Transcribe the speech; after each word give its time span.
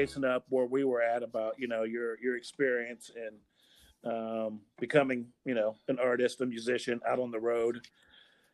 was 0.00 0.12
trying 0.12 0.22
to 0.22 0.24
catch 0.24 0.24
Jason 0.24 0.24
up 0.24 0.44
where 0.48 0.66
we 0.66 0.84
were 0.84 1.02
at 1.02 1.22
about 1.22 1.54
you 1.58 1.68
know 1.68 1.82
your 1.84 2.18
your 2.20 2.36
experience 2.36 3.10
in 3.16 4.10
um, 4.10 4.60
becoming 4.78 5.26
you 5.44 5.54
know 5.54 5.76
an 5.88 5.98
artist, 5.98 6.40
a 6.40 6.46
musician 6.46 7.00
out 7.06 7.18
on 7.18 7.30
the 7.30 7.40
road. 7.40 7.86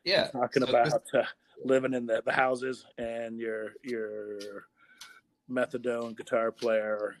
Yeah. 0.03 0.27
talking 0.27 0.63
so 0.63 0.69
about 0.69 1.03
this- 1.03 1.13
uh, 1.15 1.25
living 1.63 1.93
in 1.93 2.05
the, 2.05 2.21
the 2.25 2.31
houses 2.33 2.85
and 2.97 3.39
your 3.39 3.73
your 3.83 4.39
methadone 5.49 6.15
guitar 6.17 6.51
player 6.51 7.15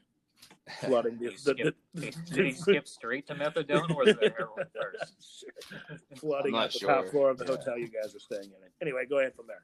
flooding 0.81 1.17
the, 1.17 1.29
Did 1.29 1.31
the, 1.31 1.31
he 1.31 1.37
skip, 1.37 1.75
the- 1.93 2.33
did 2.35 2.45
he 2.45 2.51
skip 2.51 2.87
straight 2.87 3.27
to 3.27 3.35
methadone 3.35 3.89
or 3.91 3.95
was 4.05 4.07
it 4.09 4.35
heroin 4.37 4.65
first? 4.81 5.45
flooding 6.17 6.55
at 6.55 6.71
the 6.71 6.79
sure. 6.79 6.89
top 6.89 7.07
floor 7.09 7.29
of 7.29 7.37
the 7.37 7.45
Yeah. 7.45 7.55
hotel 7.55 7.77
you 7.77 7.87
guys 7.87 8.15
are 8.15 8.19
staying 8.19 8.45
in. 8.45 8.69
Anyway, 8.81 9.05
go 9.09 9.19
ahead 9.19 9.33
from 9.35 9.47
there. 9.47 9.63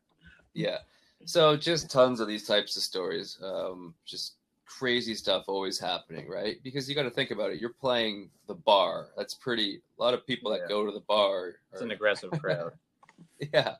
Yeah. 0.53 0.77
So 1.25 1.55
just 1.57 1.89
tons 1.91 2.19
of 2.19 2.27
these 2.27 2.47
types 2.47 2.75
of 2.77 2.83
stories. 2.83 3.37
Um, 3.43 3.93
just 4.05 4.35
crazy 4.79 5.15
stuff 5.15 5.45
always 5.47 5.79
happening, 5.79 6.27
right? 6.29 6.57
Because 6.63 6.87
you 6.87 6.95
got 6.95 7.03
to 7.03 7.09
think 7.09 7.31
about 7.31 7.51
it. 7.51 7.59
You're 7.59 7.73
playing 7.73 8.29
the 8.47 8.53
bar. 8.55 9.09
That's 9.17 9.33
pretty. 9.33 9.81
A 9.99 10.03
lot 10.03 10.13
of 10.13 10.25
people 10.25 10.51
that 10.51 10.61
Yeah. 10.61 10.67
go 10.69 10.85
to 10.85 10.91
the 10.91 11.01
bar. 11.01 11.55
It's 11.71 11.81
an 11.81 11.91
aggressive 11.91 12.31
crowd. 12.31 12.73
yeah. 13.53 13.75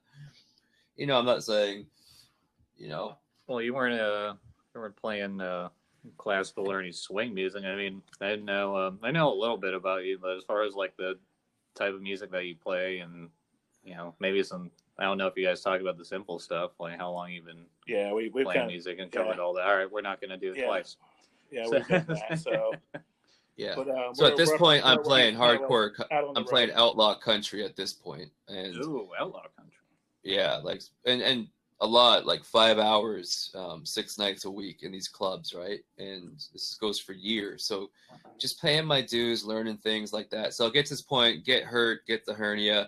You 0.95 1.07
know, 1.07 1.17
I'm 1.17 1.25
not 1.25 1.43
saying. 1.43 1.85
You 2.77 2.89
know. 2.89 3.17
Well, 3.47 3.61
you 3.61 3.73
weren't 3.73 3.99
uh, 3.99 4.33
you 4.73 4.81
weren't 4.81 4.95
playing 4.95 5.41
uh, 5.41 5.69
classical 6.17 6.71
or 6.71 6.79
any 6.79 6.91
swing 6.91 7.33
music. 7.33 7.63
I 7.63 7.75
mean, 7.75 8.01
I 8.21 8.35
know 8.35 8.75
um, 8.77 8.99
I 9.03 9.11
know 9.11 9.31
a 9.33 9.39
little 9.39 9.57
bit 9.57 9.73
about 9.73 10.03
you, 10.05 10.17
but 10.21 10.37
as 10.37 10.43
far 10.43 10.63
as 10.63 10.73
like 10.73 10.95
the 10.97 11.17
type 11.75 11.93
of 11.93 12.01
music 12.01 12.31
that 12.31 12.45
you 12.45 12.55
play, 12.55 12.99
and 12.99 13.29
you 13.83 13.95
know, 13.95 14.15
maybe 14.19 14.43
some. 14.43 14.71
I 15.01 15.05
don't 15.05 15.17
know 15.17 15.25
if 15.25 15.35
you 15.35 15.43
guys 15.47 15.61
talk 15.61 15.81
about 15.81 15.97
the 15.97 16.05
simple 16.05 16.37
stuff, 16.37 16.73
like 16.79 16.95
how 16.95 17.09
long 17.09 17.31
you've 17.31 17.45
been 17.45 17.65
Yeah, 17.87 18.13
we 18.13 18.29
we've 18.29 18.45
playing 18.45 18.59
kind 18.59 18.59
of 18.59 18.67
music 18.67 18.99
and 18.99 19.11
yeah. 19.11 19.19
covered 19.19 19.39
all 19.39 19.51
that. 19.55 19.65
All 19.65 19.75
right, 19.75 19.91
we're 19.91 20.01
not 20.01 20.21
going 20.21 20.29
to 20.29 20.37
do 20.37 20.51
it 20.51 20.59
Yeah. 20.59 20.65
twice. 20.67 20.97
yeah 21.51 21.67
we've 21.67 21.87
done 21.87 22.05
that. 22.07 22.37
So, 22.37 22.73
Yeah. 23.57 23.73
but 23.75 23.89
um, 23.89 24.13
so 24.13 24.27
at 24.27 24.37
this 24.37 24.51
point, 24.57 24.85
I'm 24.85 25.01
playing 25.01 25.35
hardcore. 25.35 25.99
out 26.11 26.31
I'm 26.35 26.45
playing 26.45 26.71
outlaw 26.73 27.15
country 27.15 27.65
at 27.65 27.75
this 27.75 27.93
point, 27.93 28.29
and 28.47 28.75
Ooh, 28.75 29.09
outlaw 29.19 29.47
country. 29.57 29.81
yeah, 30.21 30.57
like 30.57 30.83
and 31.07 31.23
and 31.23 31.47
a 31.79 31.87
lot, 31.87 32.27
like 32.27 32.43
five 32.43 32.77
hours, 32.77 33.51
um, 33.55 33.83
six 33.83 34.19
nights 34.19 34.45
a 34.45 34.51
week 34.51 34.83
in 34.83 34.91
these 34.91 35.07
clubs, 35.07 35.51
right? 35.55 35.79
And 35.97 36.37
this 36.53 36.77
goes 36.79 36.99
for 36.99 37.13
years. 37.13 37.65
So 37.65 37.89
just 38.37 38.61
paying 38.61 38.85
my 38.85 39.01
dues, 39.01 39.43
learning 39.43 39.77
things 39.77 40.13
like 40.13 40.29
that. 40.29 40.53
So 40.53 40.65
I'll 40.65 40.71
get 40.71 40.85
to 40.85 40.93
this 40.93 41.01
point, 41.01 41.43
get 41.43 41.63
hurt, 41.63 42.05
get 42.05 42.23
the 42.23 42.35
hernia. 42.35 42.87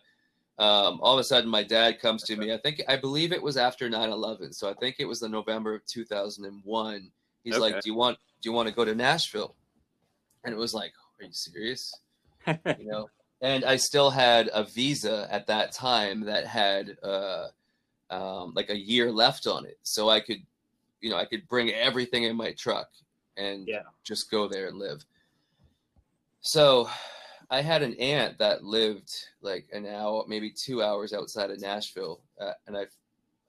Um, 0.60 1.00
all 1.02 1.14
of 1.14 1.20
a 1.20 1.24
sudden, 1.24 1.50
my 1.50 1.64
dad 1.64 2.00
comes 2.00 2.24
to 2.24 2.36
me. 2.36 2.54
I 2.54 2.58
think 2.58 2.82
I 2.88 2.96
believe 2.96 3.32
it 3.32 3.42
was 3.42 3.58
after 3.58 3.90
9/11. 3.90 4.54
So 4.54 4.70
I 4.70 4.74
think 4.76 4.98
it 5.00 5.06
was 5.06 5.20
the 5.20 5.30
November 5.30 5.74
of 5.76 5.86
2001. 5.88 7.12
He's 7.44 7.58
like, 7.58 7.82
"Do 7.82 7.90
you 7.90 7.96
want 7.96 8.18
do 8.42 8.50
you 8.50 8.54
want 8.54 8.70
to 8.70 8.74
go 8.76 8.86
to 8.86 8.94
Nashville?" 8.94 9.56
And 10.44 10.54
it 10.54 10.58
was 10.58 10.74
like, 10.74 10.94
"Are 11.20 11.26
you 11.26 11.34
serious?" 11.34 11.92
you 12.78 12.86
know 12.86 13.10
and 13.42 13.64
i 13.66 13.76
still 13.76 14.10
had 14.10 14.50
a 14.54 14.64
visa 14.64 15.28
at 15.30 15.48
that 15.48 15.72
time 15.72 16.22
that 16.22 16.46
had 16.46 16.98
uh 17.04 17.48
um 18.10 18.54
like 18.56 18.70
a 18.70 18.78
year 18.78 19.12
left 19.12 19.48
on 19.48 19.66
it 19.66 19.78
so 19.84 20.10
i 20.10 20.20
could 20.20 20.42
you 21.02 21.10
know 21.10 21.18
i 21.18 21.26
could 21.26 21.48
bring 21.48 21.70
everything 21.72 22.24
in 22.24 22.36
my 22.36 22.52
truck 22.54 22.90
and 23.38 23.68
Yeah. 23.68 23.82
just 24.04 24.30
go 24.32 24.48
there 24.48 24.68
and 24.68 24.78
live 24.78 25.06
so 26.42 26.90
i 27.54 27.62
had 27.62 27.84
an 27.84 27.94
aunt 27.96 28.38
that 28.40 28.64
lived 28.64 29.12
like 29.42 29.68
an 29.72 29.86
hour 29.86 30.26
maybe 30.28 30.50
two 30.50 30.82
hours 30.82 31.14
outside 31.14 31.52
of 31.52 31.62
nashville 31.62 32.22
uh, 32.42 32.54
and 32.68 32.76
i 32.76 32.86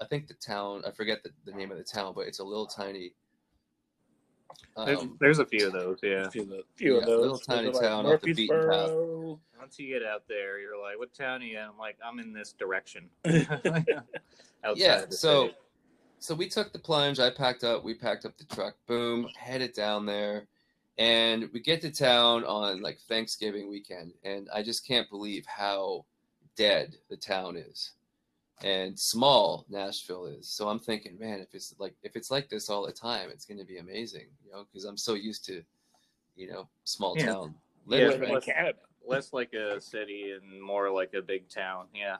i 0.00 0.04
think 0.04 0.28
the 0.28 0.34
town 0.34 0.82
i 0.86 0.90
forget 0.90 1.22
the, 1.22 1.30
the 1.46 1.52
name 1.52 1.72
of 1.72 1.78
the 1.78 1.84
town 1.84 2.12
but 2.14 2.26
it's 2.26 2.38
a 2.38 2.44
little 2.44 2.66
tiny 2.66 3.14
There's, 4.76 5.00
um, 5.00 5.16
there's 5.20 5.38
a 5.38 5.46
few 5.46 5.66
of 5.68 5.72
those, 5.72 5.98
yeah. 6.02 6.26
a 6.26 6.30
few 6.30 6.42
of, 6.42 6.48
the, 6.48 6.62
few 6.76 6.96
of 6.96 7.06
those. 7.06 7.20
little 7.22 7.38
tiny 7.38 7.66
Those 7.68 7.78
are 7.78 7.82
town 7.82 8.06
off 8.06 8.20
the 8.20 8.32
beaten 8.34 8.70
path. 8.70 8.90
Once 9.58 9.78
you 9.78 9.88
get 9.88 10.06
out 10.06 10.24
there, 10.28 10.60
you're 10.60 10.80
like, 10.80 10.98
"What 10.98 11.14
town 11.14 11.40
are 11.40 11.44
you?" 11.44 11.58
in?" 11.58 11.64
I'm 11.64 11.78
like, 11.78 11.96
"I'm 12.04 12.18
in 12.18 12.32
this 12.32 12.52
direction." 12.52 13.08
Outside 13.24 14.76
yeah 14.76 15.04
so 15.10 15.46
city. 15.46 15.54
so 16.18 16.34
we 16.34 16.48
took 16.48 16.72
the 16.72 16.78
plunge 16.78 17.20
i 17.20 17.30
packed 17.30 17.64
up 17.64 17.84
we 17.84 17.94
packed 17.94 18.24
up 18.24 18.36
the 18.38 18.44
truck 18.44 18.74
boom 18.86 19.28
headed 19.36 19.72
down 19.74 20.06
there 20.06 20.46
and 20.98 21.48
we 21.52 21.60
get 21.60 21.80
to 21.80 21.90
town 21.90 22.44
on 22.44 22.80
like 22.80 22.98
thanksgiving 23.08 23.68
weekend 23.68 24.12
and 24.22 24.48
i 24.54 24.62
just 24.62 24.86
can't 24.86 25.10
believe 25.10 25.44
how 25.46 26.04
dead 26.56 26.96
the 27.10 27.16
town 27.16 27.56
is 27.56 27.92
and 28.62 28.98
small 28.98 29.66
nashville 29.68 30.26
is 30.26 30.48
so 30.48 30.68
i'm 30.68 30.78
thinking 30.78 31.18
man 31.18 31.40
if 31.40 31.48
it's 31.54 31.74
like 31.78 31.94
if 32.02 32.14
it's 32.14 32.30
like 32.30 32.48
this 32.48 32.70
all 32.70 32.86
the 32.86 32.92
time 32.92 33.28
it's 33.30 33.44
going 33.44 33.58
to 33.58 33.64
be 33.64 33.78
amazing 33.78 34.26
you 34.44 34.52
know 34.52 34.64
because 34.70 34.84
i'm 34.84 34.96
so 34.96 35.14
used 35.14 35.44
to 35.44 35.62
you 36.36 36.48
know 36.48 36.68
small 36.84 37.16
Yeah. 37.16 37.26
town 37.26 37.54
Yeah, 37.88 37.98
living, 38.06 38.20
Living 38.20 38.34
right? 38.34 38.42
Canada. 38.42 38.78
less 39.06 39.32
like 39.32 39.52
a 39.52 39.80
city 39.80 40.32
and 40.32 40.62
more 40.62 40.90
like 40.90 41.12
a 41.12 41.20
big 41.20 41.48
town. 41.50 41.86
Yeah. 41.94 42.16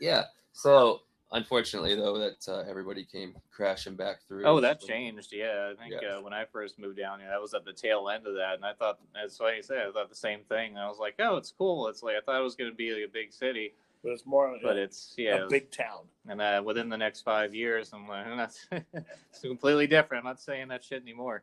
yeah 0.00 0.24
so 0.52 1.00
unfortunately 1.32 1.94
though 1.94 2.18
that 2.18 2.46
uh, 2.48 2.62
everybody 2.68 3.04
came 3.04 3.34
crashing 3.50 3.96
back 3.96 4.18
through 4.28 4.44
Oh, 4.44 4.60
that 4.60 4.80
changed. 4.80 5.32
Yeah, 5.32 5.72
I 5.72 5.82
think 5.82 5.94
Yeah. 6.02 6.16
uh, 6.16 6.20
when 6.20 6.32
I 6.32 6.44
first 6.44 6.78
moved 6.78 6.98
down 6.98 7.20
here, 7.20 7.28
that 7.28 7.40
was 7.40 7.54
at 7.54 7.64
the 7.64 7.72
tail 7.72 8.08
end 8.08 8.26
of 8.26 8.34
that, 8.34 8.54
and 8.56 8.64
I 8.64 8.72
thought, 8.74 8.98
as 9.22 9.38
what 9.40 9.56
you 9.56 9.62
said, 9.62 9.86
I 9.88 9.92
thought 9.92 10.08
the 10.08 10.14
same 10.14 10.40
thing. 10.48 10.76
I 10.76 10.88
was 10.88 10.98
like, 10.98 11.14
oh, 11.18 11.36
it's 11.36 11.52
cool. 11.56 11.88
It's 11.88 12.02
like 12.02 12.16
I 12.16 12.20
thought 12.20 12.38
it 12.40 12.44
was 12.44 12.54
going 12.54 12.70
to 12.70 12.76
be 12.76 12.92
like 12.92 13.04
a 13.08 13.12
big 13.12 13.32
city, 13.32 13.74
But 14.02 14.10
it's 14.12 14.26
more 14.26 14.56
but 14.62 14.76
a, 14.76 14.82
it's 14.82 15.14
yeah. 15.16 15.44
a 15.44 15.48
big 15.48 15.70
town. 15.70 16.04
and 16.28 16.40
uh, 16.40 16.62
within 16.64 16.88
the 16.88 16.96
next 16.98 17.22
five 17.22 17.54
years, 17.54 17.92
I'm 17.92 18.06
like, 18.08 18.26
that's 18.36 18.66
it's 18.72 19.40
completely 19.40 19.86
different. 19.86 20.24
I'm 20.24 20.28
not 20.30 20.40
saying 20.40 20.68
that 20.68 20.84
shit 20.84 21.02
anymore. 21.02 21.42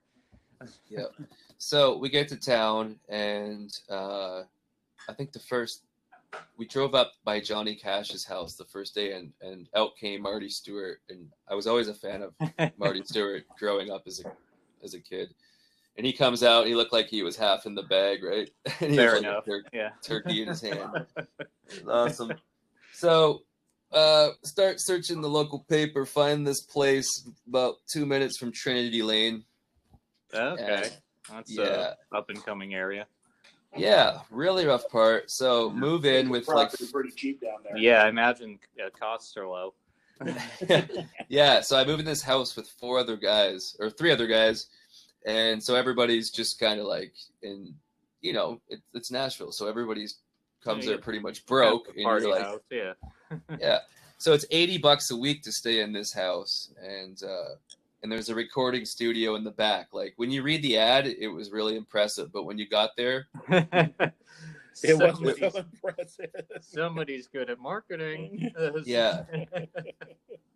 Yep. 0.90 1.14
So 1.58 1.98
we 1.98 2.10
get 2.10 2.28
to 2.30 2.36
town, 2.38 2.98
and 3.08 3.72
uh, 3.90 4.44
I 5.08 5.14
think 5.16 5.32
the 5.32 5.40
first 5.40 5.84
we 6.58 6.68
drove 6.68 6.94
up 6.96 7.14
by 7.24 7.40
Johnny 7.40 7.76
Cash's 7.76 8.26
house 8.26 8.56
the 8.56 8.66
first 8.66 8.94
day, 8.96 9.14
and 9.14 9.32
and 9.42 9.68
out 9.76 9.92
came 10.00 10.22
Marty 10.22 10.50
Stuart, 10.50 11.00
and 11.10 11.28
I 11.50 11.56
was 11.56 11.68
always 11.68 11.88
a 11.88 11.94
fan 11.94 12.22
of 12.22 12.34
Marty 12.78 13.02
Stuart 13.04 13.44
growing 13.58 13.90
up 13.92 14.04
as 14.08 14.20
a 14.24 14.32
as 14.84 14.94
a 14.94 15.00
kid. 15.00 15.34
And 15.98 16.06
he 16.06 16.14
comes 16.14 16.44
out, 16.44 16.66
he 16.66 16.76
looked 16.76 16.94
like 16.94 17.08
he 17.08 17.24
was 17.24 17.36
half 17.36 17.66
in 17.66 17.76
the 17.76 17.84
bag, 17.84 18.24
right? 18.24 18.50
And 18.80 18.92
he 18.92 18.96
Fair 18.96 19.14
was 19.16 19.24
a 19.24 19.28
enough. 19.28 19.46
tur- 19.46 19.64
Yeah. 19.74 19.90
turkey 20.02 20.42
in 20.44 20.48
his 20.48 20.62
hand. 20.62 21.06
awesome. 21.90 22.32
So, 22.94 23.44
uh, 23.92 24.30
start 24.46 24.80
searching 24.80 25.20
the 25.20 25.28
local 25.28 25.60
paper, 25.68 26.06
find 26.06 26.48
this 26.48 26.62
place 26.62 27.28
about 27.50 27.76
two 27.88 28.06
minutes 28.06 28.38
from 28.38 28.54
Trinity 28.54 29.02
Lane. 29.02 29.44
Okay. 30.34 30.90
That's 31.30 31.52
Yeah. 31.52 31.96
a 32.14 32.16
up 32.18 32.30
and 32.30 32.46
coming 32.46 32.76
area. 32.76 33.06
Yeah, 33.78 34.20
really 34.32 34.66
rough 34.66 34.90
part. 34.90 35.30
So 35.30 35.70
move 35.70 36.06
in 36.06 36.30
with 36.30 36.48
like, 36.48 36.72
pretty 36.92 37.12
cheap 37.12 37.42
down 37.42 37.58
there. 37.64 37.78
Yeah, 37.78 38.04
I 38.04 38.10
imagine 38.10 38.60
uh, 38.84 38.90
costs 38.90 39.38
are 39.38 39.48
low. 39.48 39.74
yeah. 41.30 41.62
So 41.62 41.78
I 41.78 41.86
move 41.86 42.00
in 42.00 42.06
this 42.06 42.22
house 42.22 42.56
with 42.56 42.68
four 42.68 43.00
other 43.00 43.16
guys 43.16 43.76
or 43.80 43.90
three 43.90 44.12
other 44.12 44.28
guys, 44.28 44.68
and 45.26 45.64
so 45.64 45.76
everybody's 45.76 46.32
just 46.32 46.60
kind 46.60 46.80
of 46.80 46.88
like 46.88 47.14
in, 47.42 47.74
you 48.22 48.34
know, 48.34 48.60
it, 48.70 48.82
it's 48.94 49.12
Nashville, 49.12 49.52
so 49.52 49.68
everybody's 49.68 50.20
comes 50.64 50.86
Yeah, 50.86 50.92
there 50.92 51.00
pretty 51.00 51.20
much 51.20 51.46
broke, 51.46 51.88
At 51.88 51.96
and 51.96 52.00
the 52.00 52.04
party 52.04 52.26
you're 52.26 52.36
like, 52.36 52.46
house. 52.46 52.60
Yeah. 52.70 52.94
yeah. 53.60 53.80
So 54.18 54.34
it's 54.34 54.46
eighty 54.52 54.78
bucks 54.78 55.12
a 55.12 55.16
week 55.16 55.44
to 55.44 55.52
stay 55.52 55.80
in 55.80 55.94
this 55.94 56.12
house, 56.12 56.74
and 56.84 57.22
uh, 57.24 57.56
and 58.02 58.12
there's 58.12 58.30
a 58.30 58.36
recording 58.36 58.86
studio 58.86 59.36
in 59.36 59.44
the 59.44 59.52
back. 59.52 59.90
Like 59.94 60.14
when 60.18 60.32
you 60.32 60.42
read 60.44 60.62
the 60.64 60.78
ad, 60.78 61.08
it 61.08 61.28
was 61.28 61.52
really 61.52 61.76
impressive, 61.76 62.32
but 62.32 62.44
when 62.44 62.58
you 62.58 62.68
got 62.68 62.92
there, 62.98 63.28
It 64.82 64.94
wasn't 64.98 65.18
somebody's, 65.18 65.54
so 65.54 65.60
impressive. 65.60 66.30
somebody's 66.62 67.28
good 67.28 67.50
at 67.50 67.60
marketing. 67.60 68.52
Yeah. 68.86 69.24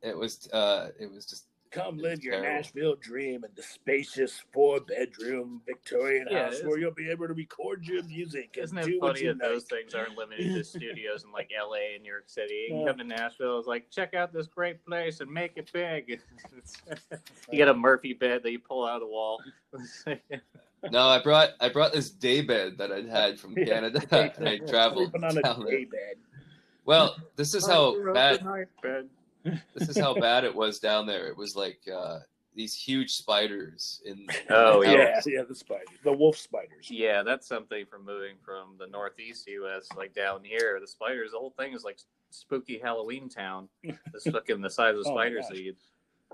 it 0.01 0.17
was 0.17 0.47
uh, 0.51 0.89
it 0.99 1.11
was 1.11 1.25
just 1.25 1.47
Come 1.73 1.97
live 1.97 2.23
your 2.23 2.33
Terrible. 2.35 2.53
Nashville 2.53 2.95
dream 3.01 3.43
in 3.43 3.49
the 3.55 3.63
spacious 3.63 4.43
four 4.53 4.79
bedroom 4.81 5.59
Victorian 5.65 6.27
Yeah, 6.29 6.45
house 6.45 6.61
where 6.63 6.77
you'll 6.77 6.91
be 6.93 7.09
able 7.09 7.27
to 7.27 7.33
record 7.33 7.83
your 7.83 8.03
music 8.03 8.51
and 8.57 8.65
Isn't 8.65 8.77
it 8.77 8.85
do 8.85 8.99
what 8.99 9.15
funny 9.15 9.25
you 9.25 9.33
that 9.33 9.41
those 9.41 9.63
things 9.63 9.95
aren't 9.95 10.15
limited 10.15 10.53
to 10.53 10.63
studios 10.63 11.23
in 11.23 11.31
like 11.31 11.49
LA 11.51 11.95
and 11.95 12.03
New 12.03 12.09
York 12.11 12.25
City? 12.27 12.67
You 12.69 12.75
Yeah. 12.75 12.83
Uh. 12.83 12.87
come 12.89 12.97
to 12.99 13.03
Nashville, 13.03 13.57
it's 13.57 13.67
like, 13.67 13.89
check 13.89 14.13
out 14.13 14.31
this 14.31 14.45
great 14.45 14.85
place 14.85 15.19
and 15.19 15.31
make 15.31 15.53
it 15.55 15.71
big. 15.73 16.19
you 17.51 17.57
get 17.57 17.67
a 17.67 17.73
Murphy 17.73 18.13
bed 18.13 18.43
that 18.43 18.51
you 18.51 18.59
pull 18.59 18.85
out 18.85 18.95
of 18.95 19.01
the 19.01 19.07
wall. 19.07 19.41
No, 20.91 21.07
I 21.07 21.23
brought 21.23 21.51
I 21.61 21.69
brought 21.69 21.93
this 21.93 22.09
day 22.09 22.41
bed 22.41 22.77
that 22.77 22.91
I'd 22.91 23.07
had 23.07 23.39
from 23.39 23.53
Yeah. 23.57 23.63
Canada, 23.65 24.01
and 24.37 24.49
I 24.49 24.57
traveled 24.57 25.11
Sleeping 25.11 25.23
on 25.23 25.37
a 25.37 25.65
day 25.71 25.85
bed. 25.85 26.17
Well, 26.83 27.15
this 27.37 27.55
is 27.55 27.65
how 27.65 27.95
bad 28.13 28.43
night 28.43 28.67
bed. 28.81 29.07
This 29.43 29.89
is 29.89 29.97
how 29.97 30.13
bad 30.13 30.43
it 30.43 30.53
was 30.55 30.79
down 30.79 31.05
there. 31.05 31.27
It 31.27 31.37
was 31.37 31.55
like 31.55 31.79
uh, 31.93 32.19
these 32.55 32.73
huge 32.75 33.11
spiders 33.11 34.01
in. 34.05 34.25
Oh, 34.49 34.83
the 34.83 34.91
yeah, 34.91 35.15
house. 35.15 35.27
yeah, 35.27 35.43
the 35.47 35.55
spiders, 35.55 35.87
the 36.03 36.11
wolf 36.13 36.37
spiders. 36.37 36.89
Yeah, 36.89 37.23
that's 37.23 37.47
something 37.47 37.85
from 37.85 38.05
moving 38.05 38.35
from 38.43 38.75
the 38.79 38.87
northeast 38.87 39.47
U.S. 39.47 39.87
like 39.97 40.13
down 40.13 40.43
here. 40.43 40.79
The 40.79 40.87
spiders, 40.87 41.31
the 41.31 41.39
whole 41.39 41.53
thing 41.57 41.73
is 41.73 41.83
like 41.83 41.99
spooky 42.29 42.77
Halloween 42.79 43.29
town. 43.29 43.67
It's 43.83 44.29
fucking 44.29 44.61
the 44.61 44.69
size 44.69 44.95
of 44.95 45.03
Oh 45.05 45.13
spiders. 45.13 45.45
gosh. 45.49 45.57
that 45.57 45.63
you, 45.63 45.75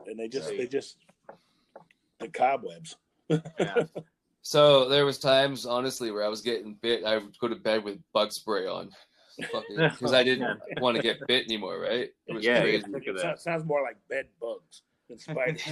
and 0.07 0.19
they 0.19 0.27
just 0.27 0.49
See. 0.49 0.57
they 0.57 0.67
just 0.67 0.97
the 2.19 2.27
cobwebs. 2.27 2.97
yeah. 3.29 3.39
So 4.41 4.87
there 4.87 5.05
was 5.05 5.19
times, 5.19 5.65
honestly, 5.65 6.11
where 6.11 6.23
I 6.23 6.29
was 6.29 6.41
getting 6.41 6.73
bit. 6.81 7.03
I 7.03 7.17
would 7.17 7.37
go 7.39 7.49
to 7.49 7.55
bed 7.57 7.83
with 7.83 7.99
bug 8.13 8.31
spray 8.31 8.65
on, 8.67 8.89
because 9.39 10.13
I 10.13 10.23
didn't 10.23 10.59
want 10.79 10.95
to 10.97 11.01
get 11.01 11.25
bit 11.27 11.45
anymore. 11.45 11.79
Right? 11.79 12.09
It 12.27 12.33
was 12.33 12.45
Yeah, 12.45 12.61
crazy. 12.61 12.83
you 12.87 12.93
Look 12.93 13.07
at 13.07 13.15
It 13.15 13.39
sounds 13.39 13.65
more 13.65 13.81
like 13.81 13.97
bed 14.09 14.27
bugs 14.39 14.83
than 15.07 15.17
spiders. 15.19 15.63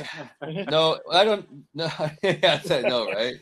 No, 0.69 0.99
I 1.11 1.23
don't. 1.23 1.45
No, 1.73 1.89
yeah, 2.23 2.37
I 2.43 2.59
said 2.59 2.85
no, 2.87 3.11
right? 3.11 3.35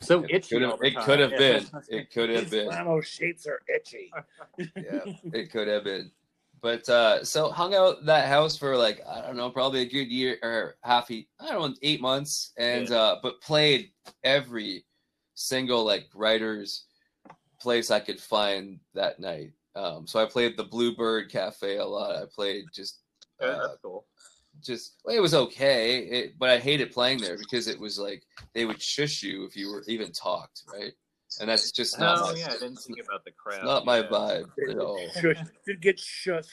so 0.00 0.22
it 0.24 0.30
itchy. 0.30 0.54
could 0.54 0.62
have. 0.62 0.78
It 0.82 0.96
could 0.98 1.20
have 1.20 1.32
Yeah. 1.32 1.38
been. 1.38 1.66
It 1.88 2.12
could 2.12 2.30
have 2.30 2.50
been. 2.50 2.66
flannel 2.66 3.00
sheets 3.00 3.46
are 3.46 3.60
itchy. 3.74 4.12
yeah, 4.58 5.00
it 5.32 5.50
could 5.50 5.68
have 5.68 5.84
been. 5.84 6.10
But 6.62 6.88
uh 6.88 7.22
so 7.24 7.50
hung 7.50 7.74
out 7.74 8.04
that 8.06 8.28
house 8.28 8.56
for 8.56 8.76
like 8.76 9.00
I 9.06 9.20
don't 9.20 9.36
know, 9.36 9.50
probably 9.50 9.82
a 9.82 9.88
good 9.88 10.10
year 10.10 10.38
or 10.42 10.76
half 10.82 11.10
I 11.10 11.24
don't 11.40 11.70
know, 11.70 11.76
eight 11.82 12.00
months, 12.00 12.52
and 12.56 12.90
uh 12.90 13.16
but 13.22 13.40
played 13.40 13.90
every 14.24 14.84
single 15.34 15.84
like 15.84 16.06
writer's 16.14 16.84
place 17.66 17.90
I 17.90 17.98
could 18.00 18.20
find 18.20 18.78
that 18.94 19.18
night. 19.18 19.50
Um 19.74 20.06
so 20.06 20.20
I 20.22 20.26
played 20.26 20.56
the 20.56 20.64
Bluebird 20.64 21.30
Cafe 21.30 21.76
a 21.78 21.84
lot. 21.84 22.14
I 22.14 22.24
played 22.38 22.64
just 22.72 23.00
Yeah, 23.40 23.48
uh, 23.48 23.66
that's 23.66 23.78
cool. 23.82 24.06
just 24.62 24.94
well, 25.04 25.16
it 25.16 25.20
was 25.20 25.34
okay, 25.34 25.98
it, 26.18 26.38
but 26.38 26.48
I 26.50 26.58
hated 26.58 26.92
playing 26.92 27.20
there 27.20 27.36
because 27.38 27.66
it 27.66 27.78
was 27.80 27.98
like 27.98 28.22
they 28.54 28.64
would 28.64 28.80
shush 28.80 29.22
you 29.22 29.44
if 29.44 29.56
you 29.56 29.66
were 29.72 29.82
even 29.88 30.12
talked, 30.12 30.62
right? 30.72 30.92
And 31.40 31.48
that's 31.50 31.72
just 31.72 31.98
not 31.98 32.18
Oh 32.22 32.32
my, 32.32 32.38
yeah, 32.38 32.46
I 32.54 32.58
didn't 32.62 32.76
think 32.86 32.98
about 33.06 33.24
the 33.24 33.32
crowd. 33.32 33.64
not 33.64 33.84
my 33.84 33.98
yeah. 33.98 34.08
vibe 34.14 34.50
at 34.70 34.78
all. 34.78 35.00
Shush, 35.20 35.42
you 35.66 35.76
get 35.76 35.98
shushed. 35.98 36.48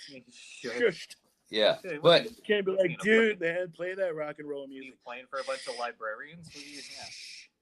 Sure. 0.62 0.74
Shushed. 0.82 1.16
Yeah, 1.50 1.76
Yeah, 1.86 2.00
but 2.02 2.24
You 2.26 2.32
can't 2.48 2.66
be 2.66 2.72
like, 2.72 2.98
dude, 3.00 3.40
man, 3.40 3.72
play 3.76 3.94
that 3.94 4.16
rock 4.16 4.36
and 4.40 4.50
roll 4.50 4.66
You 4.68 4.82
music. 4.82 5.04
playing 5.06 5.26
for 5.30 5.38
a 5.40 5.44
bunch 5.44 5.68
of 5.68 5.76
librarians? 5.80 6.48
What 6.48 6.64
do 6.66 6.70
you- 6.70 6.82
yeah. 6.98 7.10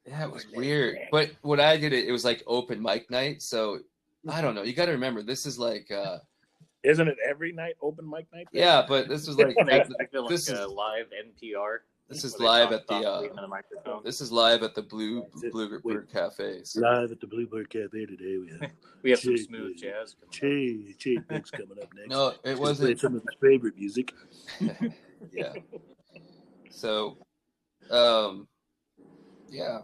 Yeah, 0.06 0.25
it 0.25 0.31
was 0.31 0.45
weird. 0.53 0.98
But 1.12 1.31
when 1.42 1.59
I 1.59 1.77
did 1.77 1.94
it, 1.94 2.07
it 2.07 2.12
was 2.12 2.25
like 2.25 2.44
open 2.48 2.81
mic 2.81 3.09
night. 3.12 3.42
So 3.42 3.80
I 4.30 4.42
don't 4.42 4.56
know. 4.56 4.63
You 4.63 4.74
got 4.74 4.86
to 4.88 4.92
remember, 4.94 5.21
this 5.21 5.45
is 5.45 5.59
like, 5.59 5.89
uh, 5.92 6.18
Isn't 6.83 7.07
it 7.07 7.18
every 7.27 7.51
night 7.51 7.75
open 7.81 8.09
mic 8.09 8.25
night? 8.33 8.48
yeah, 8.51 8.83
but 8.88 9.07
this 9.07 9.27
was 9.27 9.38
like, 9.38 9.56
They 9.65 9.81
I 9.81 9.83
feel 10.07 10.21
like 10.24 10.30
this 10.30 10.50
is 10.50 10.57
a 10.59 10.68
live 10.68 11.07
NPR. 11.07 11.80
this 12.09 12.24
is 12.25 12.39
live 12.39 12.71
at 12.71 12.88
the 12.88 12.95
uh, 12.95 13.21
the 13.21 14.01
this 14.03 14.19
is 14.21 14.31
live 14.31 14.63
at 14.63 14.74
the 14.75 14.81
Blue 14.81 15.24
Bluebird 15.51 15.81
Wait. 15.83 16.12
Cafe. 16.12 16.62
So, 16.63 16.81
Live 16.81 17.12
at 17.12 17.21
the 17.21 17.27
Bluebird 17.27 17.69
Cafe 17.69 18.06
today. 18.06 18.38
We 18.38 18.50
have 18.59 18.71
We 19.04 19.12
have 19.12 19.19
some 19.19 19.36
Jay- 19.38 19.44
smooth 19.44 19.77
jazz. 19.77 20.15
coming 20.15 20.27
up. 20.27 20.31
Che 20.31 20.95
Che 20.97 21.15
coming 21.51 21.77
up 21.81 21.89
next. 21.95 22.09
no, 22.09 22.27
it 22.30 22.39
He's 22.50 22.57
wasn't. 22.59 23.00
some 23.00 23.15
of 23.15 23.21
his 23.21 23.36
favorite 23.39 23.77
music. 23.77 24.13
yeah. 25.31 25.54
So, 26.69 27.18
um, 27.89 28.47
yeah. 29.51 29.80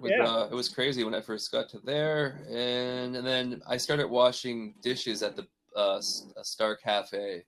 With, 0.00 0.12
Yeah. 0.12 0.24
Uh, 0.24 0.48
it 0.50 0.54
was 0.54 0.68
crazy 0.68 1.04
when 1.04 1.14
I 1.14 1.20
first 1.20 1.50
got 1.50 1.68
to 1.70 1.78
there, 1.80 2.40
and 2.48 3.16
and 3.16 3.26
then 3.26 3.62
I 3.66 3.76
started 3.76 4.08
washing 4.08 4.74
dishes 4.82 5.22
at 5.22 5.36
the 5.36 5.46
uh, 5.74 6.00
Star 6.00 6.76
Cafe 6.76 7.44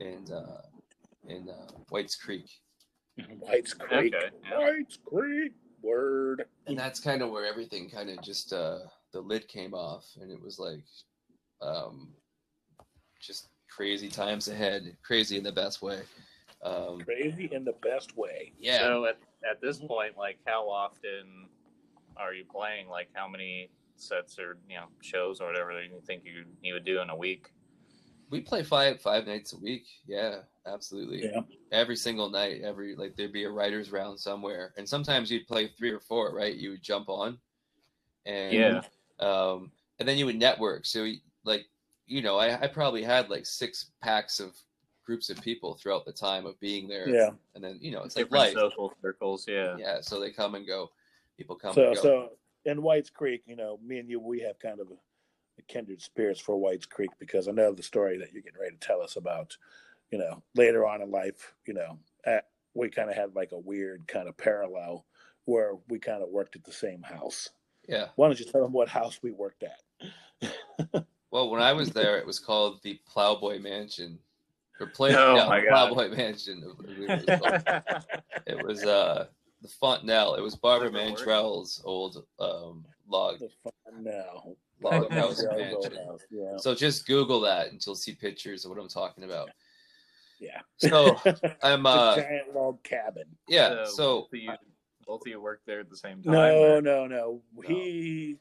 in 0.00 0.26
uh, 0.32 0.62
in 1.28 1.48
uh, 1.48 1.72
White's 1.88 2.16
Creek, 2.16 2.50
White's 3.38 3.74
Creek. 3.74 4.14
Okay. 4.14 4.30
Yeah. 4.48 4.58
White's 4.58 4.98
Creek. 5.04 5.52
Word. 5.82 6.44
and 6.66 6.78
that's 6.78 7.00
kind 7.00 7.22
of 7.22 7.30
where 7.30 7.46
everything 7.46 7.88
kind 7.88 8.10
of 8.10 8.20
just 8.20 8.52
uh, 8.52 8.80
the 9.12 9.20
lid 9.20 9.48
came 9.48 9.72
off, 9.72 10.06
and 10.20 10.30
it 10.30 10.38
was 10.38 10.58
like, 10.58 10.84
um, 11.62 12.08
just 13.18 13.48
crazy 13.68 14.08
times 14.08 14.48
ahead, 14.48 14.94
crazy 15.02 15.38
in 15.38 15.42
the 15.42 15.52
best 15.52 15.80
way. 15.80 16.00
Um, 16.62 17.00
Crazy 17.00 17.48
in 17.52 17.64
the 17.64 17.74
best 17.82 18.16
way. 18.16 18.52
yeah, 18.58 18.80
So 18.80 19.06
at, 19.06 19.16
at 19.48 19.60
this 19.60 19.78
point, 19.78 20.16
like, 20.16 20.38
how 20.46 20.68
often 20.68 21.48
are 22.16 22.34
you 22.34 22.44
playing? 22.44 22.88
Like, 22.88 23.08
how 23.14 23.28
many 23.28 23.70
sets 23.96 24.38
or 24.38 24.56
you 24.68 24.76
know 24.76 24.86
shows 25.02 25.40
or 25.40 25.48
whatever 25.48 25.74
that 25.74 25.84
you 25.84 26.00
think 26.06 26.24
you 26.24 26.44
you 26.62 26.74
would 26.74 26.84
do 26.84 27.00
in 27.00 27.10
a 27.10 27.16
week? 27.16 27.52
We 28.30 28.40
play 28.40 28.62
five 28.62 29.00
five 29.00 29.26
nights 29.26 29.52
a 29.52 29.58
week. 29.58 29.86
Yeah, 30.06 30.40
absolutely. 30.66 31.24
Yeah. 31.24 31.40
Every 31.72 31.96
single 31.96 32.30
night, 32.30 32.62
every 32.62 32.96
like 32.96 33.16
there'd 33.16 33.32
be 33.32 33.44
a 33.44 33.50
writers 33.50 33.90
round 33.90 34.18
somewhere, 34.18 34.72
and 34.76 34.88
sometimes 34.88 35.30
you'd 35.30 35.46
play 35.46 35.68
three 35.68 35.90
or 35.90 36.00
four. 36.00 36.34
Right, 36.34 36.54
you 36.54 36.70
would 36.70 36.82
jump 36.82 37.08
on, 37.08 37.38
and 38.26 38.54
Yeah. 38.54 38.82
um, 39.26 39.70
and 39.98 40.08
then 40.08 40.16
you 40.18 40.26
would 40.26 40.38
network. 40.38 40.86
So 40.86 41.06
like 41.44 41.66
you 42.06 42.22
know, 42.22 42.38
I, 42.38 42.60
I 42.60 42.66
probably 42.66 43.04
had 43.04 43.30
like 43.30 43.46
six 43.46 43.92
packs 44.02 44.40
of 44.40 44.56
groups 45.04 45.30
of 45.30 45.40
people 45.40 45.74
throughout 45.74 46.04
the 46.04 46.12
time 46.12 46.46
of 46.46 46.58
being 46.60 46.88
there. 46.88 47.08
Yeah. 47.08 47.30
and 47.54 47.62
then 47.64 47.78
you 47.80 47.90
know 47.92 48.02
it's 48.02 48.16
like 48.16 48.26
Different 48.26 48.44
life. 48.44 48.54
social 48.54 48.92
circles. 49.02 49.46
Yeah. 49.48 49.76
Yeah, 49.78 50.00
so 50.00 50.20
they 50.20 50.30
come 50.30 50.54
and 50.54 50.66
go. 50.66 50.90
People 51.36 51.56
come 51.56 51.74
So, 51.74 51.86
and 51.88 51.96
go. 51.96 52.02
so 52.02 52.28
in 52.66 52.82
White's 52.82 53.10
Creek, 53.10 53.42
you 53.46 53.56
know, 53.56 53.78
me 53.84 53.98
and 53.98 54.08
you, 54.08 54.20
we 54.20 54.40
have 54.40 54.58
kind 54.58 54.78
of 54.80 54.88
a, 54.88 54.94
a 55.58 55.62
kindred 55.68 56.02
spirits 56.02 56.38
for 56.40 56.56
White's 56.58 56.84
Creek 56.86 57.10
because 57.18 57.48
I 57.48 57.52
know 57.52 57.72
the 57.72 57.82
story 57.82 58.18
that 58.18 58.32
you're 58.32 58.42
getting 58.42 58.60
ready 58.60 58.76
to 58.76 58.86
tell 58.86 59.00
us 59.00 59.16
about, 59.16 59.56
you 60.10 60.18
know, 60.18 60.42
later 60.54 60.86
on 60.86 61.00
in 61.00 61.10
life, 61.10 61.54
you 61.66 61.72
know, 61.72 61.98
at, 62.26 62.48
we 62.74 62.90
kind 62.90 63.08
of 63.08 63.16
had 63.16 63.34
like 63.34 63.52
a 63.52 63.58
weird 63.58 64.06
kind 64.06 64.28
of 64.28 64.36
parallel 64.36 65.06
where 65.46 65.72
we 65.88 65.98
kind 65.98 66.22
of 66.22 66.28
worked 66.28 66.54
at 66.56 66.64
the 66.64 66.72
same 66.72 67.02
house. 67.02 67.48
yeah. 67.88 68.08
Why 68.16 68.28
don't 68.28 68.38
you 68.38 68.44
tell 68.44 68.62
them 68.62 68.72
what 68.72 68.88
house 68.90 69.18
we 69.22 69.30
worked 69.32 69.64
at? 69.64 71.02
Well, 71.32 71.48
when 71.48 71.62
I 71.62 71.72
was 71.72 71.90
there, 71.90 72.18
it 72.18 72.26
was 72.26 72.40
called 72.40 72.80
the 72.82 72.98
Plowboy 73.08 73.60
Mansion. 73.60 74.18
Or 74.80 74.86
play, 74.86 75.14
Oh 75.14 75.36
yeah, 75.36 75.46
my 75.46 75.60
God. 75.60 75.90
Plowboy 75.92 76.16
Mansion. 76.16 76.64
I 76.64 77.12
It 77.12 77.26
was, 77.26 77.40
called. 77.40 78.02
It 78.46 78.66
was, 78.66 78.84
uh 78.84 79.26
the 79.62 79.68
Fontanel. 79.68 80.38
It 80.38 80.40
was 80.40 80.56
Barbara 80.56 80.90
Does 80.90 81.02
it 81.02 81.10
work? 81.10 81.18
Mandrell's 81.20 81.82
old 81.84 82.24
um, 82.38 82.84
log. 83.08 83.38
The 83.40 83.50
fun. 83.62 84.04
Log 84.82 85.10
That 85.10 85.12
house 85.18 85.28
was 85.28 85.38
the 85.40 85.50
old 85.50 85.58
mansion. 85.58 86.06
house, 86.06 86.20
Yeah. 86.30 86.56
So 86.56 86.74
just 86.74 87.06
Google 87.06 87.40
that 87.42 87.68
and 87.68 87.84
you'll 87.84 87.94
see 87.94 88.14
pictures 88.14 88.64
of 88.64 88.70
what 88.70 88.80
I'm 88.80 88.88
talking 88.88 89.24
about. 89.24 89.50
Yeah. 90.40 90.60
So 90.78 91.08
I'm, 91.62 91.84
It's 91.84 91.94
a 91.94 92.00
uh, 92.00 92.16
giant 92.16 92.54
log 92.54 92.82
cabin. 92.82 93.24
yeah. 93.48 93.84
So, 93.84 93.90
So 93.92 94.20
both 94.20 94.32
of 94.32 94.38
you, 94.40 94.52
both 95.06 95.20
of 95.20 95.26
you 95.26 95.40
worked 95.42 95.66
there 95.66 95.80
at 95.80 95.90
the 95.90 95.96
same 95.98 96.22
time. 96.22 96.32
No, 96.32 96.76
or- 96.76 96.80
no, 96.80 97.06
no. 97.06 97.42
He 97.66 98.38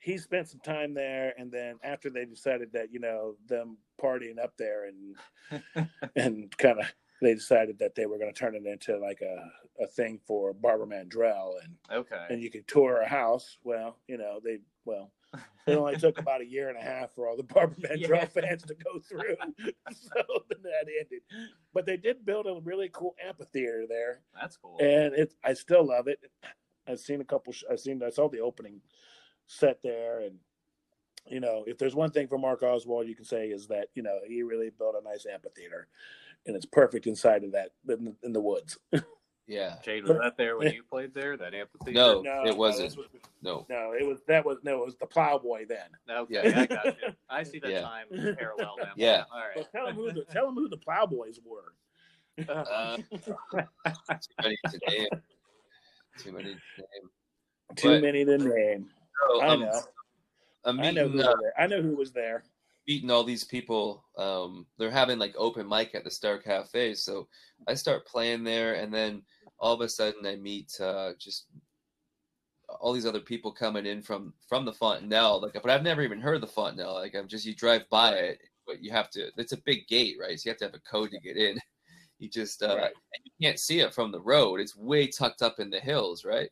he 0.00 0.16
spent 0.18 0.48
some 0.48 0.60
time 0.60 0.94
there, 0.94 1.34
and 1.38 1.52
then 1.52 1.76
after 1.82 2.10
they 2.10 2.24
decided 2.24 2.72
that 2.72 2.92
you 2.92 2.98
know 3.00 3.36
them 3.46 3.76
partying 4.02 4.38
up 4.42 4.54
there 4.56 4.86
and 4.86 5.88
and 6.16 6.56
kind 6.58 6.78
of 6.80 6.86
they 7.22 7.34
decided 7.34 7.78
that 7.78 7.94
they 7.94 8.06
were 8.06 8.16
going 8.18 8.32
to 8.32 8.38
turn 8.38 8.54
it 8.54 8.64
into 8.64 8.96
like 8.98 9.20
a, 9.20 9.82
a 9.82 9.86
thing 9.86 10.18
for 10.26 10.54
Barbara 10.54 10.86
Mandrell 10.86 11.52
and 11.62 11.76
Okay. 11.92 12.26
and 12.30 12.40
you 12.42 12.50
could 12.50 12.66
tour 12.66 12.96
her 13.00 13.06
house. 13.06 13.58
Well, 13.62 13.98
you 14.08 14.16
know 14.16 14.40
they 14.42 14.58
well 14.86 15.12
it 15.66 15.74
only 15.74 15.96
took 15.96 16.18
about 16.18 16.40
a 16.40 16.46
year 16.46 16.70
and 16.70 16.78
a 16.78 16.82
half 16.82 17.14
for 17.14 17.28
all 17.28 17.36
the 17.36 17.42
Barbara 17.42 17.76
Mandrell 17.76 18.08
Yeah. 18.10 18.24
fans 18.24 18.62
to 18.62 18.74
go 18.74 18.98
through, 19.00 19.36
so 19.92 20.22
then 20.48 20.62
that 20.62 20.86
ended. 20.98 21.20
But 21.74 21.84
they 21.86 21.98
did 21.98 22.24
build 22.24 22.46
a 22.46 22.58
really 22.64 22.88
cool 22.92 23.14
amphitheater 23.24 23.84
there 23.88 24.22
That's 24.34 24.56
cool. 24.56 24.78
and 24.80 25.14
it 25.14 25.34
I 25.44 25.52
still 25.52 25.86
love 25.86 26.08
it. 26.08 26.20
I've 26.88 27.00
seen 27.00 27.20
a 27.20 27.24
couple. 27.24 27.54
I've 27.70 27.80
seen 27.80 28.02
I 28.02 28.08
saw 28.10 28.28
the 28.30 28.40
opening 28.40 28.80
set 29.50 29.80
there, 29.82 30.20
and 30.20 30.36
you 31.26 31.40
know, 31.40 31.64
if 31.66 31.76
there's 31.76 31.94
one 31.94 32.10
thing 32.10 32.28
for 32.28 32.38
Marc 32.38 32.62
Oswald, 32.62 33.06
you 33.08 33.14
can 33.16 33.24
say 33.24 33.48
is 33.48 33.66
that 33.68 33.88
you 33.94 34.02
know 34.02 34.18
he 34.26 34.42
really 34.42 34.70
built 34.70 34.94
a 35.00 35.04
nice 35.04 35.26
amphitheater, 35.32 35.88
and 36.46 36.54
it's 36.56 36.66
perfect 36.66 37.06
inside 37.06 37.44
of 37.44 37.52
that 37.52 37.70
in, 37.88 38.14
in 38.22 38.32
the 38.32 38.40
woods. 38.40 38.78
yeah. 39.46 39.76
Chade, 39.84 40.02
was 40.08 40.18
that 40.18 40.36
there 40.36 40.56
when 40.56 40.72
you 40.72 40.82
played 40.84 41.12
there? 41.12 41.36
That 41.36 41.52
amphitheater? 41.54 41.92
No. 41.98 42.20
no, 42.22 42.44
it 42.46 42.56
wasn't. 42.56 42.90
this 42.90 42.96
was- 42.96 43.06
No. 43.42 43.66
no, 43.68 43.92
it 43.98 44.06
was 44.06 44.20
that 44.28 44.44
was 44.46 44.58
no, 44.62 44.82
it 44.82 44.86
was 44.86 44.96
the 44.96 45.06
Plowboy 45.06 45.66
then. 45.68 45.88
Okay, 46.08 46.34
Yeah. 46.34 46.60
I 46.60 46.66
got 46.66 46.84
you. 46.86 46.92
I 47.28 47.42
see 47.42 47.58
that 47.58 47.70
Yeah. 47.70 47.80
time 47.82 48.06
parallel 48.38 48.76
now. 48.78 48.92
Yeah. 48.96 49.24
All 49.32 49.40
right. 49.40 49.56
But 49.56 49.72
tell 49.72 49.86
them 49.86 49.96
who 49.96 50.12
the 50.12 50.24
tell 50.30 50.46
them 50.46 50.54
who 50.54 50.68
the 50.68 50.76
Plowboys 50.78 51.40
were. 51.44 51.74
Uh, 52.48 52.96
too 53.12 53.12
many 54.42 54.56
to 54.70 54.80
name. 54.88 55.08
Too 56.18 56.32
many 56.32 56.44
to 56.44 56.50
name. 56.50 57.10
Too 57.76 57.88
but- 57.88 58.02
many 58.02 58.24
to 58.24 58.38
name. 58.38 58.88
So, 59.28 59.42
I 59.42 59.48
um, 59.48 59.60
know. 59.60 59.80
I'm 60.64 60.80
I 60.80 60.90
know 60.90 61.08
who 61.08 61.20
uh, 61.20 61.26
was 61.26 61.36
there. 61.40 61.52
I 61.58 61.66
know 61.66 61.82
who 61.82 61.96
was 61.96 62.12
there. 62.12 62.44
meeting 62.86 63.10
all 63.10 63.24
these 63.24 63.44
people. 63.44 64.04
Um, 64.18 64.66
they're 64.78 64.90
having 64.90 65.18
like 65.18 65.34
open 65.38 65.68
mic 65.68 65.94
at 65.94 66.04
the 66.04 66.10
Star 66.10 66.38
Cafe, 66.38 66.94
so 66.94 67.28
I 67.66 67.74
start 67.74 68.06
playing 68.06 68.44
there, 68.44 68.74
and 68.74 68.92
then 68.92 69.22
all 69.58 69.74
of 69.74 69.80
a 69.80 69.88
sudden 69.88 70.26
I 70.26 70.36
meet 70.36 70.72
uh, 70.80 71.12
just 71.18 71.46
all 72.80 72.92
these 72.92 73.06
other 73.06 73.20
people 73.20 73.52
coming 73.52 73.86
in 73.86 74.02
from 74.02 74.34
from 74.48 74.64
the 74.64 74.72
Fontanel. 74.72 75.42
Like, 75.42 75.54
but 75.54 75.70
I've 75.70 75.82
never 75.82 76.02
even 76.02 76.20
heard 76.20 76.36
of 76.36 76.40
the 76.42 76.46
Fontanel. 76.46 76.94
Like, 76.94 77.14
I'm 77.14 77.28
just 77.28 77.44
you 77.46 77.54
drive 77.54 77.88
by 77.90 78.12
it, 78.12 78.38
but 78.66 78.82
you 78.82 78.90
have 78.90 79.10
to. 79.10 79.30
It's 79.36 79.52
a 79.52 79.62
big 79.64 79.86
gate, 79.88 80.16
right? 80.20 80.38
So 80.38 80.48
you 80.48 80.50
have 80.50 80.58
to 80.58 80.64
have 80.66 80.74
a 80.74 80.90
code 80.90 81.10
to 81.12 81.20
get 81.20 81.36
in. 81.36 81.58
You 82.22 82.28
just 82.28 82.62
uh, 82.62 82.76
Right. 82.76 82.92
and 83.14 83.24
you 83.24 83.32
can't 83.40 83.58
see 83.58 83.80
it 83.80 83.94
from 83.94 84.12
the 84.12 84.20
road. 84.20 84.60
It's 84.60 84.76
way 84.76 85.06
tucked 85.06 85.40
up 85.40 85.58
in 85.58 85.70
the 85.70 85.80
hills, 85.80 86.22
right? 86.22 86.50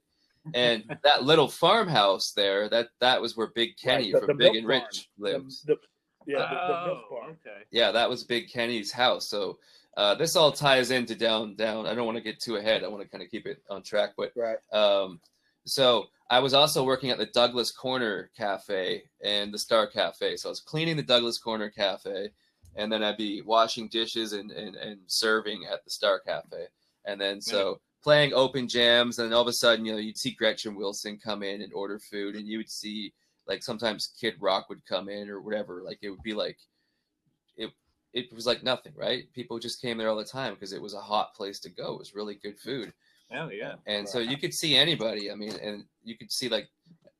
And 0.54 0.84
that 1.02 1.24
little 1.24 1.48
farmhouse 1.48 2.32
there, 2.32 2.68
that 2.68 2.88
that 3.00 3.20
was 3.20 3.36
where 3.36 3.48
Big 3.54 3.76
Kenny 3.76 4.12
Right, 4.12 4.20
the- 4.20 4.26
from 4.26 4.38
the 4.38 4.44
Big 4.44 4.56
and 4.56 4.66
farm. 4.66 4.82
Rich 4.82 5.08
lives. 5.18 5.62
The, 5.62 5.74
the, 5.74 6.32
yeah, 6.32 6.38
the, 6.38 6.74
the 6.74 6.86
milk 6.86 7.04
Oh, 7.10 7.14
farm. 7.14 7.36
okay. 7.46 7.62
Yeah, 7.70 7.90
that 7.92 8.08
was 8.10 8.24
Big 8.24 8.50
Kenny's 8.50 8.92
house. 8.92 9.26
So 9.28 9.58
uh, 9.96 10.14
this 10.14 10.36
all 10.36 10.52
ties 10.52 10.90
into 10.90 11.14
down 11.14 11.54
down. 11.56 11.86
I 11.86 11.94
don't 11.94 12.06
want 12.06 12.16
to 12.18 12.22
get 12.24 12.40
too 12.40 12.56
ahead. 12.56 12.84
I 12.84 12.88
want 12.88 13.02
to 13.02 13.08
kind 13.08 13.22
of 13.24 13.30
keep 13.30 13.46
it 13.46 13.62
on 13.70 13.82
track, 13.82 14.10
but 14.16 14.32
Right. 14.36 14.58
um, 14.72 15.20
so 15.64 16.06
I 16.30 16.38
was 16.40 16.54
also 16.54 16.84
working 16.84 17.10
at 17.10 17.18
the 17.18 17.26
Douglas 17.26 17.70
Corner 17.72 18.30
Cafe 18.36 19.02
and 19.24 19.52
the 19.52 19.58
Star 19.58 19.86
Cafe. 19.86 20.36
So 20.36 20.48
I 20.48 20.50
was 20.50 20.60
cleaning 20.60 20.96
the 20.96 21.02
Douglas 21.02 21.38
Corner 21.38 21.70
Cafe, 21.70 22.28
and 22.76 22.92
then 22.92 23.02
I'd 23.02 23.16
be 23.16 23.40
washing 23.42 23.88
dishes 23.88 24.34
and, 24.34 24.50
and, 24.50 24.76
and 24.76 25.00
serving 25.06 25.64
at 25.70 25.82
the 25.84 25.90
Star 25.90 26.20
Cafe. 26.20 26.66
And 27.06 27.18
then 27.20 27.40
so 27.40 27.80
playing 28.08 28.32
open 28.32 28.66
jams, 28.66 29.18
and 29.18 29.34
all 29.34 29.42
of 29.42 29.48
a 29.48 29.52
sudden, 29.52 29.84
you 29.84 29.92
know, 29.92 29.98
you'd 29.98 30.16
see 30.16 30.30
Gretchen 30.30 30.74
Wilson 30.74 31.18
come 31.22 31.42
in 31.42 31.60
and 31.60 31.70
order 31.74 31.98
food, 31.98 32.36
and 32.36 32.46
you 32.48 32.56
would 32.56 32.70
see 32.70 33.12
like 33.46 33.62
sometimes 33.62 34.14
Kid 34.18 34.34
Rock 34.40 34.70
would 34.70 34.82
come 34.86 35.10
in 35.10 35.28
or 35.28 35.42
whatever. 35.42 35.82
Like 35.84 35.98
it 36.00 36.08
would 36.08 36.22
be 36.22 36.32
like 36.32 36.56
it 37.58 37.70
it 38.14 38.32
was 38.32 38.46
like 38.46 38.62
nothing, 38.62 38.94
right? 38.96 39.30
People 39.34 39.58
just 39.58 39.82
came 39.82 39.98
there 39.98 40.08
all 40.08 40.16
the 40.16 40.24
time 40.24 40.54
because 40.54 40.72
it 40.72 40.80
was 40.80 40.94
a 40.94 41.00
hot 41.00 41.34
place 41.34 41.60
to 41.60 41.68
go. 41.68 41.92
It 41.92 41.98
was 41.98 42.14
really 42.14 42.36
good 42.36 42.58
food. 42.58 42.94
Oh 43.30 43.50
yeah. 43.50 43.74
And 43.86 44.08
so 44.08 44.20
you 44.20 44.38
could 44.38 44.54
see 44.54 44.74
anybody. 44.74 45.30
I 45.30 45.34
mean, 45.34 45.52
and 45.62 45.84
you 46.02 46.16
could 46.16 46.32
see 46.32 46.48
like 46.48 46.70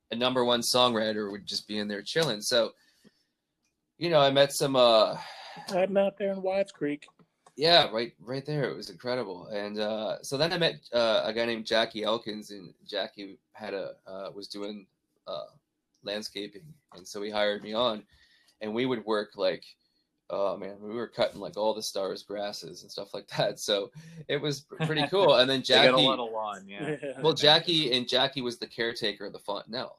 a 0.09 0.15
number 0.15 0.43
one 0.43 0.61
songwriter 0.61 1.31
would 1.31 1.45
just 1.45 1.67
be 1.67 1.77
in 1.77 1.87
there 1.87 2.01
chilling. 2.01 2.41
So, 2.41 2.71
you 3.99 4.09
know, 4.09 4.21
I 4.21 4.31
met 4.31 4.53
some. 4.53 4.75
uh 4.75 5.17
I'm 5.71 5.97
out 5.97 6.17
there 6.17 6.31
in 6.31 6.41
Watts 6.41 6.71
Creek. 6.71 7.05
Yeah, 7.59 7.89
right, 7.91 8.13
right 8.21 8.45
there. 8.45 8.69
It 8.69 8.75
was 8.77 8.89
incredible. 8.89 9.47
And 9.47 9.79
uh 9.79 10.21
so 10.21 10.37
then 10.37 10.53
I 10.53 10.57
met 10.57 10.75
uh, 10.93 11.23
a 11.25 11.33
guy 11.33 11.45
named 11.45 11.65
Jackie 11.65 12.03
Elkins, 12.03 12.51
and 12.51 12.73
Jackie 12.87 13.37
had 13.51 13.73
a 13.73 13.95
uh, 14.07 14.29
was 14.33 14.47
doing 14.47 14.85
uh 15.27 15.51
landscaping, 16.03 16.63
and 16.95 17.05
so 17.05 17.21
he 17.21 17.29
hired 17.29 17.61
me 17.61 17.73
on, 17.73 18.03
and 18.61 18.73
we 18.73 18.85
would 18.85 19.05
work 19.05 19.31
like. 19.35 19.63
Oh 20.31 20.55
man, 20.57 20.75
we 20.79 20.93
were 20.93 21.07
cutting 21.07 21.39
like 21.41 21.57
all 21.57 21.73
the 21.73 21.81
stars' 21.81 22.21
grasses 22.21 22.83
and 22.83 22.91
stuff 22.91 23.15
like 23.15 23.27
that. 23.37 23.59
So 23.59 23.89
it 24.27 24.39
was 24.39 24.61
pretty 24.85 25.07
cool. 25.11 25.37
And 25.37 25.49
then 25.49 25.61
They 25.67 25.73
got 25.73 25.85
a 25.85 25.87
Jackie, 25.91 26.05
lot 26.05 26.19
of 26.19 26.31
lawn. 26.31 26.65
Yeah. 26.67 26.95
well, 27.23 27.33
Jackie 27.33 27.91
and 27.93 28.07
Jackie 28.07 28.41
was 28.41 28.59
the 28.59 28.67
caretaker 28.67 29.25
of 29.25 29.33
the 29.33 29.39
Fontanel. 29.39 29.93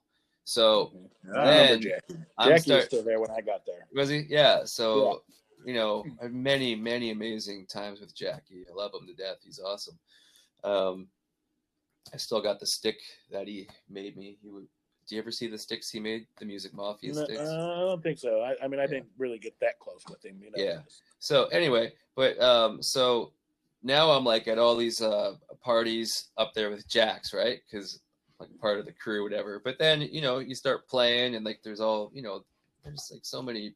So 0.45 0.93
I 1.37 1.45
then 1.47 1.83
Jackie. 1.83 2.15
Jackie 2.45 2.61
start- 2.61 2.77
was 2.79 2.85
still 2.85 3.03
there 3.03 3.19
when 3.21 3.31
I 3.33 3.41
got 3.41 3.67
there. 3.67 3.89
was 3.93 4.09
he? 4.09 4.25
Yeah. 4.31 4.65
So 4.67 5.25
you 5.65 5.75
know, 5.75 6.05
many 6.31 6.75
many 6.75 7.11
amazing 7.11 7.67
times 7.67 8.01
with 8.01 8.15
Jackie. 8.15 8.65
I 8.71 8.75
love 8.75 8.93
him 8.95 9.07
to 9.07 9.15
death. 9.15 9.37
He's 9.45 9.61
awesome. 9.61 9.99
Um, 10.65 11.09
I 12.13 12.17
still 12.17 12.41
got 12.43 12.61
the 12.61 12.67
stick 12.67 12.97
that 13.31 13.47
he 13.47 13.69
made 13.89 14.17
me. 14.17 14.37
He 14.43 14.49
would. 14.51 14.67
Do 15.07 15.17
you 15.17 15.21
ever 15.23 15.33
see 15.33 15.49
the 15.49 15.59
sticks 15.59 15.91
he 15.91 15.99
made? 15.99 16.27
The 16.39 16.45
Music 16.45 16.73
Mafia 16.73 17.13
No, 17.13 17.25
sticks. 17.25 17.41
I 17.41 17.81
don't 17.81 18.03
think 18.03 18.19
so. 18.19 18.43
I, 18.43 18.55
I 18.63 18.69
mean, 18.69 18.79
I 18.79 18.85
Yeah. 18.85 18.89
didn't 18.91 19.11
really 19.19 19.39
get 19.39 19.59
that 19.61 19.79
close 19.81 20.05
with 20.09 20.25
him. 20.25 20.41
You 20.41 20.53
know? 20.53 20.63
Yeah. 20.63 20.81
So 21.19 21.47
anyway, 21.47 21.93
but 22.15 22.41
um, 22.41 22.81
so 22.81 23.33
now 23.83 24.11
I'm 24.11 24.25
like 24.25 24.47
at 24.47 24.59
all 24.59 24.77
these 24.77 25.01
uh 25.03 25.35
parties 25.63 26.29
up 26.37 26.53
there 26.55 26.71
with 26.71 26.87
Jax, 26.89 27.35
right? 27.35 27.61
Because 27.69 28.01
like 28.39 28.51
part 28.61 28.79
of 28.79 28.87
the 28.87 28.93
crew, 28.93 29.23
whatever. 29.25 29.61
But 29.63 29.79
then 29.79 30.01
you 30.01 30.21
know 30.21 30.39
you 30.39 30.55
start 30.55 30.89
playing, 30.89 31.35
and 31.35 31.45
like 31.45 31.61
there's 31.65 31.81
all 31.81 32.11
you 32.15 32.23
know, 32.23 32.45
there's 32.85 33.11
like 33.13 33.25
so 33.25 33.43
many 33.43 33.75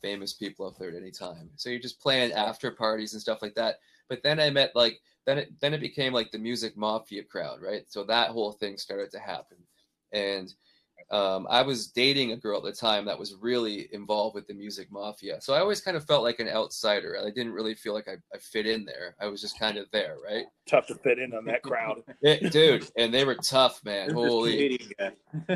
famous 0.00 0.32
people 0.32 0.66
up 0.66 0.78
there 0.78 0.88
at 0.90 0.96
any 0.96 1.10
time. 1.10 1.50
So 1.56 1.70
you're 1.70 1.78
just 1.78 2.00
playing 2.00 2.32
after 2.32 2.70
parties 2.70 3.12
and 3.12 3.22
stuff 3.22 3.42
like 3.42 3.54
that. 3.54 3.76
But 4.08 4.22
then 4.22 4.40
I 4.40 4.50
met 4.50 4.72
like 4.74 5.00
then 5.26 5.38
it 5.38 5.60
then 5.60 5.74
it 5.74 5.80
became 5.80 6.12
like 6.12 6.30
the 6.30 6.38
music 6.38 6.76
mafia 6.76 7.22
crowd, 7.22 7.60
right? 7.60 7.82
So 7.88 8.04
that 8.04 8.30
whole 8.30 8.52
thing 8.52 8.78
started 8.78 9.10
to 9.12 9.18
happen, 9.18 9.58
and 10.12 10.52
um, 11.10 11.46
I 11.48 11.62
was 11.62 11.88
dating 11.88 12.32
a 12.32 12.36
girl 12.36 12.58
at 12.58 12.64
the 12.64 12.72
time 12.72 13.04
that 13.06 13.18
was 13.18 13.34
really 13.40 13.88
involved 13.92 14.34
with 14.34 14.46
the 14.46 14.54
music 14.54 14.90
mafia. 14.90 15.40
So 15.40 15.54
I 15.54 15.60
always 15.60 15.80
kind 15.80 15.96
of 15.96 16.04
felt 16.06 16.22
like 16.22 16.38
an 16.38 16.48
outsider. 16.48 17.16
I 17.18 17.30
didn't 17.30 17.52
really 17.52 17.74
feel 17.74 17.94
like 17.94 18.08
I, 18.08 18.16
I 18.34 18.38
fit 18.38 18.66
in 18.66 18.84
there. 18.84 19.14
I 19.20 19.26
was 19.26 19.40
just 19.40 19.58
kind 19.58 19.78
of 19.78 19.86
there, 19.90 20.16
right? 20.22 20.44
Tough 20.66 20.86
to 20.88 20.94
fit 20.96 21.18
in 21.18 21.34
on 21.34 21.44
that 21.46 21.62
crowd. 21.62 22.02
It- 22.22 22.52
dude, 22.52 22.90
and 22.96 23.12
they 23.12 23.24
were 23.24 23.36
tough, 23.36 23.82
man. 23.84 24.10
Holy, 24.10 24.88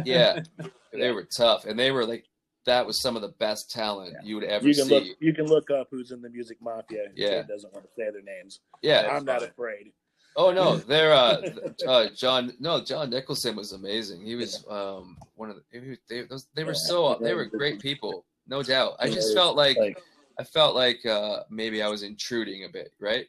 yeah, 0.05 0.41
they 0.93 1.11
were 1.11 1.25
tough, 1.25 1.67
and 1.67 1.79
they 1.79 1.91
were 1.91 2.07
like 2.07 2.25
that 2.65 2.87
was 2.87 3.01
some 3.01 3.17
of 3.17 3.23
the 3.23 3.29
best 3.39 3.71
talent 3.71 4.15
you 4.23 4.37
would 4.37 4.45
ever 4.45 4.67
You 4.69 4.75
can 4.75 4.85
see. 4.87 4.95
look. 4.95 5.05
You 5.21 5.33
can 5.35 5.47
look 5.47 5.71
up 5.71 5.89
who's 5.91 6.13
in 6.13 6.23
the 6.23 6.31
music 6.31 6.59
mafia. 6.61 7.07
Yeah. 7.15 7.43
Doesn't 7.43 7.73
want 7.73 7.85
to 7.85 7.91
say 7.97 8.11
their 8.11 8.23
names. 8.23 8.61
yeah. 8.83 9.09
I'm 9.11 9.25
not 9.25 9.43
afraid. 9.43 9.93
Oh 10.35 10.51
no, 10.51 10.77
they're 10.89 11.13
uh, 11.13 11.43
uh, 11.87 12.07
John. 12.17 12.53
No, 12.59 12.83
Jon 12.83 13.11
Nicholson 13.11 13.55
was 13.57 13.73
amazing. 13.73 14.23
He 14.25 14.35
was 14.35 14.65
um 14.71 15.17
one 15.35 15.51
of 15.51 15.57
the. 15.57 15.81
Was- 15.81 15.99
they 16.09 16.23
those, 16.23 16.47
they 16.55 16.65
were 16.65 16.71
Yeah, 16.73 16.79
so 16.79 17.19
they're 17.21 17.37
were 17.37 17.45
great 17.47 17.81
people, 17.81 18.25
no 18.47 18.63
doubt. 18.63 18.95
I 18.99 19.09
just 19.11 19.35
felt 19.35 19.57
like 19.57 19.77
Like, 19.77 19.99
I 20.39 20.45
felt 20.45 20.75
like 20.75 21.05
uh 21.05 21.41
maybe 21.51 21.83
I 21.83 21.89
was 21.89 22.03
intruding 22.03 22.65
a 22.65 22.69
bit, 22.71 22.93
right? 22.99 23.27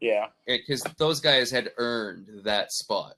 yeah, 0.00 0.26
Because 0.46 0.82
those 0.98 1.20
guys 1.20 1.50
had 1.52 1.70
earned 1.76 2.28
that 2.44 2.72
spot. 2.72 3.14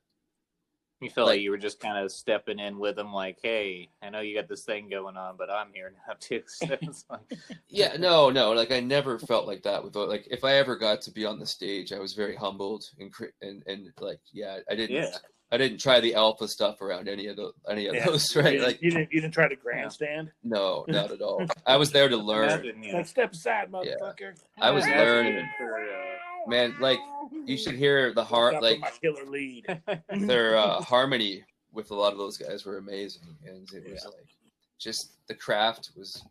You 1.00 1.10
felt 1.10 1.26
Like- 1.26 1.34
like 1.34 1.40
you 1.42 1.50
were 1.50 1.58
just 1.58 1.78
kind 1.78 1.98
of 2.02 2.10
stepping 2.10 2.58
in 2.58 2.78
with 2.78 2.96
them, 2.96 3.12
like, 3.12 3.38
"Hey, 3.42 3.90
I 4.00 4.08
know 4.08 4.20
you 4.20 4.34
got 4.34 4.48
this 4.48 4.64
thing 4.64 4.88
going 4.88 5.16
on, 5.18 5.36
but 5.36 5.50
I'm 5.50 5.70
here 5.74 5.92
now 6.08 6.14
too." 6.20 6.42
So 6.46 6.66
it's 6.80 7.04
like, 7.10 7.20
Yeah, 7.68 7.96
no, 7.98 8.30
no. 8.30 8.52
Like 8.52 8.72
I 8.72 8.80
never 8.80 9.18
felt 9.18 9.46
like 9.46 9.62
that 9.64 9.84
with 9.84 9.94
like 9.94 10.26
if 10.30 10.42
I 10.42 10.54
ever 10.54 10.74
got 10.76 11.02
to 11.02 11.10
be 11.10 11.26
on 11.26 11.38
the 11.38 11.46
stage, 11.46 11.92
I 11.92 11.98
was 11.98 12.14
very 12.14 12.34
humbled 12.34 12.84
and 12.98 13.12
and 13.42 13.62
and 13.66 13.92
like 14.00 14.20
yeah, 14.32 14.60
I 14.70 14.74
didn't 14.74 14.96
yeah, 14.96 15.10
I 15.52 15.58
didn't 15.58 15.78
try 15.80 16.00
the 16.00 16.14
alpha 16.14 16.48
stuff 16.48 16.80
around 16.80 17.08
any 17.08 17.26
of 17.26 17.36
the 17.36 17.52
any 17.68 17.88
of 17.88 17.94
Yeah. 17.94 18.06
those, 18.06 18.34
right? 18.36 18.52
didn't, 18.52 18.62
Like 18.66 18.80
you 18.82 18.90
didn't. 18.90 19.12
You 19.12 19.20
didn't 19.20 19.34
try 19.34 19.48
to 19.48 19.56
grandstand. 19.56 20.32
no, 20.42 20.86
not 20.88 21.10
at 21.12 21.20
all. 21.20 21.44
I 21.66 21.76
was 21.76 21.92
there 21.92 22.08
to 22.08 22.16
learn. 22.16 22.48
Imagine, 22.48 22.82
yeah. 22.82 22.96
Like 22.96 23.06
step 23.06 23.32
aside, 23.32 23.68
Yeah. 23.70 23.96
motherfucker. 24.00 24.34
I 24.58 24.70
was 24.70 24.86
learning. 24.86 25.46
for, 25.58 25.78
uh, 25.78 26.48
Man, 26.48 26.76
like 26.80 27.00
you 27.44 27.56
should 27.56 27.74
hear 27.74 28.12
the 28.12 28.24
heart 28.24 28.62
like 28.62 28.80
my 28.80 28.90
killer 29.02 29.24
lead. 29.26 29.64
their 30.26 30.56
uh, 30.56 30.80
harmony 30.92 31.44
with 31.72 31.90
a 31.90 31.94
lot 31.94 32.12
of 32.12 32.18
those 32.18 32.36
guys 32.38 32.64
were 32.64 32.78
amazing, 32.78 33.22
and 33.46 33.68
it 33.72 33.90
was 33.90 34.02
Yeah. 34.04 34.10
like 34.10 34.28
just 34.78 35.26
the 35.26 35.34
craft 35.34 35.90
was 35.96 36.22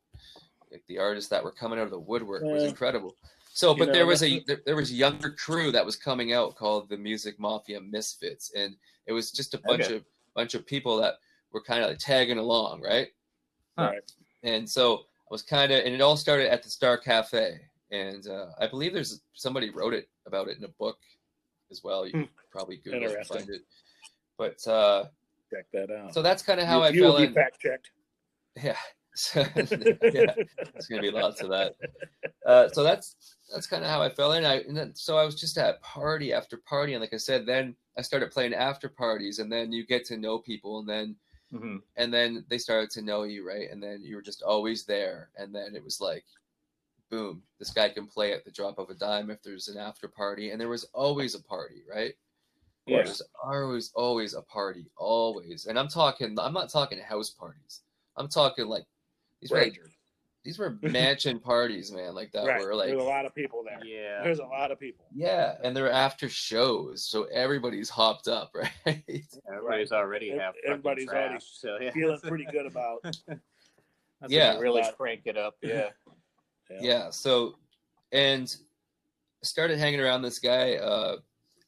like 0.71 0.83
the 0.87 0.97
artists 0.97 1.29
that 1.29 1.43
were 1.43 1.51
coming 1.51 1.79
out 1.79 1.85
of 1.85 1.91
the 1.91 1.99
woodwork 1.99 2.41
was 2.43 2.63
incredible. 2.63 3.15
So, 3.53 3.71
You 3.71 3.79
but 3.79 3.85
know, 3.87 3.93
there 3.93 4.05
was 4.05 4.21
a 4.23 4.43
there, 4.47 4.61
there 4.65 4.75
was 4.75 4.91
a 4.91 4.95
younger 4.95 5.31
crew 5.31 5.71
that 5.71 5.85
was 5.85 5.95
coming 5.95 6.33
out 6.33 6.55
called 6.55 6.89
the 6.89 6.97
Music 6.97 7.39
Mafia 7.39 7.79
Misfits, 7.81 8.51
and 8.55 8.75
it 9.07 9.13
was 9.13 9.31
just 9.31 9.53
a 9.53 9.59
bunch 9.59 9.85
Okay. 9.85 9.95
of 9.97 10.05
bunch 10.35 10.53
of 10.55 10.65
people 10.65 10.97
that 10.97 11.15
were 11.53 11.61
kind 11.61 11.81
of 11.83 11.89
like 11.89 11.99
tagging 11.99 12.37
along, 12.37 12.81
right? 12.81 13.07
Huh. 13.77 13.91
Right. 13.93 14.11
And 14.43 14.69
so 14.69 14.97
I 14.97 15.31
was 15.31 15.41
kind 15.41 15.71
of, 15.71 15.85
and 15.85 15.95
it 15.95 16.01
all 16.01 16.17
started 16.17 16.51
at 16.51 16.61
the 16.63 16.69
Star 16.69 16.97
Cafe, 16.97 17.59
and 17.91 18.27
uh, 18.27 18.47
I 18.59 18.67
believe 18.67 18.93
there's 18.93 19.21
somebody 19.33 19.69
wrote 19.69 19.93
it 19.93 20.09
about 20.25 20.47
it 20.47 20.57
in 20.57 20.63
a 20.63 20.69
book 20.69 20.97
as 21.71 21.83
well. 21.83 22.05
You 22.05 22.11
Hmm. 22.13 22.21
could 22.21 22.49
probably 22.51 22.77
Google 22.77 23.03
it 23.03 23.17
and 23.17 23.27
find 23.27 23.49
it. 23.49 23.61
But 24.37 24.65
uh, 24.67 25.05
Check 25.51 25.65
that 25.73 25.91
out. 25.91 26.13
so 26.13 26.21
that's 26.21 26.41
kind 26.43 26.59
of 26.59 26.67
how 26.67 26.79
you, 26.79 26.83
I 26.83 26.89
you 26.89 27.01
fell 27.01 27.17
in. 27.17 27.33
fact 27.33 27.59
checked. 27.59 27.91
Yeah. 28.63 28.77
So, 29.17 29.39
yeah, 29.55 30.33
there's 30.35 30.87
gonna 30.89 31.01
be 31.01 31.09
lots 31.11 31.41
of 31.41 31.47
that. 31.49 31.75
Uh, 32.45 32.67
so 32.69 32.83
that's 32.83 33.15
that's 33.53 33.65
kind 33.65 33.81
of 33.83 33.89
how 33.89 34.01
I 34.01 34.09
fell 34.09 34.33
in. 34.33 34.43
I 34.43 34.55
and 34.67 34.75
then, 34.75 34.93
so 34.93 35.17
I 35.17 35.23
was 35.23 35.35
just 35.39 35.57
at 35.57 35.81
party 35.81 36.33
after 36.33 36.57
party, 36.57 36.95
and 36.95 37.01
like 37.01 37.13
I 37.13 37.17
said, 37.17 37.45
then 37.45 37.75
I 37.97 38.01
started 38.01 38.31
playing 38.31 38.53
after 38.53 38.89
parties, 38.89 39.39
and 39.39 39.49
then 39.49 39.71
you 39.71 39.85
get 39.85 40.03
to 40.07 40.17
know 40.17 40.39
people, 40.39 40.79
and 40.79 40.89
then 40.89 41.15
mhm. 41.53 41.81
and 41.95 42.13
then 42.13 42.43
they 42.49 42.57
started 42.57 42.89
to 42.91 43.01
know 43.01 43.23
you, 43.23 43.47
right? 43.47 43.71
And 43.71 43.81
then 43.81 44.01
you 44.03 44.17
were 44.17 44.21
just 44.21 44.41
always 44.41 44.83
there, 44.83 45.29
and 45.37 45.55
then 45.55 45.75
it 45.77 45.83
was 45.83 46.01
like, 46.01 46.25
boom, 47.09 47.41
this 47.59 47.71
guy 47.71 47.89
can 47.89 48.07
play 48.07 48.33
at 48.33 48.43
the 48.45 48.51
drop 48.51 48.77
of 48.79 48.89
a 48.89 48.93
dime 48.95 49.29
if 49.29 49.41
there's 49.43 49.67
an 49.67 49.77
after 49.77 50.07
party, 50.07 50.49
and 50.51 50.59
there 50.59 50.69
was 50.69 50.85
always 50.93 51.35
a 51.35 51.43
party, 51.43 51.83
right? 51.93 52.13
Yeah. 52.87 52.97
There's 53.03 53.21
always 53.43 53.91
always 53.95 54.33
a 54.35 54.41
party, 54.43 54.85
always, 54.97 55.65
and 55.65 55.77
I'm 55.79 55.87
talking, 55.87 56.37
I'm 56.39 56.53
not 56.53 56.69
talking 56.69 56.99
house 56.99 57.29
parties. 57.31 57.81
I'm 58.17 58.27
talking 58.27 58.67
like 58.67 58.85
these 59.41 59.51
were 59.51 59.57
like, 59.59 59.79
these 60.43 60.59
were 60.59 60.77
mansion 60.83 61.39
parties, 61.39 61.91
man, 61.91 62.13
like 62.13 62.31
that 62.33 62.45
Right. 62.45 62.61
were 62.61 62.75
like 62.75 62.89
There's 62.89 63.01
a 63.01 63.03
lot 63.03 63.25
of 63.25 63.33
people 63.33 63.63
there. 63.63 63.79
yeah. 63.83 64.21
There's 64.23 64.37
a 64.39 64.45
lot 64.45 64.69
of 64.71 64.79
people. 64.79 65.05
yeah, 65.13 65.55
and 65.63 65.75
they're 65.75 65.91
after 65.91 66.29
shows, 66.29 67.03
so 67.03 67.23
everybody's 67.25 67.89
hopped 67.89 68.27
up, 68.27 68.51
right? 68.85 69.03
Everybody's 69.51 69.91
already 69.91 70.31
Ev- 70.33 70.39
half. 70.39 70.53
fucking 70.55 70.69
everybody's 70.71 71.09
already 71.09 71.35
trashed, 71.35 71.59
so 71.59 71.77
yeah. 71.81 71.91
Feeling 71.91 72.19
pretty 72.19 72.45
good 72.51 72.67
about. 72.67 73.01
That's 74.21 74.31
Yeah. 74.31 74.57
really 74.59 74.81
About- 74.81 74.95
crank 74.97 75.21
it 75.25 75.37
up. 75.37 75.55
Yeah. 75.61 75.89
Yeah 76.81 77.09
so 77.09 77.55
and 78.11 78.55
started 79.43 79.77
hanging 79.77 79.99
around 79.99 80.21
this 80.21 80.39
guy 80.39 80.75
uh 80.75 81.15